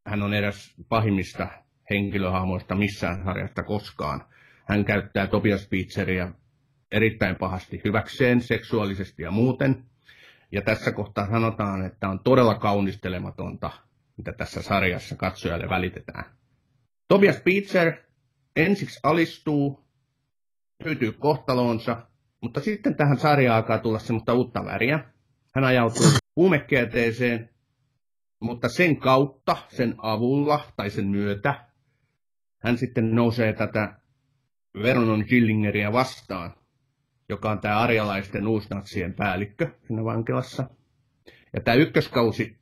hän 0.07 0.23
on 0.23 0.35
eräs 0.35 0.75
pahimmista 0.89 1.49
henkilöhahmoista 1.91 2.75
missään 2.75 3.25
sarjasta 3.25 3.63
koskaan. 3.63 4.25
Hän 4.69 4.85
käyttää 4.85 5.27
Tobias 5.27 5.69
Pizzeria 5.69 6.33
erittäin 6.93 7.37
pahasti 7.37 7.81
hyväkseen 7.85 8.41
seksuaalisesti 8.41 9.23
ja 9.23 9.31
muuten. 9.31 9.85
Ja 10.53 10.63
tässä 10.63 10.93
kohtaa 10.93 11.31
sanotaan, 11.31 11.87
että 11.87 12.09
on 12.09 12.21
todella 12.21 12.55
kaunistelematonta, 12.55 13.71
mitä 14.17 14.33
tässä 14.33 14.63
sarjassa 14.63 15.17
katsojalle 15.17 15.69
välitetään. 15.69 16.25
Tobias 17.09 17.41
Pizzer 17.45 17.93
ensiksi 18.57 19.01
alistuu, 19.03 19.85
tyytyy 20.85 21.13
kohtaloonsa, 21.13 22.07
mutta 22.43 22.61
sitten 22.61 22.95
tähän 22.95 23.19
sarjaan 23.19 23.57
alkaa 23.57 23.79
tulla 23.79 23.99
semmoista 23.99 24.35
uutta 24.35 24.65
väriä. 24.65 25.05
Hän 25.55 25.65
ajautuu 25.65 26.07
huumekierteeseen 26.37 27.53
mutta 28.43 28.69
sen 28.69 28.97
kautta, 28.97 29.57
sen 29.69 29.95
avulla 29.99 30.61
tai 30.77 30.91
sen 30.91 31.07
myötä, 31.07 31.55
hän 32.63 32.79
sitten 32.79 33.15
nousee 33.15 33.53
tätä 33.53 33.95
Vernon 34.83 35.25
Gillingeria 35.29 35.93
vastaan, 35.93 36.55
joka 37.29 37.51
on 37.51 37.59
tämä 37.59 37.79
arjalaisten 37.79 38.47
uusnatsien 38.49 39.15
päällikkö 39.15 39.69
siinä 39.87 40.05
vankilassa. 40.05 40.71
Ja 41.53 41.61
tämä 41.61 41.75
ykköskausi, 41.75 42.57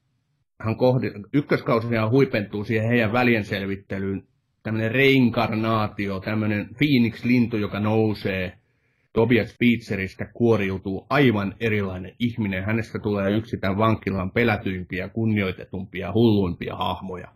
hän 0.61 0.77
kohdi, 0.77 1.13
ykköskausi 1.33 1.95
hän 1.95 2.11
huipentuu 2.11 2.65
siihen 2.65 2.89
heidän 2.89 3.13
välienselvittelyyn, 3.13 4.29
tämmöinen 4.63 4.91
reinkarnaatio, 4.91 6.21
tämmöinen 6.21 6.69
Phoenix-lintu, 6.69 7.57
joka 7.57 7.81
nousee 7.81 8.60
Tobias 9.13 9.55
Pizzeristä 9.59 10.25
kuoriutuu 10.25 11.07
aivan 11.11 11.55
erilainen 11.61 12.17
ihminen. 12.19 12.65
Hänestä 12.65 12.99
tulee 12.99 13.31
yksi 13.31 13.57
tämän 13.57 13.79
vankilan 13.79 14.31
pelätyimpiä, 14.31 15.09
kunnioitetumpia, 15.09 16.13
hulluimpia 16.13 16.77
hahmoja. 16.77 17.35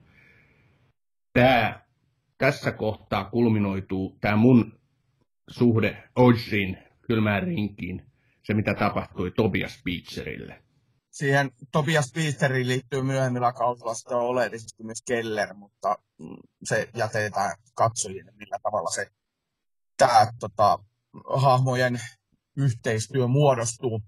Tämä, 1.33 1.81
tässä 2.39 2.73
kohtaa 2.73 3.25
kulminoituu 3.25 4.19
tämä 4.21 4.37
mun 4.37 4.79
suhde 5.51 6.03
Ojsin 6.17 6.79
kylmään 7.03 7.43
rinkiin, 7.43 8.03
se 8.43 8.55
mitä 8.55 8.75
tapahtui 8.75 9.31
Tobias 9.31 9.81
Pizzerille. 9.85 10.63
Siihen 11.11 11.51
Tobias 11.73 12.13
Pizzeriin 12.15 12.69
liittyy 12.69 13.03
myöhemmillä 13.03 13.53
kausilla 13.53 13.95
sitten 13.95 14.17
oleellisesti 14.17 14.83
myös 14.83 15.03
Keller, 15.07 15.55
mutta 15.55 15.99
se 16.65 16.89
jätetään 16.97 17.57
katsojille, 17.75 18.33
millä 18.37 18.59
tavalla 18.63 18.91
se 18.91 19.07
tämä 19.97 20.27
tota, 20.41 20.79
hahmojen 21.37 22.01
yhteistyö 22.57 23.27
muodostuu. 23.27 24.01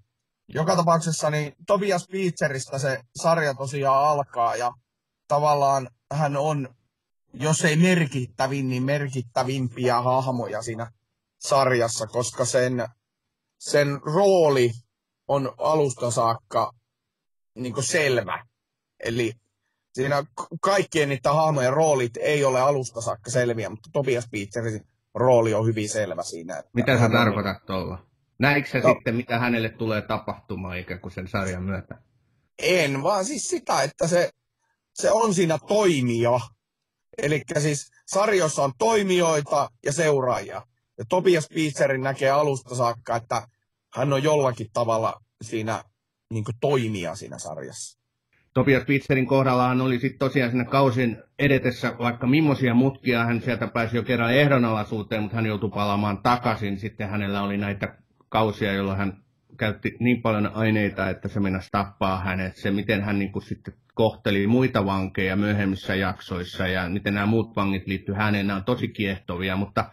Joka 0.48 0.76
tapauksessa 0.76 1.30
niin 1.30 1.52
Tobias 1.66 2.06
Pizzeristä 2.10 2.78
se 2.78 3.00
sarja 3.16 3.54
tosiaan 3.54 4.08
alkaa 4.08 4.56
ja 4.56 4.72
tavallaan 5.28 5.90
hän 6.12 6.36
on, 6.36 6.68
jos 7.32 7.64
ei 7.64 7.76
merkittävin, 7.76 8.68
niin 8.68 8.82
merkittävimpiä 8.82 10.02
hahmoja 10.02 10.62
siinä 10.62 10.92
sarjassa, 11.38 12.06
koska 12.06 12.44
sen, 12.44 12.88
sen 13.58 14.00
rooli 14.14 14.70
on 15.28 15.54
alusta 15.58 16.10
saakka 16.10 16.72
niin 17.54 17.82
selvä. 17.82 18.46
Eli 19.00 19.32
siinä 19.92 20.24
kaikkien 20.60 21.08
niiden 21.08 21.34
hahmojen 21.34 21.72
roolit 21.72 22.16
ei 22.16 22.44
ole 22.44 22.60
alusta 22.60 23.00
saakka 23.00 23.30
selviä, 23.30 23.70
mutta 23.70 23.90
Tobias 23.92 24.28
Pizzerin 24.30 24.86
rooli 25.16 25.54
on 25.54 25.66
hyvin 25.66 25.88
selvä 25.88 26.22
siinä. 26.22 26.58
Että 26.58 26.70
mitä 26.74 26.98
sä 26.98 27.08
tarkoitat 27.08 27.66
tuolla? 27.66 28.06
Näikö 28.38 28.68
sä 28.68 28.78
no, 28.78 28.94
sitten, 28.94 29.16
mitä 29.16 29.38
hänelle 29.38 29.68
tulee 29.68 30.02
tapahtumaan 30.02 30.78
ikään 30.78 31.00
kuin 31.00 31.12
sen 31.12 31.28
sarjan 31.28 31.62
myötä? 31.62 31.98
En, 32.58 33.02
vaan 33.02 33.24
siis 33.24 33.48
sitä, 33.48 33.82
että 33.82 34.08
se, 34.08 34.30
se 34.94 35.10
on 35.10 35.34
siinä 35.34 35.58
toimija. 35.68 36.40
Eli 37.18 37.42
siis 37.58 37.90
sarjossa 38.06 38.62
on 38.62 38.72
toimijoita 38.78 39.70
ja 39.84 39.92
seuraajia. 39.92 40.62
Ja 40.98 41.04
Tobias 41.08 41.48
Pizzerin 41.54 42.02
näkee 42.02 42.30
alusta 42.30 42.74
saakka, 42.74 43.16
että 43.16 43.48
hän 43.94 44.12
on 44.12 44.22
jollakin 44.22 44.66
tavalla 44.72 45.22
siinä 45.42 45.84
niin 46.30 46.44
toimija 46.60 47.14
siinä 47.14 47.38
sarjassa. 47.38 47.98
Topias 48.56 48.84
Pitzerin 48.84 49.26
kohdallahan 49.26 49.80
oli 49.80 49.98
sitten 49.98 50.18
tosiaan 50.18 50.50
siinä 50.50 50.64
kausin 50.64 51.16
edetessä 51.38 51.94
vaikka 51.98 52.26
millaisia 52.26 52.74
mutkia, 52.74 53.24
hän 53.24 53.40
sieltä 53.40 53.66
pääsi 53.66 53.96
jo 53.96 54.02
kerran 54.02 54.34
ehdonalaisuuteen, 54.34 55.22
mutta 55.22 55.36
hän 55.36 55.46
joutui 55.46 55.70
palaamaan 55.70 56.18
takaisin. 56.22 56.78
Sitten 56.78 57.08
hänellä 57.08 57.42
oli 57.42 57.56
näitä 57.56 57.96
kausia, 58.28 58.72
jolloin 58.72 58.98
hän 58.98 59.22
käytti 59.56 59.96
niin 60.00 60.22
paljon 60.22 60.50
aineita, 60.54 61.10
että 61.10 61.28
se 61.28 61.40
mennä 61.40 61.60
tappaa 61.72 62.20
hänet. 62.20 62.56
Se, 62.56 62.70
miten 62.70 63.02
hän 63.02 63.18
niin 63.18 63.32
kuin 63.32 63.42
sitten 63.42 63.74
kohteli 63.94 64.46
muita 64.46 64.86
vankeja 64.86 65.36
myöhemmissä 65.36 65.94
jaksoissa 65.94 66.66
ja 66.66 66.88
miten 66.88 67.14
nämä 67.14 67.26
muut 67.26 67.56
vangit 67.56 67.86
liittyy 67.86 68.14
häneen, 68.14 68.46
nämä 68.46 68.56
on 68.56 68.64
tosi 68.64 68.88
kiehtovia. 68.88 69.56
Mutta 69.56 69.90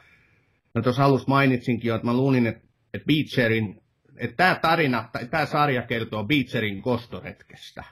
no 0.74 0.82
tuossa 0.82 1.06
alussa 1.06 1.28
mainitsinkin 1.28 1.90
jo, 1.90 1.96
että 1.96 2.08
mä 2.08 2.14
luulin, 2.14 2.48
että, 2.48 2.68
että 2.94 3.06
Beecherin, 3.06 3.82
että 4.18 4.38
tämä 4.38 4.60
tarina, 4.62 5.10
tai 5.12 5.26
tämä 5.26 5.46
sarja 5.46 5.82
kertoo 5.82 6.24
Beecherin 6.24 6.82
kostoretkestä. 6.82 7.84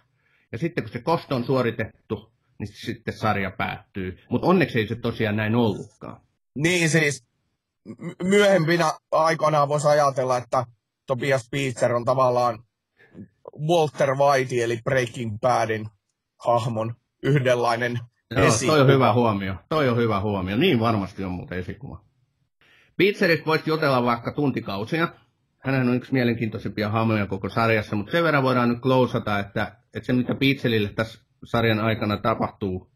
Ja 0.51 0.57
sitten 0.57 0.83
kun 0.83 0.93
se 0.93 0.99
kosto 0.99 1.35
on 1.35 1.43
suoritettu, 1.43 2.31
niin 2.59 2.67
sitten 2.67 3.13
sarja 3.13 3.51
päättyy. 3.51 4.19
Mutta 4.29 4.47
onneksi 4.47 4.79
ei 4.79 4.87
se 4.87 4.95
tosiaan 4.95 5.35
näin 5.35 5.55
ollutkaan. 5.55 6.21
Niin 6.55 6.89
siis 6.89 7.25
myöhempinä 8.23 8.91
aikoina 9.11 9.67
voisi 9.67 9.87
ajatella, 9.87 10.37
että 10.37 10.65
Tobias 11.07 11.47
Pizzer 11.51 11.93
on 11.93 12.05
tavallaan 12.05 12.63
Walter 13.67 14.15
White, 14.15 14.63
eli 14.63 14.79
Breaking 14.83 15.39
Badin 15.39 15.89
hahmon 16.45 16.95
yhdenlainen 17.23 17.99
Joo, 18.31 18.45
esikuva. 18.45 18.71
toi 18.71 18.81
on 18.81 18.87
hyvä 18.87 19.13
huomio. 19.13 19.55
Toi 19.69 19.89
on 19.89 19.97
hyvä 19.97 20.19
huomio. 20.19 20.57
Niin 20.57 20.79
varmasti 20.79 21.23
on 21.23 21.31
muuten 21.31 21.59
esikuva. 21.59 22.01
Pizzeristä 22.97 23.45
voisi 23.45 23.69
jutella 23.69 24.03
vaikka 24.03 24.31
tuntikausia. 24.31 25.07
Hän 25.59 25.89
on 25.89 25.95
yksi 25.95 26.13
mielenkiintoisimpia 26.13 26.89
hahmoja 26.89 27.25
koko 27.25 27.49
sarjassa, 27.49 27.95
mutta 27.95 28.11
sen 28.11 28.23
verran 28.23 28.43
voidaan 28.43 28.69
nyt 28.69 28.81
klousata, 28.81 29.39
että 29.39 29.75
että 29.93 30.08
se 30.08 30.13
mitä 30.13 30.36
Piitselille 30.36 30.89
tässä 30.89 31.19
sarjan 31.43 31.80
aikana 31.80 32.17
tapahtuu, 32.17 32.91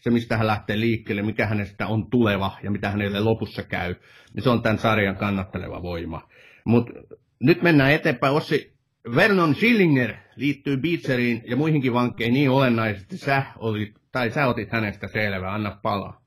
se 0.00 0.10
mistä 0.10 0.36
hän 0.36 0.46
lähtee 0.46 0.80
liikkeelle, 0.80 1.22
mikä 1.22 1.46
hänestä 1.46 1.86
on 1.86 2.10
tuleva 2.10 2.58
ja 2.62 2.70
mitä 2.70 2.90
hänelle 2.90 3.20
lopussa 3.20 3.62
käy, 3.62 3.94
niin 4.34 4.42
se 4.42 4.50
on 4.50 4.62
tämän 4.62 4.78
sarjan 4.78 5.16
kannatteleva 5.16 5.82
voima. 5.82 6.28
Mutta 6.64 6.92
nyt 7.40 7.62
mennään 7.62 7.92
eteenpäin. 7.92 8.34
Ossi 8.34 8.74
Vernon 9.14 9.54
Schillinger 9.54 10.14
liittyy 10.36 10.76
Beacheriin 10.76 11.42
ja 11.46 11.56
muihinkin 11.56 11.94
vankkeihin 11.94 12.34
niin 12.34 12.50
olennaisesti, 12.50 13.18
sä, 13.18 13.42
olit, 13.56 13.94
tai 14.12 14.30
sä 14.30 14.46
otit 14.46 14.72
hänestä 14.72 15.08
selvää, 15.08 15.54
anna 15.54 15.78
palaa. 15.82 16.20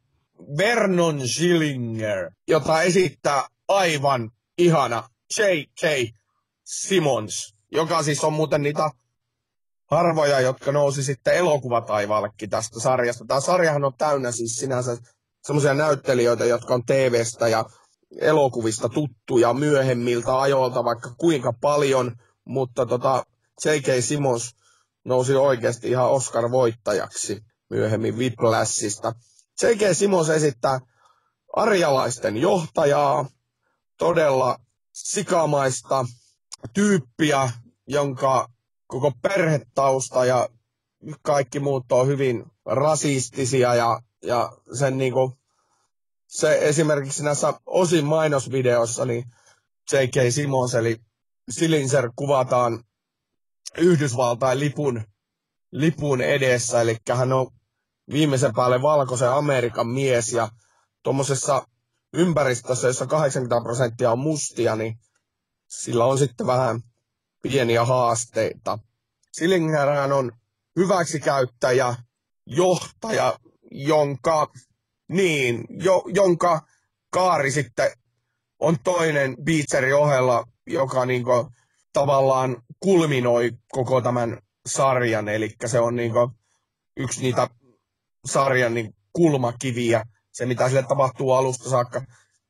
Vernon 0.58 1.28
Schillinger, 1.28 2.32
jota 2.48 2.82
esittää 2.82 3.44
aivan 3.68 4.32
ihana 4.58 5.04
J.K. 5.38 6.14
Simmons, 6.64 7.56
joka 7.72 8.04
siis 8.04 8.24
on 8.24 8.34
muuten 8.34 8.64
niitä 8.64 8.90
harvoja, 9.94 10.40
jotka 10.40 10.72
nousi 10.72 11.04
sitten 11.04 11.34
elokuvataivallekin 11.34 12.50
tästä 12.50 12.80
sarjasta. 12.80 13.26
Tämä 13.28 13.40
sarjahan 13.40 13.86
on 13.86 13.94
täynnä 13.98 14.32
siis 14.32 14.56
sinänsä 14.56 14.98
semmoisia 15.44 15.74
näyttelijöitä, 15.74 16.46
jotka 16.46 16.74
on 16.74 16.86
TV-stä 16.86 17.48
ja 17.48 17.66
elokuvista 18.22 18.90
tuttuja 18.90 19.54
myöhemmiltä 19.54 20.42
ajoilta 20.42 20.84
vaikka 20.84 21.14
kuinka 21.18 21.54
paljon, 21.62 22.16
mutta 22.46 22.86
tota, 22.86 23.26
J.K. 23.66 24.04
Simmons 24.04 24.56
nousi 25.06 25.36
oikeasti 25.36 25.90
ihan 25.90 26.10
Oscar-voittajaksi 26.12 27.44
myöhemmin 27.70 28.18
Whiplashista. 28.18 29.14
J.K. 29.62 29.94
Simmons 29.94 30.30
esittää 30.30 30.80
arjalaisten 31.56 32.38
johtajaa, 32.38 33.26
todella 33.98 34.60
sikamaista 34.94 36.06
tyyppiä, 36.74 37.52
jonka 37.88 38.50
koko 38.94 39.12
perhetausta 39.22 40.26
ja 40.26 40.50
kaikki 41.22 41.60
muut 41.60 41.92
on 41.92 42.08
hyvin 42.08 42.44
rasistisia 42.66 43.76
ja, 43.76 44.02
ja 44.24 44.58
sen 44.74 44.98
niinku, 44.98 45.38
se 46.28 46.58
esimerkiksi 46.62 47.24
näissä 47.24 47.54
osin 47.66 48.06
mainosvideossa, 48.06 49.06
niin 49.06 49.24
J.K. 49.92 50.32
Simmons 50.32 50.76
eli 50.76 51.02
Silinser 51.50 52.12
kuvataan 52.16 52.84
Yhdysvaltain 53.78 54.60
lipun, 54.60 55.02
lipun 55.72 56.22
edessä, 56.22 56.82
eli 56.82 56.98
hän 57.14 57.34
on 57.34 57.48
viimeisen 58.12 58.54
päälle 58.54 58.82
valkoisen 58.82 59.32
Amerikan 59.32 59.88
mies 59.88 60.34
ja 60.34 60.50
tuommoisessa 61.04 61.68
ympäristössä, 62.14 62.88
jossa 62.88 63.08
80 63.08 63.64
prosenttia 63.64 64.12
on 64.12 64.20
mustia, 64.20 64.76
niin 64.76 65.00
sillä 65.68 66.06
on 66.06 66.18
sitten 66.18 66.48
vähän 66.48 66.82
pieniä 67.44 67.86
haasteita. 67.86 68.80
Sillingerhän 69.32 70.12
on 70.12 70.32
hyväksikäyttäjä, 70.76 71.96
johtaja, 72.46 73.40
jonka, 73.72 74.52
niin, 75.08 75.66
jo, 75.70 76.04
jonka 76.08 76.62
kaari 77.10 77.52
sitten 77.52 77.92
on 78.60 78.78
toinen 78.84 79.36
Beacherin 79.44 79.96
ohella, 79.96 80.48
joka 80.68 81.06
niinku 81.06 81.52
tavallaan 81.94 82.58
kulminoi 82.80 83.52
koko 83.72 84.02
tämän 84.02 84.38
sarjan, 84.66 85.30
eli 85.30 85.56
se 85.66 85.80
on 85.80 85.96
niinku 85.96 86.32
yksi 86.98 87.22
niitä 87.22 87.48
sarjan 88.26 88.74
niin 88.74 88.96
kulmakiviä, 89.14 90.06
se 90.32 90.46
mitä 90.46 90.68
sille 90.68 90.84
tapahtuu 90.84 91.32
alusta 91.32 91.70
saakka 91.70 92.02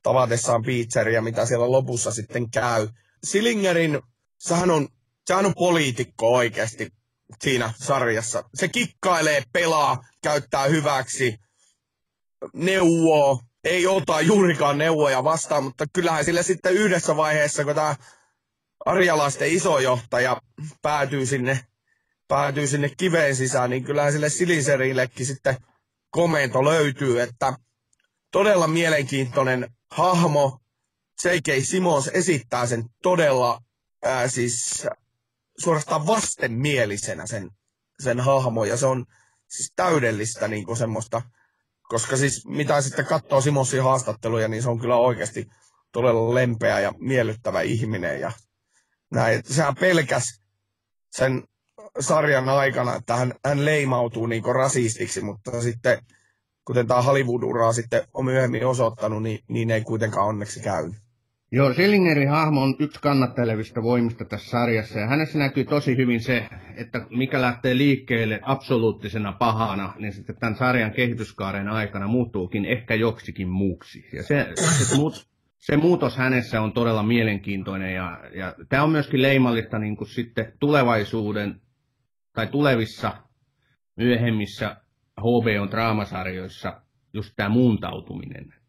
tavatessaan 0.04 0.64
Beacheria, 0.64 1.22
mitä 1.22 1.46
siellä 1.46 1.72
lopussa 1.72 2.12
sitten 2.12 2.52
käy. 2.52 2.88
Silingerin 3.24 4.02
sehän 4.48 4.72
on, 4.72 4.88
sehän 5.26 5.46
on 5.46 5.54
poliitikko 5.56 6.34
oikeasti 6.34 6.94
siinä 7.42 7.74
sarjassa. 7.76 8.44
Se 8.54 8.68
kikkailee, 8.68 9.44
pelaa, 9.54 10.04
käyttää 10.24 10.64
hyväksi, 10.66 11.38
neuvoo, 12.54 13.42
ei 13.64 13.88
ota 13.88 14.22
juurikaan 14.22 14.78
neuvoja 14.78 15.24
vastaan, 15.24 15.64
mutta 15.64 15.86
kyllähän 15.94 16.26
sille 16.26 16.44
sitten 16.44 16.74
yhdessä 16.74 17.18
vaiheessa, 17.18 17.64
kun 17.66 17.76
tämä 17.76 17.96
arjalaisten 18.86 19.52
isojohtaja 19.52 20.42
päätyy 20.82 21.26
sinne, 21.26 21.60
päätyy 22.28 22.68
sinne 22.68 22.90
kiveen 22.98 23.36
sisään, 23.36 23.70
niin 23.70 23.84
kyllähän 23.84 24.12
sille 24.12 24.30
Siliserillekin 24.30 25.26
sitten 25.26 25.58
komento 26.10 26.66
löytyy, 26.66 27.22
että 27.22 27.54
todella 28.32 28.68
mielenkiintoinen 28.68 29.72
hahmo. 29.92 30.60
J.K. 31.26 31.66
Simons 31.66 32.08
esittää 32.08 32.66
sen 32.66 32.84
todella 33.04 33.62
ää, 34.04 34.28
siis 34.28 34.88
suorastaan 35.58 36.08
vastenmielisenä 36.08 37.26
sen, 37.26 37.50
sen 38.00 38.20
hahmo, 38.20 38.66
ja 38.66 38.78
se 38.78 38.86
on 38.86 39.06
siis 39.48 39.74
täydellistä 39.76 40.48
niin 40.48 40.66
kuin 40.66 40.78
semmoista, 40.78 41.22
koska 41.90 42.18
siis 42.18 42.46
mitä 42.48 42.82
sitten 42.82 43.06
katsoo 43.06 43.42
Simonsin 43.42 43.84
haastatteluja, 43.84 44.48
niin 44.48 44.64
se 44.64 44.70
on 44.70 44.80
kyllä 44.80 44.96
oikeasti 44.96 45.48
todella 45.92 46.34
lempeä 46.34 46.80
ja 46.80 46.94
miellyttävä 47.00 47.62
ihminen, 47.62 48.20
ja 48.20 48.32
näin. 49.12 49.42
Sehän 49.46 49.76
pelkäs 49.76 50.42
sen 51.12 51.44
sarjan 52.00 52.50
aikana, 52.50 52.96
että 52.96 53.16
hän, 53.16 53.34
hän 53.46 53.66
leimautuu 53.66 54.26
niin 54.26 54.56
rasistiksi, 54.56 55.22
mutta 55.22 55.62
sitten 55.62 56.06
kuten 56.66 56.88
tämä 56.88 57.02
Hollywood-uraa 57.02 57.74
sitten 57.74 58.08
on 58.14 58.26
myöhemmin 58.26 58.68
osoittanut, 58.68 59.24
niin, 59.24 59.40
niin 59.48 59.72
ei 59.72 59.82
kuitenkaan 59.82 60.28
onneksi 60.28 60.60
käynyt. 60.60 61.03
Joo, 61.56 61.74
Selingerin 61.74 62.30
hahmo 62.30 62.62
on 62.62 62.76
yksi 62.80 63.00
kannattelevista 63.02 63.84
voimista 63.84 64.26
tässä 64.26 64.50
sarjassa, 64.50 65.00
ja 65.00 65.08
hänessä 65.08 65.40
näkyy 65.40 65.64
tosi 65.66 65.98
hyvin 65.98 66.22
se, 66.22 66.48
että 66.76 67.06
mikä 67.10 67.42
lähtee 67.42 67.78
liikkeelle 67.78 68.40
absoluuttisena 68.42 69.32
pahana, 69.32 69.94
niin 70.00 70.14
sitten 70.14 70.36
tämän 70.36 70.56
sarjan 70.56 70.92
kehityskaaren 70.92 71.68
aikana 71.68 72.08
muuttuukin 72.08 72.66
ehkä 72.66 72.96
joksikin 72.96 73.50
muuksi. 73.50 74.06
Ja 74.14 74.24
se, 74.24 74.48
se, 74.56 74.96
muut, 74.96 75.28
se 75.58 75.78
muutos 75.78 76.18
hänessä 76.18 76.62
on 76.62 76.74
todella 76.74 77.04
mielenkiintoinen, 77.04 77.94
ja, 77.94 78.20
ja 78.36 78.56
tämä 78.70 78.84
on 78.84 78.90
myöskin 78.90 79.22
leimallista 79.22 79.80
niin 79.80 79.98
kuin 79.98 80.08
sitten 80.08 80.54
tulevaisuuden 80.60 81.62
tai 82.34 82.48
tulevissa 82.48 83.18
myöhemmissä 83.96 84.78
HBOn 85.20 85.72
draamasarjoissa 85.72 86.82
just 87.14 87.34
tämä 87.36 87.50
muuntautuminen. 87.50 88.63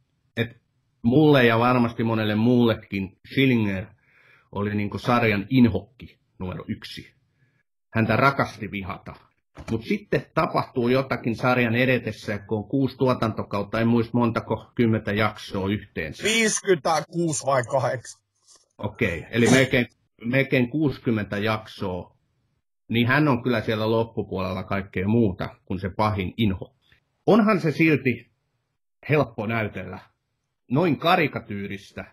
Mulle 1.04 1.46
ja 1.46 1.58
varmasti 1.58 2.04
monelle 2.04 2.34
muullekin 2.34 3.18
Schillinger 3.32 3.86
oli 4.52 4.74
niin 4.74 4.90
sarjan 4.96 5.46
inhokki 5.50 6.18
numero 6.38 6.64
yksi. 6.68 7.14
Häntä 7.90 8.16
rakasti 8.16 8.70
vihata. 8.70 9.14
Mutta 9.70 9.86
sitten 9.86 10.26
tapahtuu 10.34 10.88
jotakin 10.88 11.36
sarjan 11.36 11.74
edetessä, 11.74 12.38
kun 12.38 12.58
on 12.58 12.68
kuusi 12.68 12.96
tuotantokautta, 12.96 13.80
en 13.80 13.88
muista 13.88 14.18
montako 14.18 14.70
kymmentä 14.74 15.12
jaksoa 15.12 15.68
yhteensä. 15.68 16.22
56 16.24 17.46
vai 17.46 17.62
8. 17.62 18.20
Okei, 18.78 19.18
okay, 19.18 19.30
eli 19.30 19.50
melkein, 19.50 19.86
melkein 20.24 20.70
60 20.70 21.38
jaksoa, 21.38 22.16
niin 22.88 23.06
hän 23.06 23.28
on 23.28 23.42
kyllä 23.42 23.60
siellä 23.60 23.90
loppupuolella 23.90 24.62
kaikkea 24.62 25.08
muuta 25.08 25.48
kuin 25.64 25.80
se 25.80 25.90
pahin 25.90 26.34
inho. 26.36 26.74
Onhan 27.26 27.60
se 27.60 27.72
silti 27.72 28.30
helppo 29.08 29.46
näytellä 29.46 30.13
noin 30.74 30.98
karikatyyristä 30.98 32.04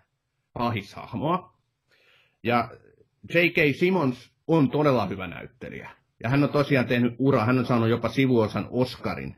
pahishahmoa. 0.53 1.53
Ja 2.43 2.69
J.K. 3.33 3.75
Simmons 3.75 4.31
on 4.47 4.71
todella 4.71 5.05
hyvä 5.05 5.27
näyttelijä. 5.27 5.89
Ja 6.23 6.29
hän 6.29 6.43
on 6.43 6.49
tosiaan 6.49 6.87
tehnyt 6.87 7.15
ura, 7.19 7.45
hän 7.45 7.59
on 7.59 7.65
saanut 7.65 7.89
jopa 7.89 8.09
sivuosan 8.09 8.67
Oscarin. 8.69 9.35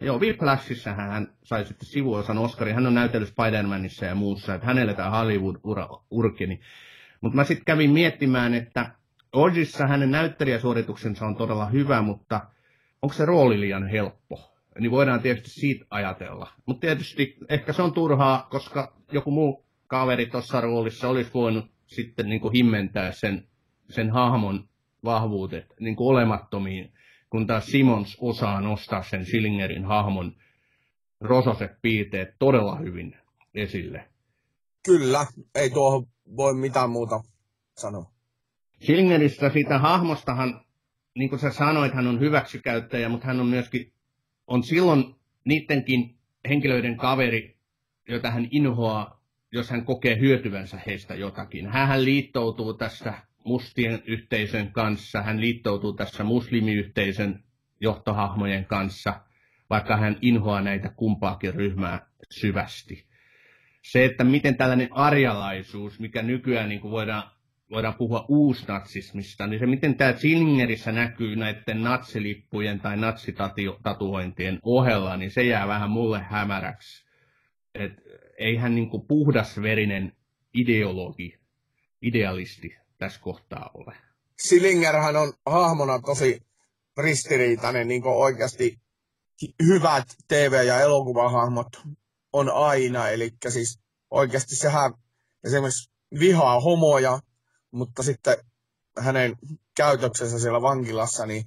Joo, 0.00 0.18
Whiplashissa 0.18 0.92
hän 0.92 1.32
sai 1.44 1.64
sitten 1.64 1.88
sivuosan 1.88 2.38
Oscarin. 2.38 2.74
Hän 2.74 2.86
on 2.86 2.94
näytellyt 2.94 3.28
Spider-Manissa 3.28 4.04
ja 4.04 4.14
muussa, 4.14 4.54
että 4.54 4.66
hänelle 4.66 4.94
tämä 4.94 5.10
Hollywood-ura 5.10 5.88
urkeni. 6.10 6.60
Mutta 7.20 7.36
mä 7.36 7.44
sitten 7.44 7.64
kävin 7.64 7.90
miettimään, 7.90 8.54
että 8.54 8.90
Odgissa 9.32 9.86
hänen 9.86 10.10
näyttelijäsuorituksensa 10.10 11.26
on 11.26 11.36
todella 11.36 11.66
hyvä, 11.66 12.02
mutta 12.02 12.40
onko 13.02 13.12
se 13.12 13.24
rooli 13.24 13.60
liian 13.60 13.86
helppo? 13.86 14.57
Niin 14.80 14.90
voidaan 14.90 15.20
tietysti 15.20 15.50
siitä 15.50 15.84
ajatella. 15.90 16.52
Mutta 16.66 16.80
tietysti 16.80 17.36
ehkä 17.48 17.72
se 17.72 17.82
on 17.82 17.92
turhaa, 17.92 18.46
koska 18.50 18.96
joku 19.12 19.30
muu 19.30 19.64
kaveri 19.86 20.26
tuossa 20.26 20.60
roolissa 20.60 21.08
olisi 21.08 21.30
voinut 21.34 21.70
sitten 21.86 22.28
niin 22.28 22.40
kuin 22.40 22.52
himmentää 22.52 23.12
sen, 23.12 23.48
sen 23.90 24.10
hahmon 24.10 24.68
vahvuudet 25.04 25.66
niin 25.80 25.96
kuin 25.96 26.08
olemattomiin, 26.08 26.92
kun 27.30 27.46
taas 27.46 27.66
Simons 27.66 28.16
osaa 28.20 28.60
nostaa 28.60 29.02
sen 29.02 29.24
Schillingerin 29.24 29.84
hahmon 29.84 30.36
rososet 31.20 31.70
piirteet 31.82 32.28
todella 32.38 32.76
hyvin 32.76 33.16
esille. 33.54 34.08
Kyllä, 34.84 35.26
ei 35.54 35.70
tuohon 35.70 36.06
voi 36.36 36.54
mitään 36.54 36.90
muuta 36.90 37.20
sanoa. 37.76 38.10
Schillingeristä 38.82 39.50
siitä 39.50 39.78
hahmostahan, 39.78 40.60
niin 41.14 41.30
kuin 41.30 41.38
sä 41.38 41.50
sanoit, 41.50 41.94
hän 41.94 42.06
on 42.06 42.20
hyväksikäyttäjä, 42.20 43.08
mutta 43.08 43.26
hän 43.26 43.40
on 43.40 43.46
myöskin 43.46 43.92
on 44.48 44.62
silloin 44.62 45.14
niidenkin 45.44 46.18
henkilöiden 46.48 46.96
kaveri, 46.96 47.56
jota 48.08 48.30
hän 48.30 48.48
inhoaa, 48.50 49.22
jos 49.52 49.70
hän 49.70 49.84
kokee 49.84 50.18
hyötyvänsä 50.18 50.80
heistä 50.86 51.14
jotakin. 51.14 51.66
Hän 51.66 52.04
liittoutuu 52.04 52.74
tässä 52.74 53.14
mustien 53.44 54.02
yhteisön 54.06 54.72
kanssa, 54.72 55.22
hän 55.22 55.40
liittoutuu 55.40 55.92
tässä 55.92 56.24
muslimiyhteisön 56.24 57.44
johtohahmojen 57.80 58.64
kanssa, 58.64 59.20
vaikka 59.70 59.96
hän 59.96 60.16
inhoaa 60.22 60.60
näitä 60.60 60.88
kumpaakin 60.88 61.54
ryhmää 61.54 62.06
syvästi. 62.30 63.06
Se, 63.82 64.04
että 64.04 64.24
miten 64.24 64.56
tällainen 64.56 64.88
arjalaisuus, 64.90 66.00
mikä 66.00 66.22
nykyään 66.22 66.68
niin 66.68 66.80
kuin 66.80 66.90
voidaan 66.90 67.30
voidaan 67.70 67.94
puhua 67.94 68.24
uusnatsismista, 68.28 69.46
niin 69.46 69.60
se 69.60 69.66
miten 69.66 69.94
tämä 69.94 70.12
Zillingerissä 70.12 70.92
näkyy 70.92 71.36
näiden 71.36 71.82
natsilippujen 71.82 72.80
tai 72.80 72.96
natsitatuointien 72.96 74.58
ohella, 74.62 75.16
niin 75.16 75.30
se 75.30 75.42
jää 75.42 75.68
vähän 75.68 75.90
mulle 75.90 76.18
hämäräksi. 76.18 77.06
Et 77.74 77.92
eihän 78.38 78.74
niin 78.74 78.90
kuin 78.90 79.06
puhdasverinen 79.06 80.12
ideologi, 80.54 81.38
idealisti 82.02 82.76
tässä 82.98 83.20
kohtaa 83.20 83.70
ole. 83.74 83.94
Silingerhän 84.38 85.16
on 85.16 85.32
hahmona 85.46 85.98
tosi 85.98 86.42
ristiriitainen, 86.98 87.88
niin 87.88 88.02
kuin 88.02 88.14
oikeasti 88.14 88.80
hyvät 89.66 90.04
TV- 90.28 90.66
ja 90.66 90.80
elokuvahahmot 90.80 91.68
on 92.32 92.50
aina, 92.54 93.08
eli 93.08 93.32
siis 93.48 93.80
oikeasti 94.10 94.56
sehän 94.56 94.94
esimerkiksi 95.44 95.90
vihaa 96.18 96.60
homoja, 96.60 97.20
mutta 97.70 98.02
sitten 98.02 98.36
hänen 98.98 99.36
käytöksensä 99.76 100.38
siellä 100.38 100.62
vankilassa, 100.62 101.26
niin 101.26 101.44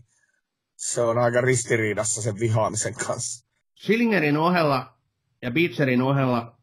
se 0.75 1.01
on 1.01 1.17
aika 1.17 1.41
ristiriidassa 1.41 2.21
sen 2.21 2.39
vihaamisen 2.39 2.93
kanssa. 2.93 3.47
Schillingerin 3.81 4.37
ohella 4.37 4.97
ja 5.41 5.51
Beecherin 5.51 6.01
ohella 6.01 6.57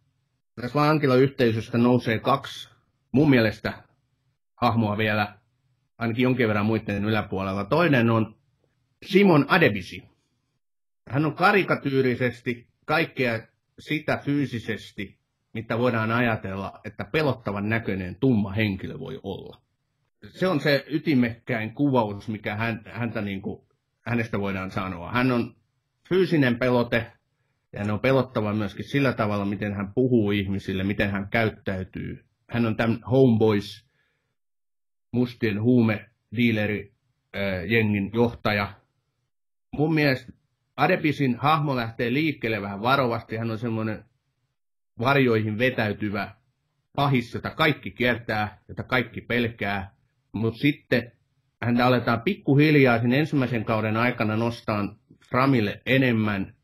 tässä 0.61 0.75
vankilayhteisöstä 0.75 1.79
nousee 1.79 2.19
kaksi 2.19 2.69
mun 3.13 3.31
mielestä 3.31 3.83
hahmoa 4.55 4.99
vielä, 4.99 5.39
ainakin 5.99 6.23
jonkin 6.23 6.49
verran 6.49 6.67
muiden 6.67 7.05
yläpuolella. 7.05 7.65
Toinen 7.65 8.11
on 8.11 8.37
Simon 9.07 9.47
Adebisi. 9.49 10.03
Hän 11.09 11.25
on 11.27 11.35
karikatyyrisesti 11.35 12.69
kaikkea 12.85 13.47
sitä 13.79 14.17
fyysisesti, 14.25 15.18
mitä 15.59 15.79
voidaan 15.79 16.11
ajatella, 16.11 16.81
että 16.85 17.05
pelottavan 17.05 17.69
näköinen 17.69 18.15
tumma 18.15 18.53
henkilö 18.53 18.99
voi 18.99 19.21
olla. 19.23 19.61
Se 20.29 20.49
on 20.49 20.61
se 20.61 20.85
ytimekkäin 20.89 21.75
kuvaus, 21.75 22.29
mikä 22.29 22.57
hän, 22.57 22.83
häntä 22.87 23.21
niin 23.21 23.43
kuin, 23.43 23.63
hänestä 24.01 24.41
voidaan 24.41 24.71
sanoa. 24.71 25.13
Hän 25.13 25.33
on 25.33 25.57
fyysinen 26.09 26.59
pelote, 26.59 27.13
ja 27.73 27.79
hän 27.79 27.91
on 27.91 28.01
pelottava 28.01 28.53
myöskin 28.53 28.85
sillä 28.85 29.13
tavalla, 29.13 29.45
miten 29.45 29.75
hän 29.75 29.95
puhuu 29.95 30.31
ihmisille, 30.31 30.85
miten 30.85 31.11
hän 31.11 31.29
käyttäytyy. 31.29 32.25
Hän 32.51 32.67
on 32.67 32.77
tämän 32.77 33.01
Homeboys, 33.11 33.87
mustien 35.13 35.63
huume 35.63 36.11
dealeri 36.37 36.93
jengin 37.69 38.11
johtaja. 38.15 38.73
Mun 39.73 39.95
mielestä 39.95 40.33
Adepisin 40.77 41.37
hahmo 41.37 41.77
lähtee 41.77 42.13
liikkeelle 42.13 42.63
vähän 42.63 42.83
varovasti. 42.83 43.37
Hän 43.37 43.51
on 43.51 43.59
semmoinen 43.59 44.05
varjoihin 44.99 45.59
vetäytyvä 45.59 46.35
pahis, 46.97 47.35
jota 47.35 47.51
kaikki 47.51 47.91
kiertää, 47.91 48.59
jota 48.69 48.83
kaikki 48.83 49.21
pelkää. 49.21 49.95
Mutta 50.33 50.59
sitten 50.61 51.13
häntä 51.63 51.87
aletaan 51.87 52.21
pikkuhiljaa 52.21 52.99
sen 53.01 53.13
ensimmäisen 53.13 53.65
kauden 53.65 53.97
aikana 53.97 54.37
nostaa 54.37 54.97
Framille 55.31 55.83
enemmän. 55.87 56.55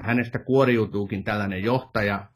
Hänestä 0.00 0.38
kuoriutuukin 0.38 1.24
tällainen 1.24 1.62
johtaja, 1.62 2.26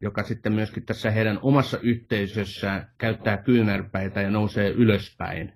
joka 0.00 0.22
sitten 0.22 0.52
myöskin 0.52 0.84
tässä 0.86 1.10
heidän 1.10 1.38
omassa 1.42 1.78
yhteisössään 1.78 2.92
käyttää 2.98 3.36
kyynärpäitä 3.36 4.20
ja 4.22 4.30
nousee 4.30 4.70
ylöspäin. 4.70 5.52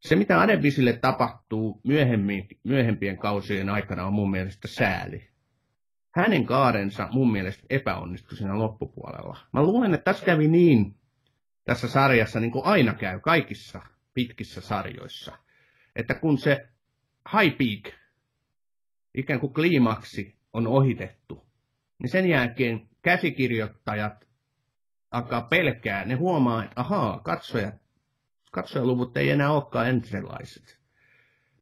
Se, 0.00 0.16
mitä 0.16 0.40
Adebisille 0.40 0.92
tapahtuu 0.92 1.80
myöhemmin, 1.84 2.48
myöhempien 2.64 3.18
kausien 3.18 3.68
aikana, 3.68 4.06
on 4.06 4.12
mun 4.12 4.30
mielestä 4.30 4.68
sääli. 4.68 5.31
Hänen 6.14 6.46
kaarensa 6.46 7.08
mun 7.12 7.32
mielestä 7.32 7.64
epäonnistui 7.70 8.36
siinä 8.36 8.58
loppupuolella. 8.58 9.38
Mä 9.52 9.62
luulen, 9.62 9.94
että 9.94 10.04
tässä 10.04 10.26
kävi 10.26 10.48
niin 10.48 10.96
tässä 11.64 11.88
sarjassa, 11.88 12.40
niin 12.40 12.50
kuin 12.50 12.64
aina 12.64 12.94
käy 12.94 13.20
kaikissa 13.20 13.82
pitkissä 14.14 14.60
sarjoissa, 14.60 15.38
että 15.96 16.14
kun 16.14 16.38
se 16.38 16.68
high 17.32 17.56
peak, 17.58 17.94
ikään 19.14 19.40
kuin 19.40 19.54
kliimaksi, 19.54 20.36
on 20.52 20.66
ohitettu, 20.66 21.46
niin 21.98 22.10
sen 22.10 22.28
jälkeen 22.28 22.88
käsikirjoittajat 23.02 24.28
alkaa 25.10 25.40
pelkää, 25.40 26.04
ne 26.04 26.14
huomaa, 26.14 26.64
että 26.64 26.80
ahaa, 26.80 27.20
katsojat, 27.20 27.74
katsojaluvut 28.50 29.16
ei 29.16 29.30
enää 29.30 29.52
olekaan 29.52 29.88
entisellaiset. 29.88 30.78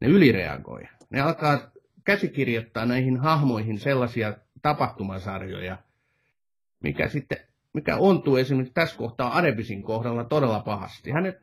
Ne 0.01 0.09
ylireagoi. 0.09 0.83
Ne 1.11 1.21
alkaa 1.21 1.71
käsikirjoittaa 2.11 2.87
näihin 2.87 3.17
hahmoihin 3.17 3.79
sellaisia 3.79 4.35
tapahtumasarjoja, 4.63 5.79
mikä 6.83 7.09
sitten 7.09 7.39
mikä 7.73 7.97
ontuu 7.97 8.37
esimerkiksi 8.37 8.75
tässä 8.75 8.97
kohtaa 8.97 9.37
Adebisin 9.39 9.83
kohdalla 9.83 10.25
todella 10.25 10.61
pahasti. 10.61 11.11
Hänet, 11.11 11.37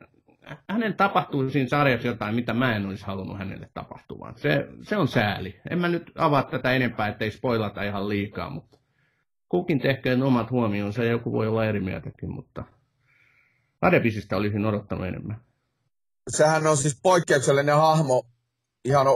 hänen 0.70 0.94
tapahtuu 0.94 1.50
siinä 1.50 1.68
sarjassa 1.68 2.08
jotain, 2.08 2.34
mitä 2.34 2.54
mä 2.54 2.76
en 2.76 2.86
olisi 2.86 3.06
halunnut 3.06 3.38
hänelle 3.38 3.70
tapahtuvan. 3.74 4.34
Se, 4.36 4.68
se 4.82 4.96
on 4.96 5.08
sääli. 5.08 5.60
En 5.70 5.78
mä 5.78 5.88
nyt 5.88 6.12
avaa 6.14 6.42
tätä 6.42 6.72
enempää, 6.72 7.08
ettei 7.08 7.30
spoilata 7.30 7.82
ihan 7.82 8.08
liikaa, 8.08 8.50
mutta 8.50 8.78
kukin 9.48 9.78
tehköön 9.78 10.22
omat 10.22 10.50
huomionsa 10.50 11.04
ja 11.04 11.10
joku 11.10 11.32
voi 11.32 11.46
olla 11.46 11.64
eri 11.64 11.80
mieltäkin, 11.80 12.30
mutta 12.30 12.64
Adebisistä 13.80 14.36
olisin 14.36 14.66
odottanut 14.66 15.06
enemmän. 15.06 15.40
Sehän 16.28 16.66
on 16.66 16.76
siis 16.76 17.00
poikkeuksellinen 17.02 17.76
hahmo. 17.76 18.26
Ihan 18.84 19.06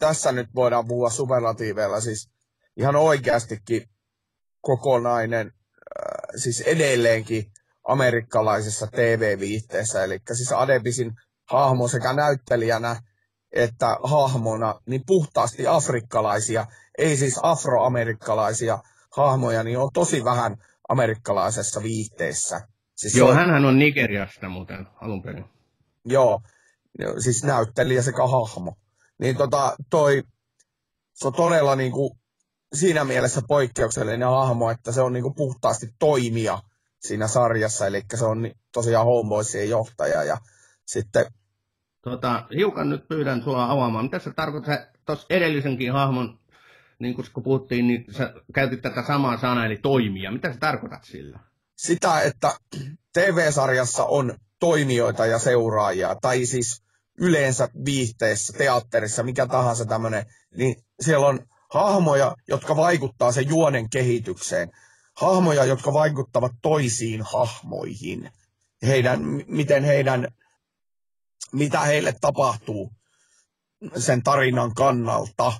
tässä 0.00 0.32
nyt 0.32 0.48
voidaan 0.54 0.86
puhua 0.88 1.10
superlatiiveilla, 1.10 2.00
siis 2.00 2.30
ihan 2.76 2.96
oikeastikin 2.96 3.88
kokonainen, 4.60 5.46
äh, 5.46 6.28
siis 6.36 6.60
edelleenkin 6.60 7.52
amerikkalaisessa 7.88 8.86
TV-viihteessä. 8.86 10.04
Eli 10.04 10.18
siis 10.32 10.52
Adebisin 10.52 11.12
hahmo 11.50 11.88
sekä 11.88 12.12
näyttelijänä 12.12 12.96
että 13.52 13.96
hahmona, 14.02 14.80
niin 14.86 15.02
puhtaasti 15.06 15.66
afrikkalaisia, 15.66 16.66
ei 16.98 17.16
siis 17.16 17.40
afroamerikkalaisia 17.42 18.78
hahmoja, 19.16 19.62
niin 19.62 19.78
on 19.78 19.90
tosi 19.94 20.24
vähän 20.24 20.56
amerikkalaisessa 20.88 21.82
viihteessä. 21.82 22.60
Siis 22.94 23.14
Joo, 23.14 23.28
on, 23.28 23.34
hänhän 23.34 23.64
on 23.64 23.78
Nigeriasta 23.78 24.48
muuten 24.48 24.86
alun 25.00 25.22
perin. 25.22 25.44
Joo, 26.04 26.40
siis 27.18 27.44
näyttelijä 27.44 28.02
sekä 28.02 28.26
hahmo. 28.26 28.76
Niin 29.20 29.36
tota, 29.36 29.76
toi, 29.90 30.22
se 31.14 31.26
on 31.26 31.32
todella 31.32 31.76
niin 31.76 31.92
kuin, 31.92 32.10
siinä 32.74 33.04
mielessä 33.04 33.42
poikkeuksellinen 33.48 34.28
hahmo, 34.28 34.70
että 34.70 34.92
se 34.92 35.00
on 35.00 35.12
niin 35.12 35.22
kuin, 35.22 35.34
puhtaasti 35.34 35.94
toimija 35.98 36.58
siinä 37.00 37.28
sarjassa, 37.28 37.86
eli 37.86 38.02
se 38.14 38.24
on 38.24 38.50
tosiaan 38.72 39.06
Homeboysien 39.06 39.70
johtaja 39.70 40.24
ja 40.24 40.36
sitten 40.86 41.26
Tota, 42.02 42.46
hiukan 42.56 42.90
nyt 42.90 43.08
pyydän 43.08 43.42
sua 43.42 43.70
avaamaan. 43.70 44.04
Mitä 44.04 44.18
se 44.18 44.32
tarkoittaa 44.32 44.78
tuossa 45.06 45.26
edellisenkin 45.30 45.92
hahmon, 45.92 46.38
niin 46.98 47.14
kun 47.14 47.24
kun 47.32 47.42
puhuttiin, 47.42 47.86
niin 47.86 48.04
sä 48.10 48.34
käytit 48.54 48.82
tätä 48.82 49.02
samaa 49.06 49.40
sanaa, 49.40 49.66
eli 49.66 49.76
toimia. 49.76 50.30
Mitä 50.32 50.52
sä 50.52 50.58
tarkoitat 50.58 51.04
sillä? 51.04 51.38
sitä, 51.80 52.20
että 52.20 52.52
TV-sarjassa 53.12 54.04
on 54.04 54.34
toimijoita 54.58 55.26
ja 55.26 55.38
seuraajia, 55.38 56.16
tai 56.22 56.46
siis 56.46 56.82
yleensä 57.20 57.68
viihteessä, 57.84 58.52
teatterissa, 58.52 59.22
mikä 59.22 59.46
tahansa 59.46 59.84
tämmöinen, 59.84 60.26
niin 60.56 60.76
siellä 61.00 61.26
on 61.26 61.46
hahmoja, 61.70 62.36
jotka 62.48 62.76
vaikuttaa 62.76 63.32
sen 63.32 63.48
juonen 63.48 63.90
kehitykseen. 63.90 64.70
Hahmoja, 65.16 65.64
jotka 65.64 65.92
vaikuttavat 65.92 66.52
toisiin 66.62 67.22
hahmoihin. 67.22 68.30
Heidän, 68.86 69.20
miten 69.46 69.84
heidän, 69.84 70.28
mitä 71.52 71.80
heille 71.80 72.14
tapahtuu 72.20 72.92
sen 73.96 74.22
tarinan 74.22 74.74
kannalta. 74.74 75.52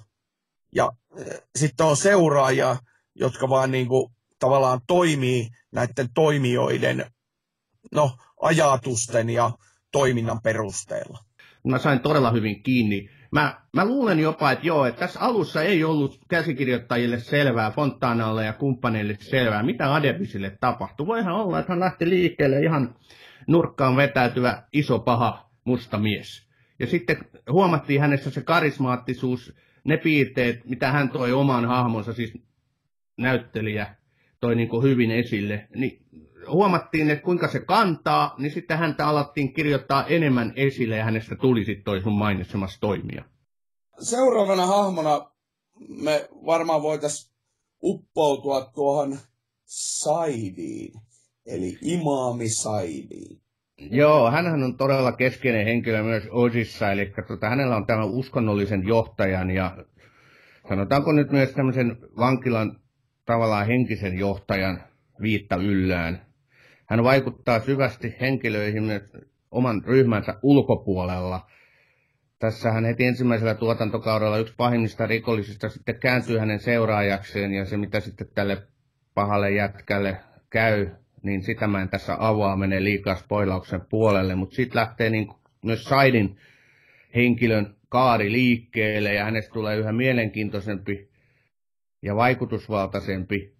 Ja 0.75 0.93
eh, 1.17 1.43
sitten 1.57 1.87
on 1.87 1.97
seuraajia, 1.97 2.77
jotka 3.15 3.49
vaan 3.49 3.71
niin 3.71 3.89
kuin, 3.89 4.13
tavallaan 4.39 4.81
toimii 4.87 5.49
näiden 5.73 6.09
toimijoiden 6.15 7.11
no, 7.93 8.17
ajatusten 8.41 9.31
ja 9.31 9.51
toiminnan 9.93 10.43
perusteella. 10.43 11.30
Mä 11.65 11.79
sain 11.79 12.01
todella 12.01 12.31
hyvin 12.31 12.63
kiinni. 12.63 13.11
Mä, 13.31 13.61
mä 13.73 13.85
luulen 13.85 14.19
jopa, 14.19 14.53
että 14.53 14.67
joo, 14.67 14.87
että 14.87 15.01
tässä 15.01 15.21
alussa 15.21 15.63
ei 15.63 15.85
ollut 15.85 16.21
käsikirjoittajille 16.29 17.19
selvää, 17.19 17.71
Fontanalle 17.71 18.45
ja 18.45 18.53
kumppaneille 18.53 19.17
selvää, 19.21 19.63
mitä 19.63 19.95
Adebisille 19.95 20.57
tapahtui. 20.61 21.07
Voihan 21.07 21.35
olla, 21.35 21.59
että 21.59 21.73
hän 21.73 21.81
lähti 21.81 22.09
liikkeelle 22.09 22.61
ihan 22.61 22.95
nurkkaan 23.47 23.97
vetäytyvä 23.97 24.63
iso 24.73 24.99
paha 24.99 25.51
musta 25.65 25.99
mies. 25.99 26.49
Ja 26.79 26.87
sitten 26.87 27.17
huomattiin 27.51 28.01
hänessä 28.01 28.31
se 28.31 28.43
karismaattisuus, 28.43 29.55
ne 29.85 29.97
piirteet, 29.97 30.65
mitä 30.65 30.93
hän 30.93 31.09
toi 31.09 31.33
oman 31.33 31.65
hahmonsa, 31.65 32.13
siis 32.13 32.33
näyttelijä, 33.17 33.95
toi 34.41 34.55
niin 34.55 34.69
kuin 34.69 34.83
hyvin 34.83 35.11
esille, 35.11 35.69
niin 35.75 36.03
huomattiin, 36.49 37.11
että 37.11 37.25
kuinka 37.25 37.49
se 37.49 37.61
kantaa, 37.61 38.35
niin 38.39 38.53
sitten 38.53 38.79
häntä 38.79 39.07
alettiin 39.07 39.53
kirjoittaa 39.53 40.07
enemmän 40.07 40.53
esille 40.57 40.97
ja 40.97 41.05
hänestä 41.05 41.37
tuli 41.37 41.65
sitten 41.65 41.85
toi 41.85 42.01
sun 42.01 42.19
mainitsemassa 42.19 42.81
toimija. 42.81 43.25
Seuraavana 43.99 44.67
hahmona 44.67 45.31
me 45.89 46.29
varmaan 46.47 46.83
voitaisiin 46.83 47.35
uppoutua 47.83 48.71
tuohon 48.75 49.19
Saidiin, 49.65 51.01
eli 51.47 51.79
imaami 51.83 52.49
Saidiin. 52.49 53.41
Joo, 53.91 54.31
hän 54.31 54.47
on 54.47 54.77
todella 54.77 55.13
keskeinen 55.13 55.65
henkilö 55.65 56.03
myös 56.03 56.25
Osissa, 56.31 56.93
eli 56.93 57.13
tota, 57.29 57.49
hänellä 57.49 57.77
on 57.77 57.87
tämä 57.87 58.05
uskonnollisen 58.05 58.89
johtajan 58.89 59.51
ja 59.51 59.85
sanotaanko 60.69 61.13
nyt 61.13 61.31
myös 61.31 61.51
tämmöisen 61.51 61.97
vankilan 62.17 62.81
tavallaan 63.27 63.67
henkisen 63.67 64.19
johtajan 64.19 64.83
viitta 65.23 65.57
yllään. 65.57 66.30
Hän 66.91 67.05
vaikuttaa 67.05 67.61
syvästi 67.61 68.15
henkilöihin 68.21 68.83
myös 68.83 69.17
oman 69.51 69.83
ryhmänsä 69.87 70.35
ulkopuolella. 70.43 71.47
Tässähän 72.39 72.85
heti 72.85 73.05
ensimmäisellä 73.05 73.55
tuotantokaudella 73.55 74.39
yksi 74.39 74.55
pahimmista 74.57 75.07
rikollisista 75.07 75.69
sitten 75.69 76.01
kääntyy 76.01 76.39
hänen 76.39 76.61
seuraajakseen 76.61 77.53
ja 77.53 77.65
se 77.65 77.77
mitä 77.77 78.01
sitten 78.01 78.27
tälle 78.35 78.63
pahalle 79.15 79.51
jätkälle 79.51 80.17
käy, 80.51 80.89
niin 81.23 81.43
sitä 81.43 81.67
mä 81.67 81.83
en 81.83 81.89
tässä 81.89 82.17
avaa, 82.19 82.57
menee 82.57 82.85
liikaa 82.85 83.15
spoilauksen 83.15 83.81
puolelle, 83.91 84.35
mutta 84.35 84.57
sitten 84.57 84.81
lähtee 84.81 85.11
niin 85.11 85.29
myös 85.65 85.85
Saidin 85.85 86.39
henkilön 87.15 87.75
kaari 87.89 88.33
liikkeelle 88.33 89.15
ja 89.15 89.25
hänestä 89.25 89.53
tulee 89.53 89.77
yhä 89.77 89.93
mielenkiintoisempi 89.93 91.11
ja 92.03 92.17
vaikutusvaltaisempi 92.17 93.60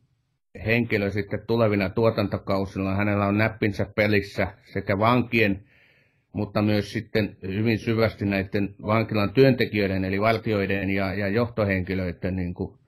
henkilö 0.67 1.11
sitten 1.11 1.41
tulevina 1.47 1.91
tuotantokausilla. 1.91 2.95
Hänellä 2.95 3.27
on 3.27 3.39
näppinsä 3.39 3.87
pelissä 3.97 4.47
sekä 4.65 4.99
vankien, 4.99 5.63
mutta 6.33 6.63
myös 6.63 6.93
sitten 6.93 7.37
hyvin 7.43 7.79
syvästi 7.79 8.25
näiden 8.25 8.75
vankilan 8.87 9.33
työntekijöiden, 9.33 10.05
eli 10.05 10.21
valtioiden 10.21 10.91
ja, 10.91 11.15
ja 11.15 11.29
johtohenkilöiden 11.29 12.37
niin 12.37 12.55
kuin, 12.55 12.81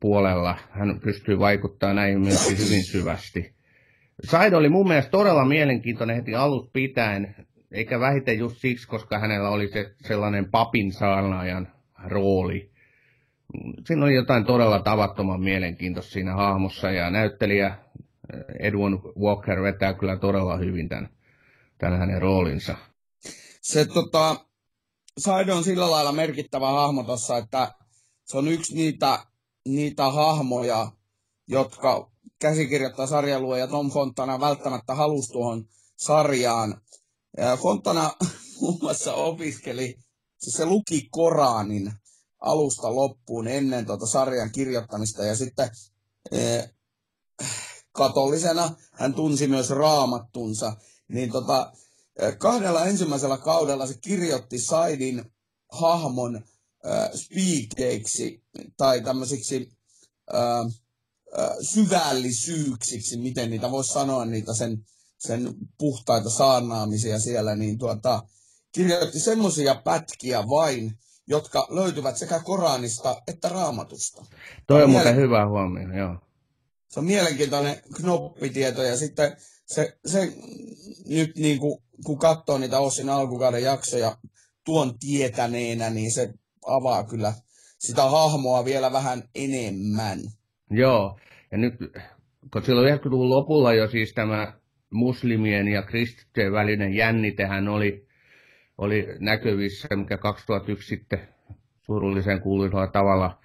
puolella. 0.00 0.56
Hän 0.70 1.00
pystyy 1.00 1.38
vaikuttamaan 1.38 1.96
näihin 1.96 2.20
myös 2.20 2.50
hyvin 2.50 2.82
syvästi. 2.82 3.52
Said 4.24 4.52
oli 4.52 4.68
mun 4.68 4.88
mielestä 4.88 5.10
todella 5.10 5.44
mielenkiintoinen 5.44 6.16
heti 6.16 6.34
alusta 6.34 6.70
pitäen, 6.72 7.34
eikä 7.72 8.00
vähiten 8.00 8.38
just 8.38 8.56
siksi, 8.56 8.88
koska 8.88 9.18
hänellä 9.18 9.48
oli 9.48 9.68
se 9.68 9.94
sellainen 9.96 10.50
papin 10.50 10.92
saarnaajan 10.92 11.68
rooli 12.04 12.73
siinä 13.86 14.04
oli 14.04 14.14
jotain 14.14 14.44
todella 14.44 14.82
tavattoman 14.82 15.40
mielenkiintoista 15.40 16.12
siinä 16.12 16.34
hahmossa 16.34 16.90
ja 16.90 17.10
näyttelijä 17.10 17.66
eh, 17.66 18.66
Edwin 18.68 18.98
Walker 19.18 19.62
vetää 19.62 19.94
kyllä 19.94 20.16
todella 20.16 20.56
hyvin 20.56 20.88
tämän, 20.88 21.08
tämän 21.78 21.98
hänen 21.98 22.22
roolinsa. 22.22 22.76
Se 23.60 23.84
tota, 23.84 24.36
Saido 25.18 25.56
on 25.56 25.64
sillä 25.64 25.90
lailla 25.90 26.12
merkittävä 26.12 26.70
hahmo 26.70 27.02
tuossa, 27.02 27.36
että 27.36 27.74
se 28.24 28.38
on 28.38 28.48
yksi 28.48 28.74
niitä, 28.74 29.18
niitä 29.68 30.10
hahmoja, 30.10 30.92
jotka 31.48 32.10
käsikirjoittaa 32.38 33.06
sarjaluoja 33.06 33.66
Tom 33.66 33.90
Fontana 33.90 34.40
välttämättä 34.40 34.94
halusi 34.94 35.32
tuohon 35.32 35.64
sarjaan. 35.96 36.80
Ja 37.36 37.56
Fontana 37.56 38.10
muun 38.60 38.78
muassa 38.82 39.14
opiskeli, 39.14 39.96
se, 40.38 40.56
se 40.56 40.66
luki 40.66 41.08
Koranin 41.10 41.92
alusta 42.44 42.94
loppuun 42.94 43.48
ennen 43.48 43.86
tuota 43.86 44.06
sarjan 44.06 44.52
kirjoittamista. 44.52 45.24
Ja 45.24 45.36
sitten 45.36 45.70
e, 46.30 46.62
katollisena 47.92 48.76
hän 48.92 49.14
tunsi 49.14 49.46
myös 49.46 49.70
raamattunsa. 49.70 50.76
Niin 51.08 51.32
tota, 51.32 51.72
e, 52.16 52.32
kahdella 52.32 52.84
ensimmäisellä 52.84 53.38
kaudella 53.38 53.86
se 53.86 53.98
kirjoitti 54.00 54.58
Saidin 54.58 55.34
hahmon 55.74 56.36
äh, 56.36 57.10
speakeiksi 57.14 58.44
tai 58.76 59.00
tämmöisiksi 59.00 59.72
äh, 60.34 60.66
syvällisyyksiksi, 61.60 63.16
miten 63.16 63.50
niitä 63.50 63.70
voisi 63.70 63.92
sanoa, 63.92 64.24
niitä 64.24 64.54
sen, 64.54 64.86
sen 65.18 65.54
puhtaita 65.78 66.30
saarnaamisia 66.30 67.20
siellä, 67.20 67.56
niin 67.56 67.78
tuota, 67.78 68.22
kirjoitti 68.72 69.20
semmoisia 69.20 69.74
pätkiä 69.74 70.48
vain, 70.48 70.98
jotka 71.26 71.66
löytyvät 71.70 72.16
sekä 72.16 72.40
Koranista 72.44 73.22
että 73.28 73.48
Raamatusta. 73.48 74.24
Toi 74.66 74.82
on 74.82 74.90
muuten 74.90 75.16
hyvä 75.16 75.46
huomio, 75.46 75.96
joo. 75.96 76.16
Se 76.88 77.00
on 77.00 77.06
mielenkiintoinen 77.06 77.76
knoppitieto 77.96 78.82
ja 78.82 78.96
sitten 78.96 79.36
se, 79.66 79.98
se 80.06 80.32
nyt 81.08 81.36
niin 81.36 81.58
kuin, 81.58 81.82
kun 82.04 82.18
katsoo 82.18 82.58
niitä 82.58 82.78
Ossin 82.78 83.08
alkukauden 83.08 83.62
jaksoja 83.62 84.16
tuon 84.64 84.98
tietäneenä, 84.98 85.90
niin 85.90 86.12
se 86.12 86.34
avaa 86.66 87.04
kyllä 87.04 87.32
sitä 87.78 88.02
hahmoa 88.02 88.64
vielä 88.64 88.92
vähän 88.92 89.22
enemmän. 89.34 90.20
Joo, 90.70 91.18
ja 91.50 91.58
nyt 91.58 91.74
kun 92.52 92.64
silloin 92.64 92.98
90-luvun 92.98 93.30
lopulla 93.30 93.74
jo 93.74 93.90
siis 93.90 94.12
tämä 94.12 94.52
muslimien 94.90 95.68
ja 95.68 95.82
kristittyjen 95.82 96.52
välinen 96.52 96.94
jännitehän 96.94 97.68
oli 97.68 98.06
oli 98.78 99.06
näkyvissä, 99.20 99.88
mikä 99.96 100.18
2001 100.18 100.88
sitten 100.88 101.28
surullisen 101.82 102.40
kuuluisella 102.40 102.86
tavalla 102.86 103.38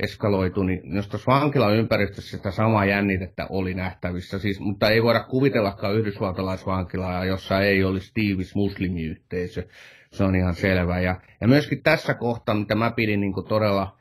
eskaloitu, 0.00 0.62
niin 0.62 0.80
myös 0.84 1.08
tuossa 1.08 1.32
vankilan 1.32 1.76
ympäristössä 1.76 2.36
sitä 2.36 2.50
samaa 2.50 2.84
jännitettä 2.84 3.46
oli 3.50 3.74
nähtävissä. 3.74 4.38
Siis, 4.38 4.60
mutta 4.60 4.90
ei 4.90 5.02
voida 5.02 5.20
kuvitellakaan 5.20 5.94
yhdysvaltalaisvankilaa, 5.94 7.24
jossa 7.24 7.60
ei 7.60 7.84
olisi 7.84 8.10
tiivis 8.14 8.54
muslimiyhteisö. 8.54 9.66
Se 10.12 10.24
on 10.24 10.36
ihan 10.36 10.54
selvä. 10.54 11.00
Ja, 11.00 11.20
ja 11.40 11.48
myöskin 11.48 11.82
tässä 11.82 12.14
kohtaa, 12.14 12.54
mitä 12.54 12.74
mä 12.74 12.90
pidin 12.90 13.20
niin 13.20 13.32
kuin 13.32 13.46
todella 13.46 13.98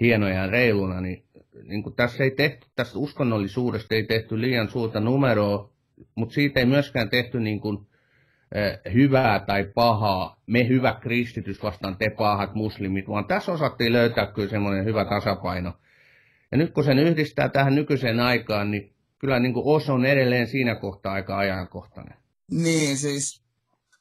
hienoja 0.00 0.34
ja 0.34 0.46
reiluna, 0.46 1.00
niin, 1.00 1.24
niin 1.62 1.82
kuin 1.82 1.94
tässä 1.94 2.24
ei 2.24 2.30
tehty, 2.30 2.66
tästä 2.76 2.98
uskonnollisuudesta 2.98 3.94
ei 3.94 4.02
tehty 4.02 4.40
liian 4.40 4.68
suurta 4.68 5.00
numeroa, 5.00 5.72
mutta 6.14 6.34
siitä 6.34 6.60
ei 6.60 6.66
myöskään 6.66 7.10
tehty 7.10 7.40
niin 7.40 7.60
kuin, 7.60 7.87
hyvää 8.94 9.40
tai 9.40 9.64
pahaa, 9.74 10.36
me 10.46 10.68
hyvä 10.68 10.98
kristitys 11.02 11.62
vastaan 11.62 11.96
te 11.96 12.10
pahat 12.10 12.54
muslimit, 12.54 13.08
vaan 13.08 13.26
tässä 13.26 13.52
osattiin 13.52 13.92
löytää 13.92 14.26
kyllä 14.26 14.48
semmoinen 14.48 14.84
hyvä 14.84 15.04
tasapaino. 15.04 15.72
Ja 16.52 16.58
nyt 16.58 16.72
kun 16.72 16.84
sen 16.84 16.98
yhdistää 16.98 17.48
tähän 17.48 17.74
nykyiseen 17.74 18.20
aikaan, 18.20 18.70
niin 18.70 18.92
kyllä 19.18 19.38
niin 19.38 19.54
kuin 19.54 19.92
on 19.92 20.06
edelleen 20.06 20.46
siinä 20.46 20.74
kohtaa 20.74 21.12
aika 21.12 21.38
ajankohtainen. 21.38 22.16
Niin, 22.50 22.96
siis 22.96 23.42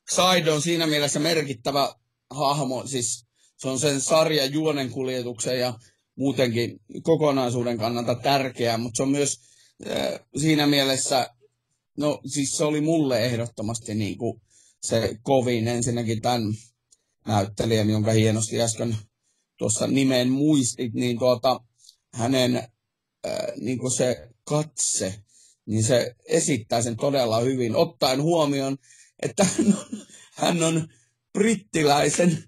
Said 0.10 0.48
on 0.48 0.62
siinä 0.62 0.88
mielessä 0.88 1.20
merkittävä 1.20 1.96
hahmo, 2.30 2.88
siis 2.88 3.26
se 3.58 3.68
on 3.68 3.80
sen 3.80 4.02
sarjan 4.02 4.54
juonen 4.54 4.90
kuljetuksen 4.90 5.60
ja 5.60 5.74
muutenkin 6.16 6.82
kokonaisuuden 7.04 7.78
kannalta 7.78 8.16
tärkeä, 8.16 8.78
mutta 8.78 8.98
se 8.98 9.04
on 9.04 9.10
myös 9.10 9.40
äh, 9.90 10.20
siinä 10.38 10.68
mielessä 10.68 11.30
No 11.98 12.20
siis 12.26 12.58
se 12.58 12.64
oli 12.64 12.82
mulle 12.82 13.26
ehdottomasti 13.26 13.96
niin 13.96 14.18
kuin 14.18 14.42
se 14.82 15.18
kovin 15.22 15.68
ensinnäkin 15.68 16.22
tämän 16.22 16.42
näyttelijän, 17.28 17.90
jonka 17.90 18.12
hienosti 18.12 18.62
äsken 18.62 18.98
tuossa 19.58 19.88
nimen 19.88 20.30
muistit, 20.30 20.94
niin 20.94 21.20
tuota, 21.20 21.60
hänen 22.14 22.56
äh, 22.56 23.38
niin 23.60 23.80
kuin 23.80 23.92
se 23.92 24.30
katse, 24.44 25.24
niin 25.66 25.84
se 25.84 26.16
esittää 26.26 26.82
sen 26.82 26.98
todella 26.98 27.40
hyvin, 27.40 27.76
ottaen 27.76 28.22
huomioon, 28.22 28.78
että 29.22 29.44
hän 29.44 29.68
on, 29.68 30.02
hän 30.32 30.64
on 30.64 30.88
brittiläisen 31.34 32.44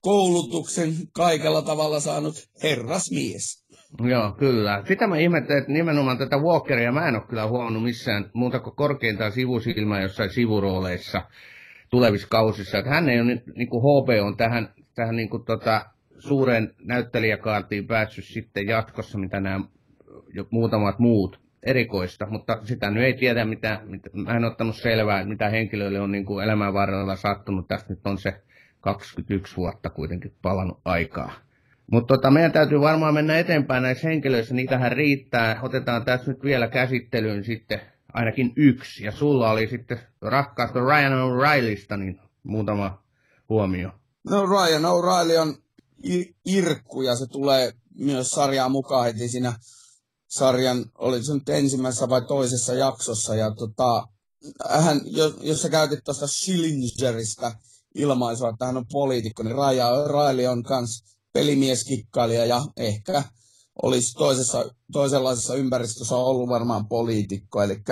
koulutuksen 0.00 1.08
kaikella 1.12 1.62
tavalla 1.62 2.00
saanut 2.00 2.48
herrasmies. 2.62 3.61
Joo, 4.00 4.32
kyllä. 4.32 4.82
Sitä 4.84 5.06
mä 5.06 5.16
ihmettelen, 5.16 5.60
että 5.60 5.72
nimenomaan 5.72 6.18
tätä 6.18 6.36
Walkeria 6.36 6.92
mä 6.92 7.08
en 7.08 7.14
ole 7.14 7.22
kyllä 7.28 7.46
huomannut 7.46 7.82
missään 7.82 8.30
muuta 8.32 8.60
kuin 8.60 8.76
korkeintaan 8.76 9.32
sivusilmää 9.32 10.02
jossain 10.02 10.30
sivurooleissa 10.30 11.22
tulevissa 11.90 12.28
kausissa. 12.30 12.78
Että 12.78 12.90
hän 12.90 13.08
ei 13.08 13.20
ole, 13.20 13.42
niin 13.56 13.68
kuin 13.68 13.82
HB 13.82 14.08
on 14.26 14.36
tähän, 14.36 14.68
tähän 14.94 15.16
niin 15.16 15.30
kuin 15.30 15.44
tota, 15.44 15.86
suureen 16.18 16.74
näyttelijäkaartiin 16.84 17.86
päässyt 17.86 18.24
sitten 18.24 18.66
jatkossa, 18.66 19.18
mitä 19.18 19.40
nämä 19.40 19.60
jo 20.34 20.46
muutamat 20.50 20.98
muut 20.98 21.40
erikoista, 21.62 22.26
mutta 22.26 22.58
sitä 22.64 22.90
nyt 22.90 23.04
ei 23.04 23.14
tiedä, 23.14 23.44
mitä, 23.44 23.80
mitä 23.84 24.10
mä 24.12 24.36
en 24.36 24.44
ottanut 24.44 24.76
selvää, 24.76 25.24
mitä 25.24 25.48
henkilöille 25.48 26.00
on 26.00 26.12
niin 26.12 26.24
kuin 26.24 26.44
elämän 26.44 26.74
varrella 26.74 27.16
sattunut. 27.16 27.68
Tästä 27.68 27.92
nyt 27.92 28.06
on 28.06 28.18
se 28.18 28.42
21 28.80 29.56
vuotta 29.56 29.90
kuitenkin 29.90 30.34
palannut 30.42 30.80
aikaa. 30.84 31.32
Mutta 31.90 32.14
tota, 32.14 32.30
meidän 32.30 32.52
täytyy 32.52 32.80
varmaan 32.80 33.14
mennä 33.14 33.38
eteenpäin 33.38 33.82
näissä 33.82 34.08
henkilöissä, 34.08 34.54
niitähän 34.54 34.92
riittää. 34.92 35.60
Otetaan 35.62 36.04
tässä 36.04 36.30
nyt 36.30 36.42
vielä 36.42 36.68
käsittelyyn 36.68 37.44
sitten 37.44 37.80
ainakin 38.12 38.52
yksi. 38.56 39.04
Ja 39.04 39.12
sulla 39.12 39.50
oli 39.50 39.68
sitten 39.68 40.00
rakkaasta 40.20 40.80
Ryan 40.80 41.12
O'Reillysta 41.12 41.96
niin 41.96 42.20
muutama 42.42 43.02
huomio. 43.48 43.90
No 44.24 44.46
Ryan 44.46 44.82
O'Reilly 44.82 45.36
on 45.36 45.56
irkku 46.44 47.02
ja 47.02 47.16
se 47.16 47.26
tulee 47.26 47.72
myös 47.98 48.30
sarjaan 48.30 48.72
mukaan 48.72 49.04
heti 49.04 49.28
siinä 49.28 49.52
sarjan, 50.28 50.84
oli 50.98 51.24
se 51.24 51.34
nyt 51.34 51.48
ensimmäisessä 51.48 52.08
vai 52.08 52.22
toisessa 52.22 52.74
jaksossa. 52.74 53.34
Ja 53.34 53.50
tota, 53.50 54.08
hän, 54.68 55.00
jos, 55.04 55.36
jos 55.40 55.62
sä 55.62 55.68
käytit 55.68 56.04
tuosta 56.04 56.26
Schillingeristä 56.26 57.54
ilmaisua, 57.94 58.48
että 58.48 58.66
hän 58.66 58.76
on 58.76 58.86
poliitikko, 58.92 59.42
niin 59.42 59.54
Ryan 59.54 59.92
O'Reilly 59.92 60.46
on 60.46 60.62
kans 60.62 61.04
pelimieskikkailija 61.32 62.46
ja 62.46 62.64
ehkä 62.76 63.24
olisi 63.82 64.14
toisessa, 64.14 64.70
toisenlaisessa 64.92 65.54
ympäristössä 65.54 66.16
ollut 66.16 66.48
varmaan 66.48 66.88
poliitikko. 66.88 67.62
Eli 67.62 67.82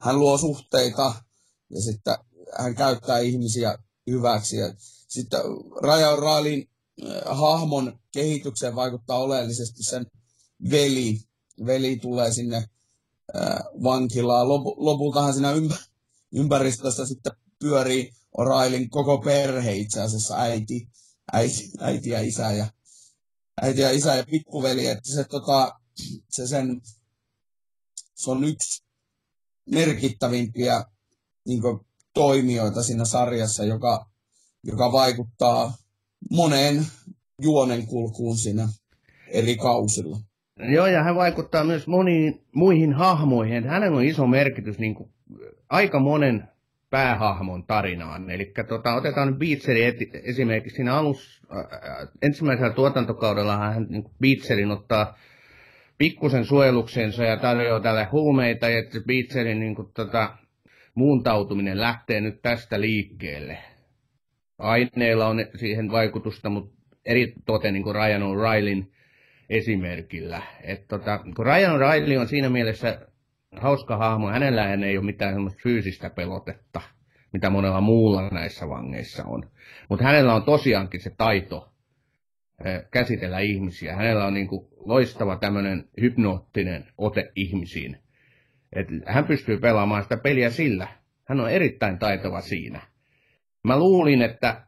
hän 0.00 0.18
luo 0.18 0.38
suhteita 0.38 1.14
ja 1.70 1.82
sitten 1.82 2.16
hän 2.58 2.74
käyttää 2.74 3.18
ihmisiä 3.18 3.78
hyväksi. 4.10 4.56
Ja 4.56 4.74
sitten 5.08 5.40
Ryan 5.82 6.18
Railin 6.18 6.68
äh, 7.02 7.38
hahmon 7.38 7.98
kehitykseen 8.12 8.74
vaikuttaa 8.74 9.18
oleellisesti 9.18 9.82
sen 9.82 10.06
veli. 10.70 11.20
Veli 11.66 11.96
tulee 11.96 12.32
sinne 12.32 12.56
äh, 12.56 13.58
vankilaan. 13.82 14.46
Lop- 14.46 14.74
lopultahan 14.76 15.32
siinä 15.32 15.52
ympä- 15.52 15.84
ympäristössä 16.32 17.06
sitten 17.06 17.32
pyörii 17.58 18.12
Orailin 18.38 18.90
koko 18.90 19.18
perhe 19.18 19.76
itse 19.76 20.00
asiassa, 20.00 20.36
äiti, 20.36 20.88
äiti, 21.32 21.70
äiti 21.80 22.10
ja 22.10 22.20
isä 22.20 22.52
ja, 22.52 22.66
äiti 23.62 23.80
ja 23.80 23.90
isä 23.90 24.14
ja 24.14 24.24
pikkuveli, 24.30 24.86
että 24.86 25.14
se, 25.14 25.24
tota, 25.24 25.72
se, 26.28 26.46
sen, 26.46 26.80
se 28.14 28.30
on 28.30 28.44
yksi 28.44 28.84
merkittävimpiä 29.70 30.84
niin 31.46 31.60
kuin, 31.62 31.80
toimijoita 32.14 32.82
siinä 32.82 33.04
sarjassa, 33.04 33.64
joka, 33.64 34.06
joka 34.64 34.92
vaikuttaa 34.92 35.74
moneen 36.30 36.86
juonen 37.42 37.86
kulkuun 37.86 38.36
siinä 38.36 38.68
eri 39.28 39.56
kausilla. 39.56 40.18
Joo, 40.74 40.86
ja 40.86 41.02
hän 41.02 41.14
vaikuttaa 41.14 41.64
myös 41.64 41.86
moniin 41.86 42.46
muihin 42.54 42.92
hahmoihin. 42.92 43.64
Hänellä 43.64 43.96
on 43.96 44.04
iso 44.04 44.26
merkitys 44.26 44.78
niin 44.78 44.94
kuin, 44.94 45.12
aika 45.68 46.00
monen 46.00 46.48
päähahmon 46.92 47.64
tarinaan. 47.64 48.30
Eli 48.30 48.52
tota, 48.68 48.94
otetaan 48.94 49.36
Beatseri 49.36 49.80
esimerkiksi 50.24 50.76
siinä 50.76 50.94
alus, 50.94 51.42
äh, 51.56 52.08
ensimmäisellä 52.22 52.72
tuotantokaudella 52.72 53.56
hän 53.56 53.86
niin 53.88 54.04
Beatserin 54.20 54.70
ottaa 54.70 55.18
pikkusen 55.98 56.44
suojeluksensa 56.44 57.24
ja 57.24 57.36
tarjoaa 57.36 57.80
tälle 57.80 58.04
huumeita, 58.04 58.68
ja 58.68 58.78
että 58.78 58.98
Beatserin 59.06 59.60
niin 59.60 59.74
kuin, 59.74 59.88
tota, 59.94 60.36
muuntautuminen 60.94 61.80
lähtee 61.80 62.20
nyt 62.20 62.42
tästä 62.42 62.80
liikkeelle. 62.80 63.58
Aineilla 64.58 65.26
on 65.26 65.46
siihen 65.56 65.92
vaikutusta, 65.92 66.50
mutta 66.50 66.96
eri 67.06 67.32
tote 67.46 67.72
niin 67.72 67.82
kuin 67.82 67.94
Ryan 67.94 68.22
O'Reillyn 68.22 68.92
esimerkillä. 69.50 70.42
Et 70.62 70.88
tota, 70.88 71.18
kun 71.36 71.46
Ryan 71.46 71.80
O'Reilly 71.80 72.16
on 72.20 72.28
siinä 72.28 72.48
mielessä 72.48 73.11
hauska 73.56 73.96
hahmo, 73.96 74.28
hänellä 74.28 74.74
ei 74.74 74.98
ole 74.98 75.06
mitään 75.06 75.34
semmoista 75.34 75.60
fyysistä 75.62 76.10
pelotetta, 76.10 76.80
mitä 77.32 77.50
monella 77.50 77.80
muulla 77.80 78.28
näissä 78.28 78.68
vangeissa 78.68 79.24
on. 79.24 79.50
Mutta 79.88 80.04
hänellä 80.04 80.34
on 80.34 80.42
tosiaankin 80.42 81.00
se 81.00 81.10
taito 81.10 81.72
käsitellä 82.90 83.38
ihmisiä. 83.38 83.96
Hänellä 83.96 84.24
on 84.24 84.34
niin 84.34 84.48
kuin 84.48 84.68
loistava 84.76 85.36
tämmöinen 85.36 85.88
hypnoottinen 86.00 86.86
ote 86.98 87.32
ihmisiin. 87.36 87.98
Et 88.72 88.86
hän 89.06 89.24
pystyy 89.24 89.58
pelaamaan 89.58 90.02
sitä 90.02 90.16
peliä 90.16 90.50
sillä. 90.50 90.88
Hän 91.24 91.40
on 91.40 91.50
erittäin 91.50 91.98
taitava 91.98 92.40
siinä. 92.40 92.80
Mä 93.64 93.78
luulin, 93.78 94.22
että 94.22 94.66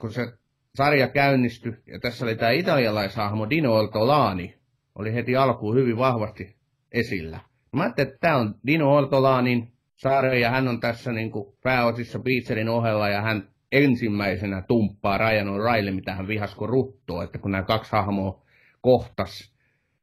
kun 0.00 0.12
se 0.12 0.32
sarja 0.74 1.08
käynnistyi, 1.08 1.76
ja 1.86 2.00
tässä 2.00 2.24
oli 2.24 2.36
tämä 2.36 2.50
italialaishahmo 2.50 3.50
Dino 3.50 3.74
Ortolani, 3.74 4.54
oli 4.94 5.14
heti 5.14 5.36
alkuun 5.36 5.76
hyvin 5.76 5.96
vahvasti 5.96 6.56
esillä. 6.92 7.40
Mä 7.74 7.82
ajattelin, 7.82 8.08
että 8.08 8.20
tämä 8.20 8.36
on 8.36 8.54
Dino 8.66 8.94
Ortolanin 8.94 9.72
sarja, 9.96 10.38
ja 10.38 10.50
hän 10.50 10.68
on 10.68 10.80
tässä 10.80 11.12
niin 11.12 11.30
kuin 11.30 11.54
pääosissa 11.62 12.18
Beatserin 12.18 12.68
ohella, 12.68 13.08
ja 13.08 13.22
hän 13.22 13.48
ensimmäisenä 13.72 14.62
tumppaa 14.68 15.18
Ryan 15.18 15.46
O'Reilly, 15.46 15.94
mitä 15.94 16.14
hän 16.14 16.28
vihasko 16.28 16.66
ruttoa, 16.66 17.24
että 17.24 17.38
kun 17.38 17.50
nämä 17.50 17.62
kaksi 17.62 17.92
hahmoa 17.92 18.42
kohtas 18.80 19.54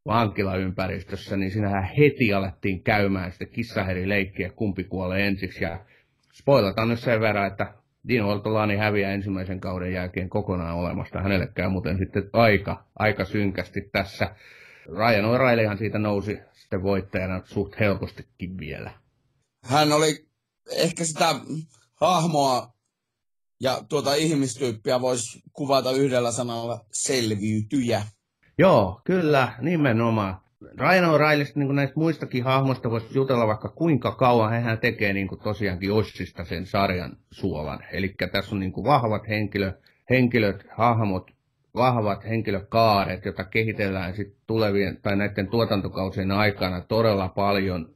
vankilaympäristössä, 0.05 1.37
niin 1.37 1.51
siinähän 1.51 1.89
heti 1.97 2.33
alettiin 2.33 2.83
käymään 2.83 3.31
sitten 3.31 3.49
kissaherileikkiä, 3.49 4.49
kumpi 4.49 4.83
kuolee 4.83 5.27
ensiksi. 5.27 5.63
Ja 5.63 5.79
spoilataan 6.33 6.89
nyt 6.89 6.99
sen 6.99 7.21
verran, 7.21 7.47
että 7.47 7.73
Dino 8.07 8.29
Ortolani 8.29 8.75
häviää 8.75 9.11
ensimmäisen 9.11 9.59
kauden 9.59 9.93
jälkeen 9.93 10.29
kokonaan 10.29 10.77
olemasta. 10.77 11.21
Hänelle 11.21 11.47
käy 11.47 11.69
muuten 11.69 11.97
sitten 11.97 12.23
aika, 12.33 12.83
aika 12.99 13.25
synkästi 13.25 13.81
tässä. 13.91 14.35
Ryan 14.85 15.25
O'Reillyhan 15.25 15.77
siitä 15.77 15.99
nousi 15.99 16.39
sitten 16.71 16.83
voittajana 16.83 17.41
suht 17.45 17.79
helpostikin 17.79 18.57
vielä. 18.57 18.91
Hän 19.63 19.91
oli 19.91 20.25
ehkä 20.75 21.03
sitä 21.05 21.35
hahmoa 21.95 22.73
ja 23.59 23.83
tuota 23.89 24.15
ihmistyyppiä 24.15 25.01
voisi 25.01 25.41
kuvata 25.53 25.91
yhdellä 25.91 26.31
sanalla 26.31 26.85
selviytyjä. 26.91 28.03
Joo, 28.57 29.01
kyllä, 29.03 29.53
nimenomaan. 29.61 30.41
Ryan 30.61 31.05
O'Reillysta 31.05 31.51
niin 31.55 31.75
näistä 31.75 31.99
muistakin 31.99 32.43
hahmoista 32.43 32.91
voisi 32.91 33.07
jutella 33.15 33.47
vaikka 33.47 33.69
kuinka 33.69 34.11
kauan. 34.11 34.63
Hän 34.63 34.79
tekee 34.79 35.13
niin 35.13 35.27
kuin 35.27 35.41
tosiaankin 35.41 35.93
Ossista 35.93 36.45
sen 36.45 36.65
sarjan 36.65 37.17
suolan. 37.31 37.79
Eli 37.91 38.15
tässä 38.31 38.55
on 38.55 38.59
niin 38.59 38.71
kuin 38.71 38.85
vahvat 38.85 39.27
henkilö, 39.27 39.73
henkilöt, 40.09 40.65
hahmot, 40.77 41.31
vahvat 41.75 42.23
henkilökaaret, 42.23 43.25
joita 43.25 43.43
kehitellään 43.43 44.13
sitten 44.13 44.41
tulevien 44.47 44.97
tai 45.01 45.15
näiden 45.15 45.47
tuotantokausien 45.47 46.31
aikana 46.31 46.81
todella 46.81 47.27
paljon. 47.29 47.95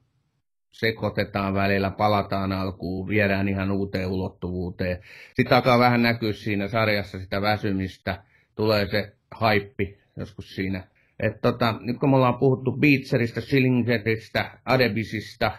Sekoitetaan 0.72 1.54
välillä, 1.54 1.92
palataan 1.92 2.52
alkuun, 2.52 3.08
viedään 3.08 3.48
ihan 3.48 3.72
uuteen 3.72 4.08
ulottuvuuteen. 4.08 5.00
Sitten 5.34 5.56
alkaa 5.56 5.80
vähän 5.80 6.02
näkyä 6.02 6.34
siinä 6.34 6.68
sarjassa 6.68 7.20
sitä 7.20 7.42
väsymistä, 7.42 8.24
tulee 8.56 8.88
se 8.88 9.14
haippi 9.32 9.98
joskus 10.18 10.56
siinä 10.56 10.84
et 11.20 11.42
tota, 11.42 11.76
nyt 11.82 11.98
kun 11.98 12.10
me 12.10 12.16
ollaan 12.16 12.38
puhuttu 12.38 12.72
Beatserista, 12.72 13.42
Schillingeristä, 13.42 14.52
Adebisista, 14.66 15.52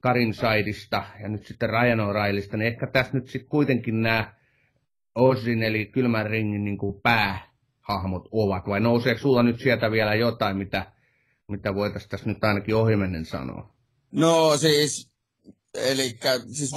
Karinsaidista 0.00 1.04
ja 1.22 1.28
nyt 1.28 1.46
sitten 1.46 1.70
Ryan 1.70 2.00
O'Reillysta, 2.00 2.56
niin 2.56 2.66
ehkä 2.66 2.86
tässä 2.86 3.12
nyt 3.14 3.28
sitten 3.28 3.48
kuitenkin 3.48 4.02
nämä 4.02 4.32
Osin 5.14 5.62
eli 5.62 5.86
kylmän 5.86 6.26
ringin 6.26 6.64
niin 6.64 6.78
kuin 6.78 7.00
päähahmot 7.02 8.28
ovat, 8.32 8.66
vai 8.66 8.80
nouseeko 8.80 9.20
sulla 9.20 9.42
nyt 9.42 9.60
sieltä 9.60 9.90
vielä 9.90 10.14
jotain, 10.14 10.56
mitä, 10.56 10.92
mitä 11.48 11.74
voitaisiin 11.74 12.10
tässä 12.10 12.28
nyt 12.28 12.44
ainakin 12.44 12.74
ohimennen 12.74 13.26
sanoa? 13.26 13.74
No 14.12 14.56
siis, 14.56 15.10
eli 15.74 16.18
siis 16.52 16.72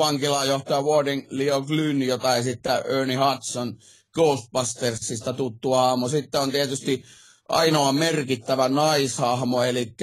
johtaa 0.47 0.81
Warden 0.81 1.27
Leo 1.29 1.61
Glynn, 1.61 2.01
jota 2.01 2.35
esittää 2.35 2.79
Ernie 2.79 3.17
Hudson 3.17 3.77
Ghostbustersista 4.13 5.33
tuttu 5.33 5.73
aamu. 5.73 6.09
Sitten 6.09 6.41
on 6.41 6.51
tietysti 6.51 7.03
ainoa 7.49 7.93
merkittävä 7.93 8.69
naishahmo, 8.69 9.63
eli 9.63 9.93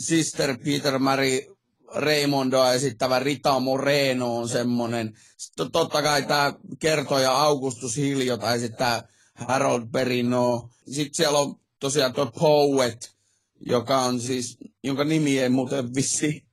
Sister 0.00 0.58
Peter 0.64 0.98
Mary 0.98 1.49
Raymondoa 1.94 2.72
esittävä 2.72 3.18
Rita 3.18 3.60
Moreno 3.60 4.36
on 4.36 4.48
semmoinen. 4.48 5.14
Sitten 5.36 5.70
totta 5.70 6.02
kai 6.02 6.22
tämä 6.22 6.52
kertoja 6.78 7.32
Augustus 7.32 7.96
Hill, 7.96 8.20
jota 8.20 8.54
esittää 8.54 9.02
Harold 9.34 9.82
Perino. 9.92 10.70
Sitten 10.86 11.14
siellä 11.14 11.38
on 11.38 11.54
tosiaan 11.80 12.12
tuo 12.12 12.26
Poet, 12.26 13.16
joka 13.60 13.98
on 13.98 14.20
siis, 14.20 14.58
jonka 14.84 15.04
nimi 15.04 15.38
ei 15.38 15.48
muuten 15.48 15.94
vissi. 15.94 16.44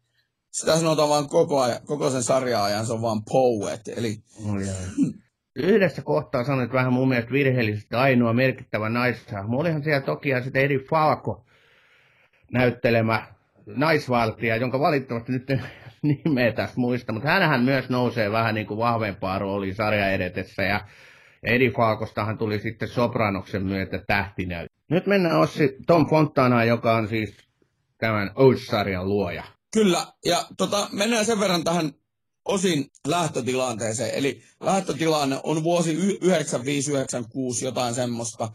Sitä 0.52 0.80
sanotaan 0.80 1.10
vaan 1.10 1.30
koko, 1.30 1.62
ajan, 1.62 1.80
koko 1.86 2.10
sen 2.10 2.24
sarjan 2.24 2.64
ajan, 2.64 2.86
se 2.86 2.94
on 2.94 3.02
vaan 3.02 3.24
Poet. 3.24 3.88
Eli 3.88 4.20
yhdessä 5.56 6.02
kohtaa 6.02 6.44
sanoit 6.44 6.74
vähän 6.74 6.94
mun 6.94 7.10
mielestä 7.10 7.32
virheellisesti 7.32 7.96
ainoa 7.96 8.34
merkittävä 8.34 8.90
naishahmo. 8.90 9.60
Olihan 9.60 9.84
siellä 9.84 10.02
toki 10.02 10.30
sitten 10.44 10.62
Eri 10.62 10.80
Falko 10.90 11.46
näyttelemä 12.52 13.37
naisvaltia, 13.68 14.56
jonka 14.56 14.80
valitettavasti 14.80 15.32
nyt 15.32 15.48
nimeä 16.26 16.52
tästä 16.52 16.80
muista, 16.80 17.14
mutta 17.14 17.30
hänhän 17.30 17.64
myös 17.64 17.90
nousee 17.90 18.32
vähän 18.32 18.56
niin 18.56 18.68
kuin 18.68 18.78
vahvempaa 18.78 19.40
rooliin 19.40 19.76
sarja 19.76 20.12
edetessä 20.12 20.64
ja 20.64 20.88
Edi 21.44 21.70
Falkostahan 21.70 22.38
tuli 22.38 22.60
sitten 22.60 22.88
Sopranoksen 22.88 23.64
myötä 23.64 24.04
tähtinäyt. 24.08 24.72
Nyt 24.90 25.08
mennään 25.08 25.40
Ossi 25.40 25.78
Tom 25.88 26.10
Fontanaan, 26.10 26.68
joka 26.68 26.96
on 26.96 27.08
siis 27.08 27.38
tämän 27.98 28.32
Ois-sarjan 28.36 29.10
luoja. 29.10 29.44
Kyllä, 29.74 30.08
ja 30.26 30.46
tota, 30.58 30.90
mennään 30.92 31.26
sen 31.26 31.40
verran 31.40 31.64
tähän 31.64 31.92
osin 32.46 32.86
lähtötilanteeseen. 33.08 34.16
Eli 34.16 34.42
lähtötilanne 34.60 35.40
on 35.44 35.64
vuosi 35.64 35.94
9596 35.94 37.66
jotain 37.66 37.94
semmoista. 37.94 38.50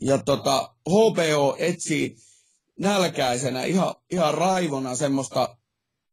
Ja 0.00 0.18
tota, 0.18 0.74
HBO 0.90 1.56
etsii 1.58 2.16
nälkäisenä 2.78 3.64
ihan, 3.64 3.94
ihan 4.10 4.34
raivona 4.34 4.96
semmoista 4.96 5.56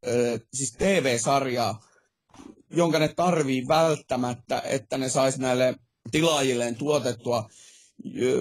ö, 0.06 0.40
siis 0.54 0.72
TV-sarjaa, 0.72 1.82
jonka 2.70 2.98
ne 2.98 3.08
tarvii 3.08 3.68
välttämättä, 3.68 4.62
että 4.64 4.98
ne 4.98 5.08
sais 5.08 5.38
näille 5.38 5.74
tilaajilleen 6.10 6.76
tuotettua, 6.76 7.50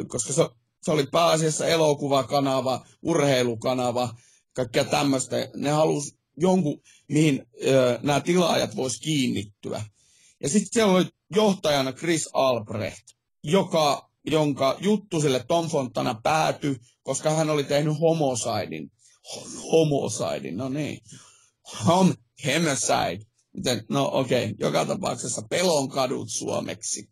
koska 0.08 0.34
se, 0.34 0.50
se 0.84 0.92
oli 0.92 1.08
pääasiassa 1.12 1.68
elokuvakanava, 1.68 2.86
urheilukanava, 3.02 4.16
kaikkea 4.54 4.86
tämmöistä. 4.86 5.50
Ne 5.56 5.70
halusi 5.70 6.18
jonkun, 6.38 6.82
mihin 7.10 7.48
ö, 7.68 8.00
nämä 8.04 8.20
tilaajat 8.20 8.76
vois 8.76 9.00
kiinnittyä. 9.00 9.84
Ja 10.44 10.50
sitten 10.50 10.74
siellä 10.74 10.94
oli 10.94 11.06
johtajana 11.36 11.94
Chris 11.94 12.30
Albrecht, 12.34 13.04
joka, 13.44 14.10
jonka 14.26 14.78
juttu 14.80 15.22
sille 15.22 15.46
Tom 15.48 15.70
Fontana 15.70 16.20
päätyi, 16.24 16.76
koska 17.12 17.30
hän 17.30 17.49
oli 17.49 17.64
tehnyt 17.64 17.99
homosaidin. 17.99 18.91
Homosaidin, 19.72 20.57
no 20.57 20.70
niin. 20.70 20.99
Hom, 21.88 22.14
homicide. 22.45 23.26
Miten? 23.53 23.86
No 23.89 24.09
okei, 24.14 24.43
okay. 24.43 24.55
joka 24.59 24.86
tapauksessa 24.86 25.41
pelon 25.49 25.89
kadut 25.89 26.30
suomeksi. 26.30 27.09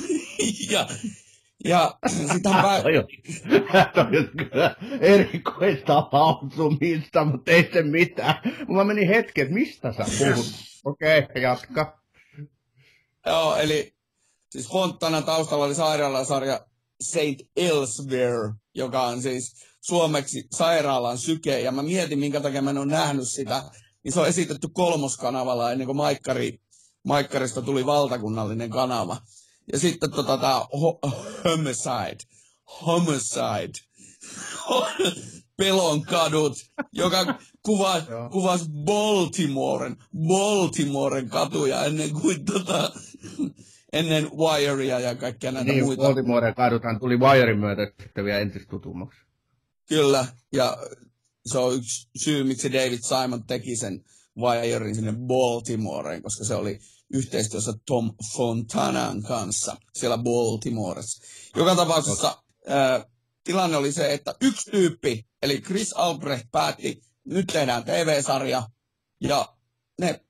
ja 0.72 0.88
ja 1.64 1.98
sitä 2.32 2.50
pää... 2.50 2.82
toi, 2.82 2.98
on, 2.98 3.04
toi 3.94 4.18
on 4.18 4.30
kyllä 4.36 4.76
erikoista 5.00 6.08
lausumista, 6.12 7.24
mutta 7.24 7.50
ei 7.50 7.70
se 7.72 7.82
mitään. 7.82 8.34
Mä 8.68 8.84
meni 8.84 9.08
hetki, 9.08 9.40
että 9.40 9.54
mistä 9.54 9.92
sä 9.92 10.04
puhut. 10.18 10.46
Okei, 10.84 11.18
okay, 11.18 11.42
jatka. 11.42 12.00
Joo, 13.26 13.56
eli 13.56 13.94
siis 14.50 14.68
Fontana 14.68 15.22
taustalla 15.22 15.64
oli 15.64 15.74
sairaalasarja 15.74 16.69
Saint 17.02 17.42
Elsewhere, 17.56 18.52
joka 18.74 19.02
on 19.02 19.22
siis 19.22 19.54
suomeksi 19.80 20.46
sairaalan 20.52 21.18
syke, 21.18 21.60
ja 21.60 21.72
mä 21.72 21.82
mietin, 21.82 22.18
minkä 22.18 22.40
takia 22.40 22.62
mä 22.62 22.70
en 22.70 22.78
ole 22.78 22.86
nähnyt 22.86 23.28
sitä, 23.28 23.70
niin 24.04 24.12
se 24.12 24.20
on 24.20 24.28
esitetty 24.28 24.68
kolmoskanavalla 24.72 25.72
ennen 25.72 25.86
kuin 25.86 25.96
Maikkari, 25.96 26.60
Maikkarista 27.04 27.62
tuli 27.62 27.86
valtakunnallinen 27.86 28.70
kanava. 28.70 29.16
Ja 29.72 29.78
sitten 29.78 30.10
tota, 30.10 30.38
tämä 30.38 30.60
ho- 30.60 31.10
homicide, 31.44 32.18
homicide, 32.86 33.72
pelon 35.56 36.02
kadut, 36.02 36.58
joka 36.92 37.38
kuva, 37.62 38.02
kuvasi 38.32 38.64
Baltimoren, 38.84 39.96
Baltimoren 40.26 41.28
katuja 41.28 41.84
ennen 41.84 42.10
kuin 42.10 42.44
tota, 42.44 42.92
ennen 43.92 44.30
Wirea 44.36 45.00
ja 45.00 45.14
kaikkia 45.14 45.52
näitä 45.52 45.72
niin, 45.72 45.84
muita. 45.84 46.02
Baltimoren 46.02 46.54
kaduthan 46.54 47.00
tuli 47.00 47.16
Wirein 47.16 47.58
myötä 47.58 47.92
sitten 48.02 48.24
vielä 48.24 48.38
entistä 48.38 48.70
tutummaksi. 48.70 49.20
Kyllä, 49.88 50.26
ja 50.52 50.76
se 51.46 51.58
on 51.58 51.74
yksi 51.74 52.08
syy, 52.16 52.44
miksi 52.44 52.72
David 52.72 52.98
Simon 53.02 53.44
teki 53.44 53.76
sen 53.76 54.04
Wirein 54.38 54.94
sinne 54.94 55.14
Baltimoreen, 55.26 56.22
koska 56.22 56.44
se 56.44 56.54
oli 56.54 56.78
yhteistyössä 57.12 57.72
Tom 57.86 58.14
Fontanan 58.36 59.22
kanssa 59.22 59.76
siellä 59.94 60.18
Baltimoressa. 60.18 61.22
Joka 61.56 61.76
tapauksessa 61.76 62.42
tilanne 63.44 63.76
oli 63.76 63.92
se, 63.92 64.12
että 64.12 64.34
yksi 64.40 64.70
tyyppi, 64.70 65.26
eli 65.42 65.60
Chris 65.60 65.92
Albrecht 65.92 66.46
päätti, 66.52 67.02
nyt 67.24 67.46
tehdään 67.46 67.84
TV-sarja, 67.84 68.62
ja 69.20 69.56
ne, 70.00 70.20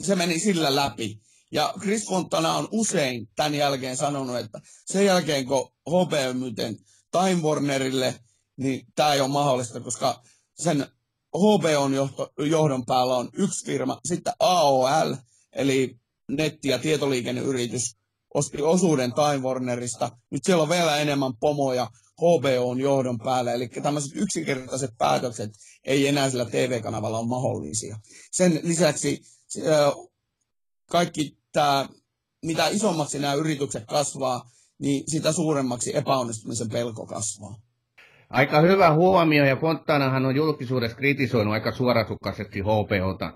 se 0.00 0.14
meni 0.14 0.38
sillä 0.38 0.76
läpi. 0.76 1.20
Ja 1.52 1.74
Chris 1.80 2.06
Fontana 2.06 2.56
on 2.56 2.68
usein 2.70 3.28
tämän 3.36 3.54
jälkeen 3.54 3.96
sanonut, 3.96 4.36
että 4.36 4.60
sen 4.86 5.04
jälkeen 5.04 5.46
kun 5.46 5.72
HBO 5.88 6.32
myyten 6.32 6.76
Time 7.10 7.42
Warnerille, 7.42 8.14
niin 8.56 8.86
tämä 8.94 9.12
ei 9.14 9.20
ole 9.20 9.28
mahdollista, 9.28 9.80
koska 9.80 10.22
sen 10.54 10.86
HBOn 11.36 11.94
johto, 11.94 12.32
johdon 12.38 12.86
päällä 12.86 13.16
on 13.16 13.28
yksi 13.32 13.66
firma, 13.66 14.00
sitten 14.04 14.32
AOL, 14.40 15.14
eli 15.52 15.96
netti- 16.28 16.68
ja 16.68 16.78
tietoliikenneyritys, 16.78 17.96
osti 18.34 18.62
osuuden 18.62 19.12
Time 19.12 19.38
Warnerista. 19.38 20.10
Nyt 20.30 20.44
siellä 20.44 20.62
on 20.62 20.68
vielä 20.68 20.96
enemmän 20.96 21.36
pomoja 21.36 21.90
HBOn 22.18 22.80
johdon 22.80 23.18
päällä, 23.18 23.52
eli 23.52 23.68
tämmöiset 23.68 24.12
yksinkertaiset 24.14 24.90
päätökset 24.98 25.50
ei 25.84 26.08
enää 26.08 26.30
sillä 26.30 26.44
TV-kanavalla 26.44 27.18
ole 27.18 27.28
mahdollisia. 27.28 27.98
Sen 28.30 28.60
lisäksi 28.62 29.22
kaikki 30.90 31.41
tämä, 31.52 31.88
mitä 32.42 32.68
isommaksi 32.68 33.18
nämä 33.18 33.34
yritykset 33.34 33.84
kasvaa, 33.86 34.50
niin 34.78 35.04
sitä 35.06 35.32
suuremmaksi 35.32 35.96
epäonnistumisen 35.96 36.68
pelko 36.68 37.06
kasvaa. 37.06 37.54
Aika 38.30 38.60
hyvä 38.60 38.94
huomio, 38.94 39.44
ja 39.44 39.56
Fontanahan 39.56 40.26
on 40.26 40.36
julkisuudessa 40.36 40.96
kritisoinut 40.96 41.54
aika 41.54 41.72
suorasukkaisesti 41.72 42.60
HPOta 42.60 43.32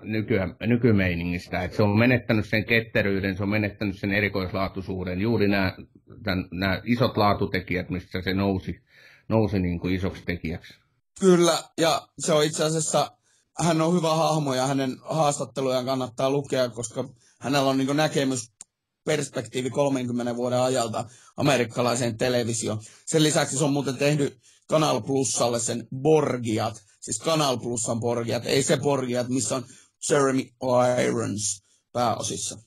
nykymeiningistä, 0.66 1.62
että 1.62 1.76
se 1.76 1.82
on 1.82 1.98
menettänyt 1.98 2.48
sen 2.48 2.64
ketteryyden, 2.64 3.36
se 3.36 3.42
on 3.42 3.48
menettänyt 3.48 3.98
sen 3.98 4.12
erikoislaatuisuuden, 4.12 5.20
juuri 5.20 5.48
nämä, 5.48 5.76
tämän, 6.22 6.48
nämä 6.52 6.80
isot 6.84 7.16
laatutekijät, 7.16 7.90
mistä 7.90 8.22
se 8.22 8.34
nousi, 8.34 8.80
nousi 9.28 9.58
niin 9.58 9.80
kuin 9.80 9.94
isoksi 9.94 10.22
tekijäksi. 10.26 10.74
Kyllä, 11.20 11.58
ja 11.78 12.08
se 12.18 12.32
on 12.32 12.44
itse 12.44 12.64
asiassa, 12.64 13.10
hän 13.64 13.80
on 13.80 13.94
hyvä 13.94 14.14
hahmo 14.14 14.54
ja 14.54 14.66
hänen 14.66 14.96
haastattelujaan 15.02 15.84
kannattaa 15.84 16.30
lukea, 16.30 16.68
koska 16.68 17.04
hänellä 17.46 17.70
on 17.70 17.78
niin 17.78 17.96
näkemys 17.96 18.52
perspektiivi 19.04 19.70
30 19.70 20.36
vuoden 20.36 20.60
ajalta 20.60 21.04
amerikkalaiseen 21.36 22.18
televisioon. 22.18 22.82
Sen 23.06 23.22
lisäksi 23.22 23.58
se 23.58 23.64
on 23.64 23.72
muuten 23.72 23.96
tehnyt 23.96 24.38
Kanal 24.68 25.00
Plusalle 25.00 25.60
sen 25.60 25.88
Borgiat, 25.96 26.84
siis 27.00 27.18
Kanal 27.18 27.58
Plusan 27.58 28.00
Borgiat, 28.00 28.46
ei 28.46 28.62
se 28.62 28.76
Borgiat, 28.76 29.28
missä 29.28 29.56
on 29.56 29.66
Jeremy 30.10 30.42
Irons 31.04 31.62
pääosissa. 31.92 32.58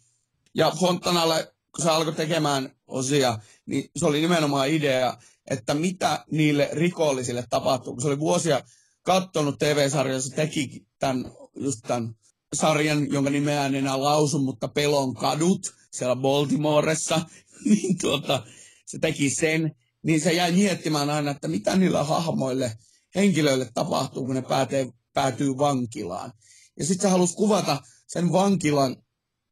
Ja 0.55 0.71
Fontanalle, 0.79 1.53
kun 1.75 1.83
se 1.83 1.89
alkoi 1.89 2.13
tekemään 2.13 2.75
osia, 2.87 3.39
niin 3.65 3.91
se 3.95 4.05
oli 4.05 4.21
nimenomaan 4.21 4.69
idea, 4.69 5.17
että 5.49 5.73
mitä 5.73 6.25
niille 6.31 6.69
rikollisille 6.73 7.43
tapahtuu. 7.49 7.93
Kun 7.93 8.01
se 8.01 8.07
oli 8.07 8.19
vuosia 8.19 8.61
kattonut 9.03 9.59
TV-sarjaa, 9.59 10.21
se 10.21 10.35
teki 10.35 10.85
tämän, 10.99 11.31
just 11.55 11.79
tämän 11.87 12.15
sarjan, 12.55 13.11
jonka 13.11 13.29
nimeä 13.29 13.65
en 13.65 13.75
enää 13.75 14.01
lausu, 14.01 14.39
mutta 14.39 14.67
Pelon 14.67 15.13
kadut 15.13 15.73
siellä 15.91 16.15
Baltimoressa, 16.15 17.21
niin 17.65 17.97
tuota, 17.97 18.43
se 18.85 18.99
teki 18.99 19.29
sen 19.29 19.75
niin 20.03 20.21
se 20.21 20.33
jäi 20.33 20.51
miettimään 20.51 21.09
aina, 21.09 21.31
että 21.31 21.47
mitä 21.47 21.75
niillä 21.75 22.03
hahmoille, 22.03 22.77
henkilöille 23.15 23.69
tapahtuu, 23.73 24.25
kun 24.25 24.35
ne 24.35 24.41
päätee, 24.41 24.87
päätyy 25.13 25.57
vankilaan. 25.57 26.33
Ja 26.79 26.85
sitten 26.85 27.01
se 27.01 27.11
halusi 27.11 27.35
kuvata 27.35 27.81
sen 28.07 28.31
vankilan 28.31 28.95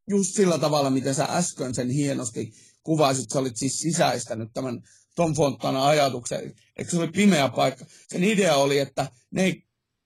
just 0.09 0.35
sillä 0.35 0.57
tavalla, 0.57 0.89
miten 0.89 1.15
sä 1.15 1.27
äsken 1.29 1.75
sen 1.75 1.89
hienosti 1.89 2.53
kuvasit. 2.83 3.29
Sä 3.29 3.39
olit 3.39 3.57
siis 3.57 3.79
sisäistänyt 3.79 4.49
tämän 4.53 4.81
Tom 5.15 5.35
Fontana 5.35 5.87
ajatuksen. 5.87 6.53
Eikö 6.77 6.91
se 6.91 6.97
oli 6.97 7.07
pimeä 7.07 7.49
paikka? 7.49 7.85
Sen 8.07 8.23
idea 8.23 8.55
oli, 8.55 8.79
että 8.79 9.11
ne 9.31 9.55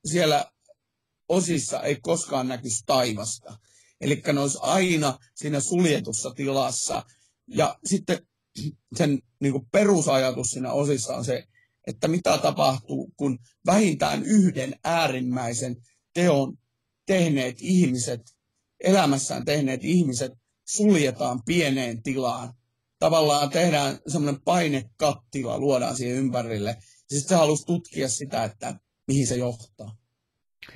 siellä 0.06 0.51
osissa 1.32 1.82
ei 1.82 1.96
koskaan 2.02 2.48
näkyisi 2.48 2.84
taivasta. 2.86 3.58
Eli 4.02 4.22
ne 4.34 4.40
olisi 4.40 4.58
aina 4.62 5.20
siinä 5.36 5.60
suljetussa 5.60 6.32
tilassa. 6.32 7.04
Ja 7.48 7.80
sitten 7.86 8.28
sen 8.96 9.20
niin 9.40 9.52
kuin 9.52 9.68
perusajatus 9.72 10.48
siinä 10.48 10.72
osissa 10.72 11.16
on 11.16 11.26
se, 11.26 11.44
että 11.88 12.08
mitä 12.08 12.38
tapahtuu, 12.38 13.14
kun 13.18 13.40
vähintään 13.66 14.24
yhden 14.24 14.76
äärimmäisen 14.84 15.76
teon 16.14 16.58
tehneet 17.06 17.58
ihmiset, 17.60 18.22
elämässään 18.84 19.46
tehneet 19.46 19.84
ihmiset 19.84 20.32
suljetaan 20.68 21.42
pieneen 21.46 22.04
tilaan. 22.04 22.54
Tavallaan 23.00 23.50
tehdään 23.50 24.00
semmoinen 24.08 24.42
painekattila, 24.42 25.60
luodaan 25.60 25.96
siihen 25.96 26.18
ympärille. 26.18 26.78
Sitten 27.08 27.30
se 27.30 27.36
halusi 27.36 27.66
tutkia 27.66 28.10
sitä, 28.10 28.44
että 28.44 28.80
mihin 29.08 29.28
se 29.28 29.36
johtaa. 29.36 30.01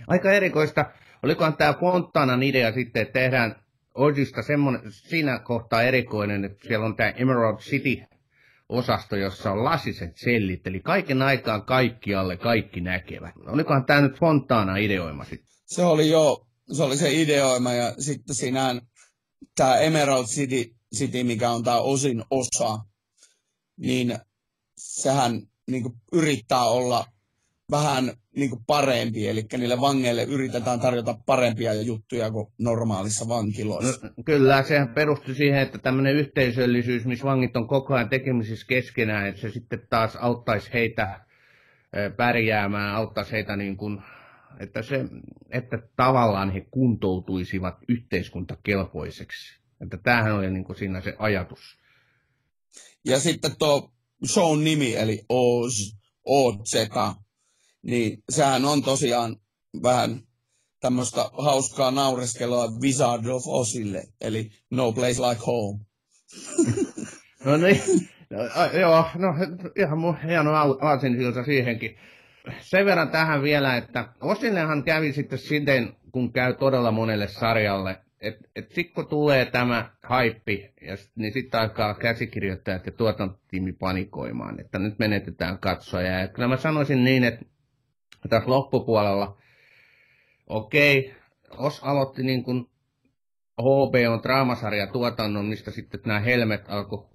Aika 0.08 0.32
erikoista. 0.32 0.86
Olikohan 1.24 1.58
tämä 1.58 1.74
Fontanan 1.74 2.44
idea 2.44 2.72
sitten, 2.74 3.02
että 3.02 3.20
tehdään 3.20 3.56
Origista 3.96 4.42
semmoinen, 4.42 4.82
siinä 4.92 5.40
kohtaa 5.40 5.84
erikoinen, 5.84 6.46
että 6.46 6.68
siellä 6.68 6.86
on 6.86 6.96
tämä 6.96 7.10
Emerald 7.10 7.58
City 7.58 8.04
osasto, 8.70 9.16
jossa 9.16 9.52
on 9.52 9.64
lasiset 9.64 10.18
sellit, 10.18 10.68
eli 10.68 10.80
kaiken 10.80 11.22
aikaan 11.22 11.66
kaikkialle 11.66 12.38
kaikki 12.38 12.82
näkevät. 12.82 13.34
Olikohan 13.48 13.86
tämä 13.86 14.02
nyt 14.02 14.20
Fontana 14.20 14.78
ideoima 14.78 15.24
sitten? 15.24 15.48
Se 15.66 15.84
oli 15.84 16.10
jo, 16.10 16.48
se 16.72 16.84
oli 16.84 16.98
se 16.98 17.22
ideoima 17.22 17.74
ja 17.74 17.94
sitten 18.00 18.36
siinä 18.36 18.82
tämä 19.56 19.78
Emerald 19.78 20.26
City, 20.26 20.76
City, 20.96 21.24
mikä 21.24 21.52
on 21.52 21.64
tämä 21.64 21.78
osin 21.78 22.24
osa, 22.30 22.80
niin 23.78 24.18
sehän 24.78 25.42
niin 25.68 25.84
yrittää 26.14 26.64
olla 26.64 27.06
vähän 27.72 28.12
niin 28.36 28.50
kuin 28.50 28.64
parempi, 28.68 29.28
eli 29.28 29.46
niille 29.58 29.82
vangeille 29.82 30.24
yritetään 30.24 30.80
tarjota 30.80 31.18
parempia 31.26 31.74
juttuja 31.74 32.32
kuin 32.32 32.48
normaalissa 32.58 33.28
vankiloissa. 33.28 34.08
No, 34.08 34.24
kyllä, 34.26 34.64
sehän 34.64 34.94
perustui 34.94 35.36
siihen, 35.36 35.60
että 35.62 35.78
tämmöinen 35.78 36.16
yhteisöllisyys, 36.16 37.06
missä 37.06 37.26
vangit 37.26 37.58
on 37.58 37.68
koko 37.68 37.94
ajan 37.94 38.10
tekemisissä 38.10 38.66
keskenään, 38.68 39.28
että 39.28 39.42
se 39.42 39.52
sitten 39.52 39.88
taas 39.90 40.16
auttaisi 40.16 40.74
heitä 40.74 41.26
pärjäämään, 42.18 42.96
auttaisi 42.96 43.32
heitä 43.32 43.56
niin 43.56 43.78
kuin, 43.78 44.02
että, 44.60 44.82
se, 44.82 45.06
että 45.50 45.80
tavallaan 45.96 46.52
he 46.52 46.62
kuntoutuisivat 46.72 47.76
yhteiskuntakelpoiseksi. 47.88 49.60
Että 49.82 49.98
tämähän 49.98 50.36
oli 50.36 50.52
niin 50.52 50.64
kuin 50.64 50.78
siinä 50.78 51.02
se 51.02 51.16
ajatus. 51.20 51.80
Ja 53.06 53.20
sitten 53.20 53.52
tuo 53.60 53.92
show 54.26 54.64
nimi, 54.64 54.96
eli 54.96 55.26
Oz, 55.30 55.96
OZ, 56.26 56.74
niin 57.86 58.24
sehän 58.30 58.66
on 58.66 58.82
tosiaan 58.82 59.36
vähän 59.84 60.20
tämmöistä 60.80 61.22
hauskaa 61.38 61.92
naureskelua 61.92 62.68
Wizard 62.82 63.26
of 63.26 63.44
Osille, 63.48 64.04
eli 64.22 64.50
No 64.72 64.92
Place 64.92 65.22
Like 65.22 65.42
Home. 65.46 65.80
no 67.46 67.58
niin, 67.58 67.82
no, 68.30 68.40
joo, 68.80 69.06
no 69.16 69.34
ihan 69.76 69.98
mun 69.98 70.18
hieno 70.22 70.52
aasinsilta 70.82 71.44
siihenkin. 71.44 71.98
Sen 72.60 72.86
verran 72.86 73.10
tähän 73.10 73.44
vielä, 73.44 73.78
että 73.78 74.10
Osillehan 74.22 74.84
kävi 74.84 75.14
sitten 75.14 75.40
siten, 75.40 75.96
kun 76.12 76.34
käy 76.34 76.54
todella 76.54 76.92
monelle 76.92 77.28
sarjalle, 77.28 77.98
et, 78.22 78.36
et 78.56 78.72
sitten 78.72 78.94
kun 78.96 79.08
tulee 79.08 79.46
tämä 79.46 79.90
haippi, 80.04 80.74
ja 80.82 80.98
sit, 80.98 81.12
niin 81.16 81.34
sitten 81.34 81.60
alkaa 81.60 81.94
käsikirjoittajat 81.94 82.86
ja 82.86 82.92
tuotantotiimi 82.92 83.74
panikoimaan, 83.74 84.60
että 84.60 84.80
nyt 84.80 85.00
menetetään 85.00 85.58
katsoja. 85.58 86.20
Ja 86.20 86.28
kyllä 86.28 86.48
mä 86.48 86.58
sanoisin 86.58 87.04
niin, 87.04 87.24
että 87.24 87.46
tässä 88.30 88.50
loppupuolella, 88.50 89.38
okei, 90.48 91.16
Os 91.58 91.84
aloitti 91.84 92.24
niin 92.24 92.44
kuin 92.44 92.70
on 93.58 94.24
draamasarja 94.24 94.88
tuotannon, 94.88 95.46
mistä 95.46 95.72
sitten 95.72 96.02
nämä 96.06 96.20
helmet 96.20 96.66
alkoi 96.68 97.06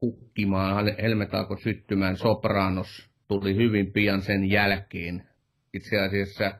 kukkimaan, 0.00 0.96
helmet 1.02 1.34
alkoi 1.34 1.60
syttymään, 1.60 2.16
Sopranos 2.16 3.10
tuli 3.28 3.56
hyvin 3.56 3.92
pian 3.92 4.22
sen 4.22 4.50
jälkeen. 4.50 5.28
Itse 5.74 6.00
asiassa 6.00 6.52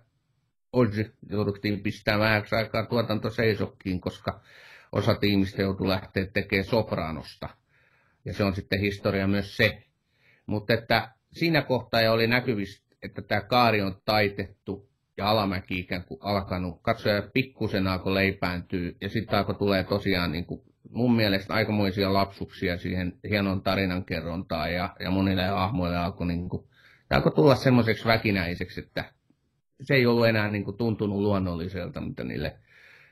Oji 0.73 1.11
jouduttiin 1.29 1.81
pistämään 1.81 2.21
vähäksi 2.21 2.55
aikaa 2.55 2.87
tuotanto 2.87 3.31
seisokkiin, 3.31 4.01
koska 4.01 4.41
osa 4.93 5.15
tiimistä 5.15 5.63
joutui 5.63 5.89
lähteä 5.89 6.27
tekemään 6.27 6.65
Sopranosta. 6.65 7.49
Ja 8.25 8.35
se 8.35 8.45
on 8.45 8.55
sitten 8.55 8.81
historia 8.81 9.27
myös 9.27 9.57
se. 9.57 9.83
Mutta 10.47 10.75
että 10.75 11.11
siinä 11.33 11.63
kohtaa 11.63 12.13
oli 12.13 12.27
näkyvissä, 12.27 12.83
että 13.03 13.22
tämä 13.22 13.40
kaari 13.40 13.82
on 13.82 13.96
taitettu 14.05 14.90
ja 15.16 15.30
alamäki 15.30 15.78
ikään 15.78 16.05
kuin 16.05 16.20
alkanut. 16.22 16.78
Katsoja 16.82 17.22
pikkusen 17.34 17.86
alkoi 17.86 18.14
leipääntyä 18.14 18.92
ja 19.01 19.09
sitten 19.09 19.38
alkoi 19.38 19.55
tulee 19.55 19.84
tosiaan 19.84 20.32
niin 20.32 20.46
kuin 20.46 20.62
mun 20.90 21.16
mielestä 21.16 21.55
aikamoisia 21.55 22.12
lapsuksia 22.12 22.78
siihen 22.78 23.18
hienon 23.30 23.62
tarinankerrontaan 23.62 24.74
ja, 24.74 24.96
ja 25.01 25.11
monille 25.11 25.46
hahmoille 25.46 25.96
alkoi, 25.96 26.26
niin 26.26 26.48
kuin, 26.48 26.66
alkoi 27.11 27.32
tulla 27.32 27.55
semmoiseksi 27.55 28.05
väkinäiseksi, 28.05 28.80
että 28.80 29.12
se 29.82 29.94
ei 29.94 30.07
ollut 30.07 30.26
enää 30.26 30.51
niin 30.51 30.64
kuin, 30.64 30.76
tuntunut 30.76 31.18
luonnolliselta, 31.18 32.01
mitä 32.01 32.24
niille, 32.24 32.57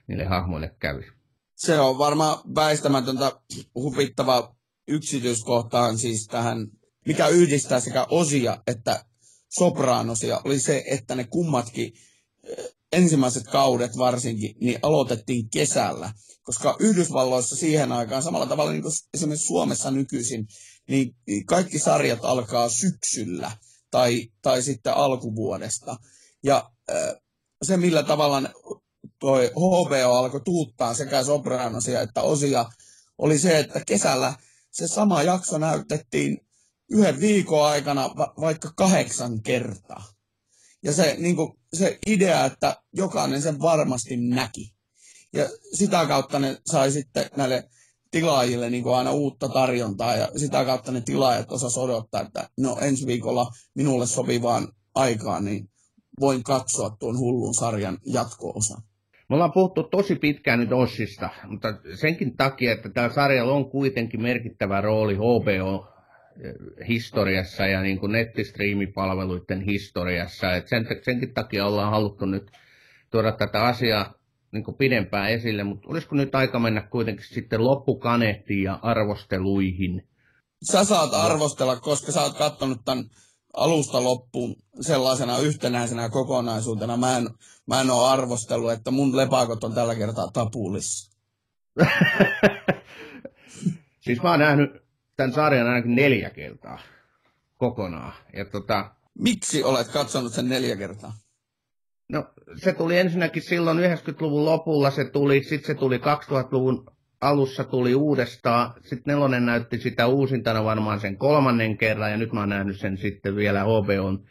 niille 0.06 0.24
hahmoille 0.24 0.74
kävi. 0.78 1.06
Se 1.54 1.80
on 1.80 1.98
varmaan 1.98 2.38
väistämätöntä 2.54 3.32
hupittava 3.74 4.54
yksityiskohtaan 4.88 5.98
siis 5.98 6.26
tähän, 6.26 6.66
mikä 7.06 7.28
yhdistää 7.28 7.80
sekä 7.80 8.06
osia 8.10 8.58
että 8.66 9.04
sopranosia, 9.48 10.40
oli 10.44 10.60
se, 10.60 10.84
että 10.86 11.14
ne 11.14 11.24
kummatkin 11.24 11.92
ensimmäiset 12.92 13.46
kaudet 13.46 13.98
varsinkin, 13.98 14.56
niin 14.60 14.78
aloitettiin 14.82 15.50
kesällä. 15.50 16.12
Koska 16.42 16.76
Yhdysvalloissa 16.78 17.56
siihen 17.56 17.92
aikaan, 17.92 18.22
samalla 18.22 18.46
tavalla 18.46 18.72
niin 18.72 18.82
kuin 18.82 18.92
esimerkiksi 19.14 19.46
Suomessa 19.46 19.90
nykyisin, 19.90 20.46
niin 20.88 21.16
kaikki 21.46 21.78
sarjat 21.78 22.18
alkaa 22.22 22.68
syksyllä 22.68 23.50
tai, 23.90 24.28
tai 24.42 24.62
sitten 24.62 24.94
alkuvuodesta. 24.94 25.96
Ja 26.42 26.70
se, 27.62 27.76
millä 27.76 28.02
tavalla 28.02 28.42
toi 29.18 29.50
HBO 29.56 30.14
alkoi 30.14 30.40
tuuttaa 30.40 30.94
sekä 30.94 31.24
Sopranosia 31.24 32.00
että 32.00 32.22
Osia, 32.22 32.66
oli 33.18 33.38
se, 33.38 33.58
että 33.58 33.82
kesällä 33.86 34.34
se 34.70 34.88
sama 34.88 35.22
jakso 35.22 35.58
näytettiin 35.58 36.47
yhden 36.90 37.20
viikon 37.20 37.66
aikana 37.66 38.10
va- 38.16 38.34
vaikka 38.40 38.72
kahdeksan 38.76 39.42
kertaa. 39.42 40.04
Ja 40.82 40.92
se, 40.92 41.16
niin 41.18 41.36
kuin, 41.36 41.52
se 41.72 41.98
idea, 42.06 42.44
että 42.44 42.76
jokainen 42.92 43.42
sen 43.42 43.60
varmasti 43.60 44.16
näki. 44.16 44.74
Ja 45.32 45.48
sitä 45.74 46.06
kautta 46.06 46.38
ne 46.38 46.56
sai 46.66 46.90
sitten 46.90 47.30
näille 47.36 47.68
tilaajille 48.10 48.70
niin 48.70 48.82
kuin 48.82 48.96
aina 48.96 49.12
uutta 49.12 49.48
tarjontaa 49.48 50.16
ja 50.16 50.28
sitä 50.36 50.64
kautta 50.64 50.92
ne 50.92 51.00
tilaajat 51.00 51.52
osas 51.52 51.78
odottaa, 51.78 52.20
että 52.20 52.48
no 52.58 52.78
ensi 52.80 53.06
viikolla 53.06 53.46
minulle 53.74 54.06
sopivaan 54.06 54.68
aikaan, 54.94 55.44
niin 55.44 55.70
voin 56.20 56.42
katsoa 56.42 56.96
tuon 57.00 57.18
hullun 57.18 57.54
sarjan 57.54 57.98
jatko-osan. 58.06 58.82
Me 59.28 59.34
ollaan 59.34 59.52
puhuttu 59.52 59.82
tosi 59.82 60.14
pitkään 60.14 60.58
nyt 60.58 60.72
Ossista, 60.72 61.30
mutta 61.48 61.68
senkin 62.00 62.36
takia, 62.36 62.72
että 62.72 62.88
tällä 62.88 63.14
sarjalla 63.14 63.54
on 63.54 63.70
kuitenkin 63.70 64.22
merkittävä 64.22 64.80
rooli 64.80 65.14
HBO 65.14 65.86
historiassa 66.88 67.66
ja 67.66 67.82
niin 67.82 67.98
kuin 67.98 68.12
nettistriimipalveluiden 68.12 69.60
historiassa. 69.60 70.56
Et 70.56 70.68
sen, 70.68 70.86
senkin 71.02 71.34
takia 71.34 71.66
ollaan 71.66 71.90
haluttu 71.90 72.26
nyt 72.26 72.50
tuoda 73.10 73.32
tätä 73.32 73.62
asiaa 73.62 74.14
niin 74.52 74.64
kuin 74.64 74.76
pidempään 74.76 75.30
esille, 75.30 75.64
mutta 75.64 75.88
olisiko 75.88 76.14
nyt 76.14 76.34
aika 76.34 76.58
mennä 76.58 76.80
kuitenkin 76.80 77.26
sitten 77.28 77.64
loppukanehtiin 77.64 78.62
ja 78.62 78.78
arvosteluihin? 78.82 80.08
Sä 80.72 80.84
saat 80.84 81.14
arvostella, 81.14 81.76
koska 81.76 82.12
sä 82.12 82.22
oot 82.22 82.38
katsonut 82.38 82.84
tämän 82.84 83.04
alusta 83.56 84.04
loppuun 84.04 84.56
sellaisena 84.80 85.38
yhtenäisenä 85.38 86.08
kokonaisuutena. 86.08 86.96
Mä 86.96 87.16
en, 87.16 87.28
mä 87.66 87.80
en 87.80 87.90
ole 87.90 88.08
arvostellut, 88.08 88.72
että 88.72 88.90
mun 88.90 89.16
lepakot 89.16 89.64
on 89.64 89.74
tällä 89.74 89.94
kertaa 89.94 90.30
tapulissa. 90.32 91.12
siis 94.04 94.22
mä 94.22 94.30
oon 94.30 94.40
nähnyt 94.40 94.87
tämän 95.18 95.32
sarjan 95.32 95.66
ainakin 95.66 95.94
neljä 95.94 96.30
kertaa 96.30 96.78
kokonaan. 97.56 98.12
Ja 98.36 98.44
tota, 98.44 98.90
Miksi 99.18 99.62
olet 99.62 99.88
katsonut 99.88 100.32
sen 100.32 100.48
neljä 100.48 100.76
kertaa? 100.76 101.12
No 102.08 102.26
se 102.56 102.72
tuli 102.72 102.98
ensinnäkin 102.98 103.42
silloin 103.42 103.78
90-luvun 103.78 104.44
lopulla, 104.44 104.90
se 104.90 105.04
tuli, 105.04 105.42
sitten 105.42 105.66
se 105.66 105.74
tuli 105.74 105.98
2000-luvun 105.98 106.86
alussa 107.20 107.64
tuli 107.64 107.94
uudestaan, 107.94 108.74
sitten 108.82 109.14
nelonen 109.14 109.46
näytti 109.46 109.78
sitä 109.78 110.06
uusintana 110.06 110.64
varmaan 110.64 111.00
sen 111.00 111.16
kolmannen 111.16 111.78
kerran, 111.78 112.10
ja 112.10 112.16
nyt 112.16 112.32
mä 112.32 112.40
oon 112.40 112.48
nähnyt 112.48 112.80
sen 112.80 112.96
sitten 112.96 113.36
vielä 113.36 113.64
HBOn, 113.64 114.24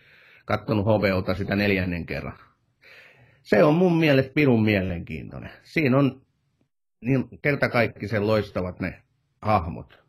kattonut 0.46 0.86
HBOta 0.86 1.36
sitä 1.36 1.56
neljännen 1.56 2.06
kerran. 2.06 2.38
Se 3.44 3.64
on 3.64 3.76
mun 3.76 3.98
mielestä 3.98 4.34
pirun 4.34 4.64
mielenkiintoinen. 4.64 5.52
Siinä 5.64 5.98
on 5.98 6.22
niin 7.02 7.30
kerta 7.42 7.70
kaikki 7.70 8.08
sen 8.08 8.28
loistavat 8.28 8.80
ne 8.80 9.02
hahmot. 9.42 10.07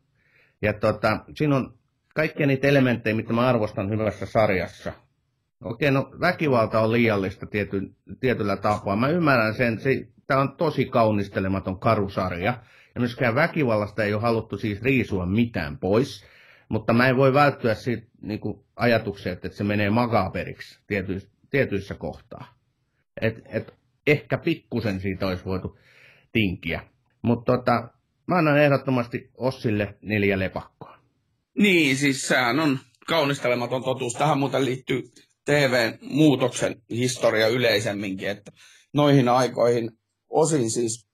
Ja 0.63 0.73
tota, 0.73 1.25
siinä 1.35 1.57
on 1.57 1.79
kaikkia 2.15 2.47
niitä 2.47 2.69
elementtejä, 2.69 3.17
mitä 3.17 3.33
mä 3.33 3.49
arvostan 3.49 3.91
hyvässä 3.91 4.27
sarjassa. 4.27 4.93
Okei, 5.65 5.91
no 5.91 6.11
väkivalta 6.21 6.81
on 6.81 6.93
liiallista 6.93 7.47
tiety, 7.47 7.95
tietyllä 8.21 8.57
tapaa. 8.57 8.97
Mä 8.97 9.09
ymmärrän 9.09 9.55
sen, 9.55 9.81
se, 9.81 10.09
tämä 10.27 10.41
on 10.41 10.57
tosi 10.57 10.85
kaunistelematon 10.85 11.81
karusarja. 11.81 12.63
Ja 12.95 13.01
myöskään 13.01 13.35
väkivallasta 13.35 14.05
ei 14.05 14.15
ole 14.15 14.23
haluttu 14.23 14.59
siis 14.59 14.83
riisua 14.83 15.27
mitään 15.27 15.79
pois. 15.79 16.25
Mutta 16.69 16.93
mä 16.93 17.09
en 17.09 17.17
voi 17.17 17.35
välttyä 17.35 17.75
siitä 17.75 18.07
niin 18.23 18.41
ajatuksia, 18.77 19.33
että 19.33 19.49
se 19.49 19.65
menee 19.65 19.91
makaperiksi 19.91 20.81
tietyissä, 20.87 21.29
tietyissä 21.51 21.95
kohtaa. 21.95 22.55
Et, 23.21 23.43
et 23.47 23.75
ehkä 24.07 24.39
pikkusen 24.39 25.01
siitä 25.01 25.27
olisi 25.27 25.45
voitu 25.45 25.79
tinkiä. 26.33 26.81
Mutta 27.23 27.57
tota, 27.57 27.89
Mä 28.29 28.39
annan 28.39 28.59
ehdottomasti 28.59 29.31
Ossille 29.37 29.95
neljä 30.03 30.39
lepakkoa. 30.39 30.99
Niin, 31.59 31.97
siis 31.97 32.29
sehän 32.29 32.61
on 32.61 32.79
kaunistelematon 33.07 33.85
totuus. 33.85 34.13
Tähän 34.13 34.39
muuten 34.39 34.65
liittyy 34.65 35.03
TV-muutoksen 35.45 36.83
historia 36.91 37.49
yleisemminkin, 37.49 38.29
että 38.29 38.53
noihin 38.93 39.29
aikoihin 39.29 39.91
osin 40.29 40.71
siis 40.71 41.09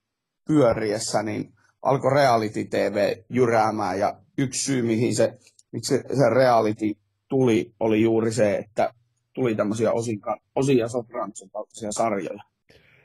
pyöriessä, 0.47 1.23
niin 1.23 1.53
alkoi 1.83 2.13
reality 2.13 2.65
TV 2.65 3.17
jyräämään 3.31 3.99
ja 3.99 4.21
yksi 4.39 4.65
syy, 4.65 4.83
mihin 4.83 5.15
se, 5.15 5.39
miksi 5.73 5.95
se 5.95 6.31
reality 6.35 6.87
tuli, 7.29 7.75
oli 7.81 8.03
juuri 8.03 8.33
se, 8.33 8.57
että 8.57 8.95
tuli 9.35 9.55
tämmöisiä 9.55 9.93
osia, 9.93 10.19
osia 10.55 10.89
Sopranosin 10.89 11.49
sarjoja. 11.91 12.43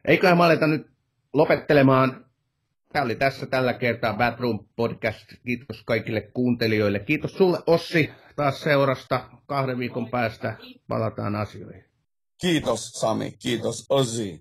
Eiköhän 0.06 0.38
mä 0.38 0.44
aleta 0.44 0.68
nyt 0.68 0.88
lopettelemaan 1.34 2.29
Tämä 2.94 3.06
oli 3.06 3.16
tässä 3.16 3.46
tällä 3.46 3.74
kertaa 3.74 4.14
Batroom 4.14 4.60
Podcast. 4.76 5.26
Kiitos 5.46 5.84
kaikille 5.86 6.22
kuuntelijoille. 6.22 7.00
Kiitos 7.00 7.34
sulle 7.34 7.60
Ossi 7.68 8.10
taas 8.36 8.62
seurasta. 8.62 9.30
Kahden 9.46 9.80
viikon 9.80 10.10
päästä 10.10 10.58
palataan 10.88 11.36
asioihin. 11.36 11.86
Kiitos 12.42 12.92
Sami, 12.92 13.32
kiitos 13.32 13.86
Ossi. 13.90 14.40